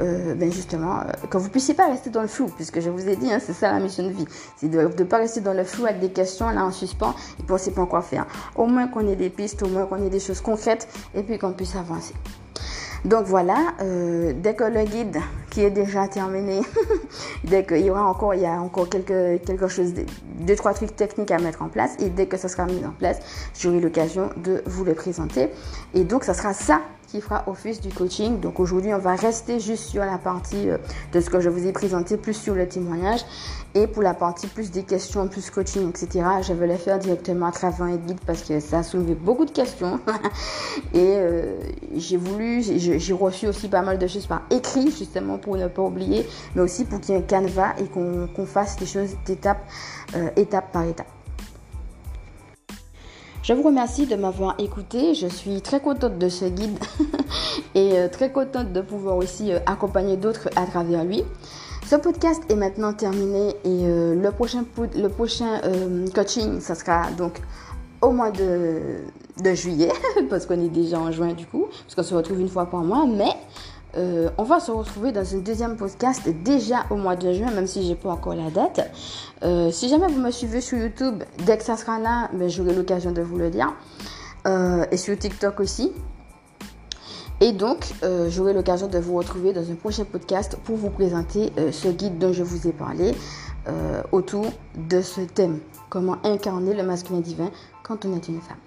euh, 0.00 0.34
ben, 0.34 0.52
justement 0.52 1.00
que 1.30 1.38
vous 1.38 1.48
puissiez 1.48 1.74
pas 1.74 1.88
rester 1.88 2.10
dans 2.10 2.22
le 2.22 2.28
flou, 2.28 2.46
puisque 2.56 2.80
je 2.80 2.90
vous 2.90 3.08
ai 3.08 3.16
dit, 3.16 3.32
hein, 3.32 3.38
c'est 3.44 3.52
ça 3.52 3.72
la 3.72 3.80
mission 3.80 4.04
de 4.04 4.12
vie, 4.12 4.26
c'est 4.56 4.68
de 4.68 4.80
ne 4.80 5.04
pas 5.04 5.18
rester 5.18 5.40
dans 5.40 5.54
le 5.54 5.64
flou 5.64 5.86
avec 5.86 6.00
des 6.00 6.10
questions 6.10 6.50
là 6.50 6.64
en 6.64 6.70
suspens 6.70 7.14
et 7.38 7.58
sait 7.58 7.70
pas 7.70 7.86
quoi 7.86 8.02
faire. 8.02 8.26
Au 8.56 8.66
moins 8.66 8.88
qu'on 8.88 9.06
ait 9.08 9.16
des 9.16 9.30
pistes, 9.30 9.62
au 9.62 9.68
moins 9.68 9.86
qu'on 9.86 10.04
ait 10.04 10.10
des 10.10 10.20
choses 10.20 10.40
concrètes 10.40 10.88
et 11.14 11.22
puis 11.22 11.38
qu'on 11.38 11.52
puisse 11.52 11.76
avancer. 11.76 12.14
Donc 13.04 13.24
voilà, 13.24 13.56
euh, 13.80 14.32
dès 14.32 14.54
que 14.54 14.62
le 14.62 14.84
guide 14.84 15.18
qui 15.50 15.62
est 15.62 15.70
déjà 15.70 16.06
terminé, 16.06 16.60
dès 17.44 17.64
qu'il 17.64 17.84
y 17.84 17.90
aura 17.90 18.04
encore, 18.04 18.34
il 18.34 18.42
y 18.42 18.46
a 18.46 18.60
encore 18.60 18.88
quelque, 18.88 19.38
quelque 19.38 19.66
chose, 19.66 19.92
deux, 20.38 20.54
trois 20.54 20.72
trucs 20.72 20.94
techniques 20.94 21.32
à 21.32 21.38
mettre 21.38 21.62
en 21.62 21.68
place, 21.68 21.96
et 21.98 22.10
dès 22.10 22.26
que 22.26 22.36
ça 22.36 22.48
sera 22.48 22.64
mis 22.66 22.84
en 22.84 22.92
place, 22.92 23.18
j'aurai 23.58 23.80
l'occasion 23.80 24.30
de 24.36 24.62
vous 24.66 24.84
le 24.84 24.94
présenter. 24.94 25.48
Et 25.94 26.04
donc, 26.04 26.22
ça 26.22 26.32
sera 26.32 26.54
ça 26.54 26.80
qui 27.12 27.20
fera 27.20 27.44
office 27.46 27.82
du 27.82 27.90
coaching. 27.90 28.40
Donc 28.40 28.58
aujourd'hui, 28.58 28.94
on 28.94 28.98
va 28.98 29.14
rester 29.14 29.60
juste 29.60 29.84
sur 29.84 30.02
la 30.02 30.16
partie 30.16 30.70
euh, 30.70 30.78
de 31.12 31.20
ce 31.20 31.28
que 31.28 31.40
je 31.40 31.50
vous 31.50 31.66
ai 31.66 31.72
présenté, 31.72 32.16
plus 32.16 32.32
sur 32.32 32.54
le 32.54 32.66
témoignage. 32.66 33.20
Et 33.74 33.86
pour 33.86 34.02
la 34.02 34.14
partie 34.14 34.46
plus 34.46 34.70
des 34.70 34.82
questions, 34.82 35.28
plus 35.28 35.50
coaching, 35.50 35.90
etc., 35.90 36.24
je 36.42 36.54
vais 36.54 36.66
les 36.66 36.78
faire 36.78 36.98
directement 36.98 37.46
à 37.46 37.52
travers 37.52 37.82
un 37.82 37.98
parce 38.26 38.42
que 38.42 38.60
ça 38.60 38.78
a 38.78 38.82
soulevé 38.82 39.14
beaucoup 39.14 39.44
de 39.44 39.50
questions. 39.50 40.00
et 40.94 41.16
euh, 41.16 41.58
j'ai 41.96 42.16
voulu, 42.16 42.62
j'ai 42.62 43.12
reçu 43.12 43.46
aussi 43.46 43.68
pas 43.68 43.82
mal 43.82 43.98
de 43.98 44.06
choses 44.06 44.26
par 44.26 44.42
écrit, 44.50 44.90
justement 44.90 45.36
pour 45.36 45.58
ne 45.58 45.68
pas 45.68 45.82
oublier, 45.82 46.26
mais 46.54 46.62
aussi 46.62 46.86
pour 46.86 47.00
qu'il 47.00 47.14
y 47.14 47.18
ait 47.18 47.20
un 47.20 47.24
canevas 47.24 47.74
et 47.78 47.84
qu'on 47.84 48.46
fasse 48.46 48.80
les 48.80 48.86
choses 48.86 49.16
d'étape, 49.26 49.62
euh, 50.16 50.30
étape 50.36 50.72
par 50.72 50.84
étape. 50.84 51.11
Je 53.42 53.54
vous 53.54 53.62
remercie 53.64 54.06
de 54.06 54.14
m'avoir 54.14 54.54
écouté. 54.60 55.14
Je 55.14 55.26
suis 55.26 55.60
très 55.62 55.80
contente 55.80 56.16
de 56.16 56.28
ce 56.28 56.44
guide 56.44 56.78
et 57.74 57.98
euh, 57.98 58.08
très 58.08 58.30
contente 58.30 58.72
de 58.72 58.80
pouvoir 58.80 59.16
aussi 59.16 59.52
euh, 59.52 59.58
accompagner 59.66 60.16
d'autres 60.16 60.48
à 60.54 60.64
travers 60.64 61.02
lui. 61.02 61.24
Ce 61.84 61.96
podcast 61.96 62.40
est 62.48 62.54
maintenant 62.54 62.92
terminé 62.92 63.48
et 63.64 63.82
euh, 63.84 64.14
le 64.14 64.30
prochain, 64.30 64.64
coaching, 66.14 66.60
ça 66.60 66.76
sera 66.76 67.10
donc 67.18 67.40
au 68.00 68.12
mois 68.12 68.30
de, 68.30 68.78
de 69.42 69.54
juillet, 69.54 69.92
parce 70.30 70.46
qu'on 70.46 70.60
est 70.60 70.68
déjà 70.68 71.00
en 71.00 71.10
juin 71.10 71.32
du 71.32 71.46
coup, 71.46 71.66
parce 71.82 71.96
qu'on 71.96 72.02
se 72.04 72.14
retrouve 72.14 72.40
une 72.40 72.48
fois 72.48 72.66
par 72.66 72.82
mois, 72.82 73.06
mais 73.06 73.34
euh, 73.96 74.30
on 74.38 74.44
va 74.44 74.60
se 74.60 74.70
retrouver 74.70 75.12
dans 75.12 75.34
un 75.34 75.38
deuxième 75.38 75.76
podcast 75.76 76.28
déjà 76.44 76.86
au 76.90 76.96
mois 76.96 77.16
de 77.16 77.32
juin, 77.32 77.50
même 77.50 77.66
si 77.66 77.86
j'ai 77.86 77.94
pas 77.94 78.10
encore 78.10 78.34
la 78.34 78.50
date. 78.50 78.90
Euh, 79.42 79.70
si 79.70 79.88
jamais 79.88 80.06
vous 80.06 80.20
me 80.20 80.30
suivez 80.30 80.60
sur 80.60 80.78
YouTube, 80.78 81.22
dès 81.44 81.58
que 81.58 81.64
ça 81.64 81.76
sera 81.76 81.98
là, 81.98 82.30
ben, 82.32 82.48
j'aurai 82.48 82.74
l'occasion 82.74 83.12
de 83.12 83.22
vous 83.22 83.36
le 83.36 83.50
dire. 83.50 83.74
Euh, 84.46 84.84
et 84.90 84.96
sur 84.96 85.16
TikTok 85.18 85.60
aussi. 85.60 85.92
Et 87.40 87.50
donc, 87.50 87.92
j'aurai 88.28 88.52
l'occasion 88.52 88.86
de 88.86 88.98
vous 88.98 89.16
retrouver 89.16 89.52
dans 89.52 89.68
un 89.68 89.74
prochain 89.74 90.04
podcast 90.04 90.56
pour 90.62 90.76
vous 90.76 90.90
présenter 90.90 91.52
ce 91.72 91.88
guide 91.88 92.18
dont 92.18 92.32
je 92.32 92.44
vous 92.44 92.68
ai 92.68 92.72
parlé 92.72 93.16
autour 94.12 94.46
de 94.76 95.00
ce 95.00 95.22
thème. 95.22 95.58
Comment 95.90 96.18
incarner 96.22 96.72
le 96.72 96.84
masculin 96.84 97.18
divin 97.18 97.50
quand 97.82 98.04
on 98.04 98.14
est 98.14 98.28
une 98.28 98.40
femme. 98.40 98.58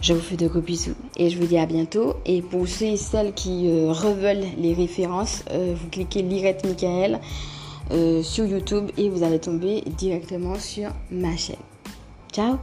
Je 0.00 0.12
vous 0.12 0.20
fais 0.20 0.36
de 0.36 0.46
gros 0.46 0.60
bisous 0.60 0.94
et 1.16 1.28
je 1.28 1.38
vous 1.38 1.46
dis 1.46 1.58
à 1.58 1.66
bientôt. 1.66 2.14
Et 2.24 2.40
pour 2.40 2.68
ceux 2.68 2.86
et 2.86 2.96
celles 2.96 3.32
qui 3.34 3.68
euh, 3.68 3.92
reveulent 3.92 4.46
les 4.56 4.72
références, 4.72 5.44
euh, 5.50 5.74
vous 5.76 5.88
cliquez 5.88 6.22
Lirette 6.22 6.64
Michael 6.64 7.20
euh, 7.90 8.22
sur 8.22 8.46
YouTube 8.46 8.90
et 8.96 9.08
vous 9.08 9.22
allez 9.22 9.40
tomber 9.40 9.82
directement 9.98 10.54
sur 10.56 10.90
ma 11.10 11.36
chaîne. 11.36 11.56
Ciao 12.32 12.58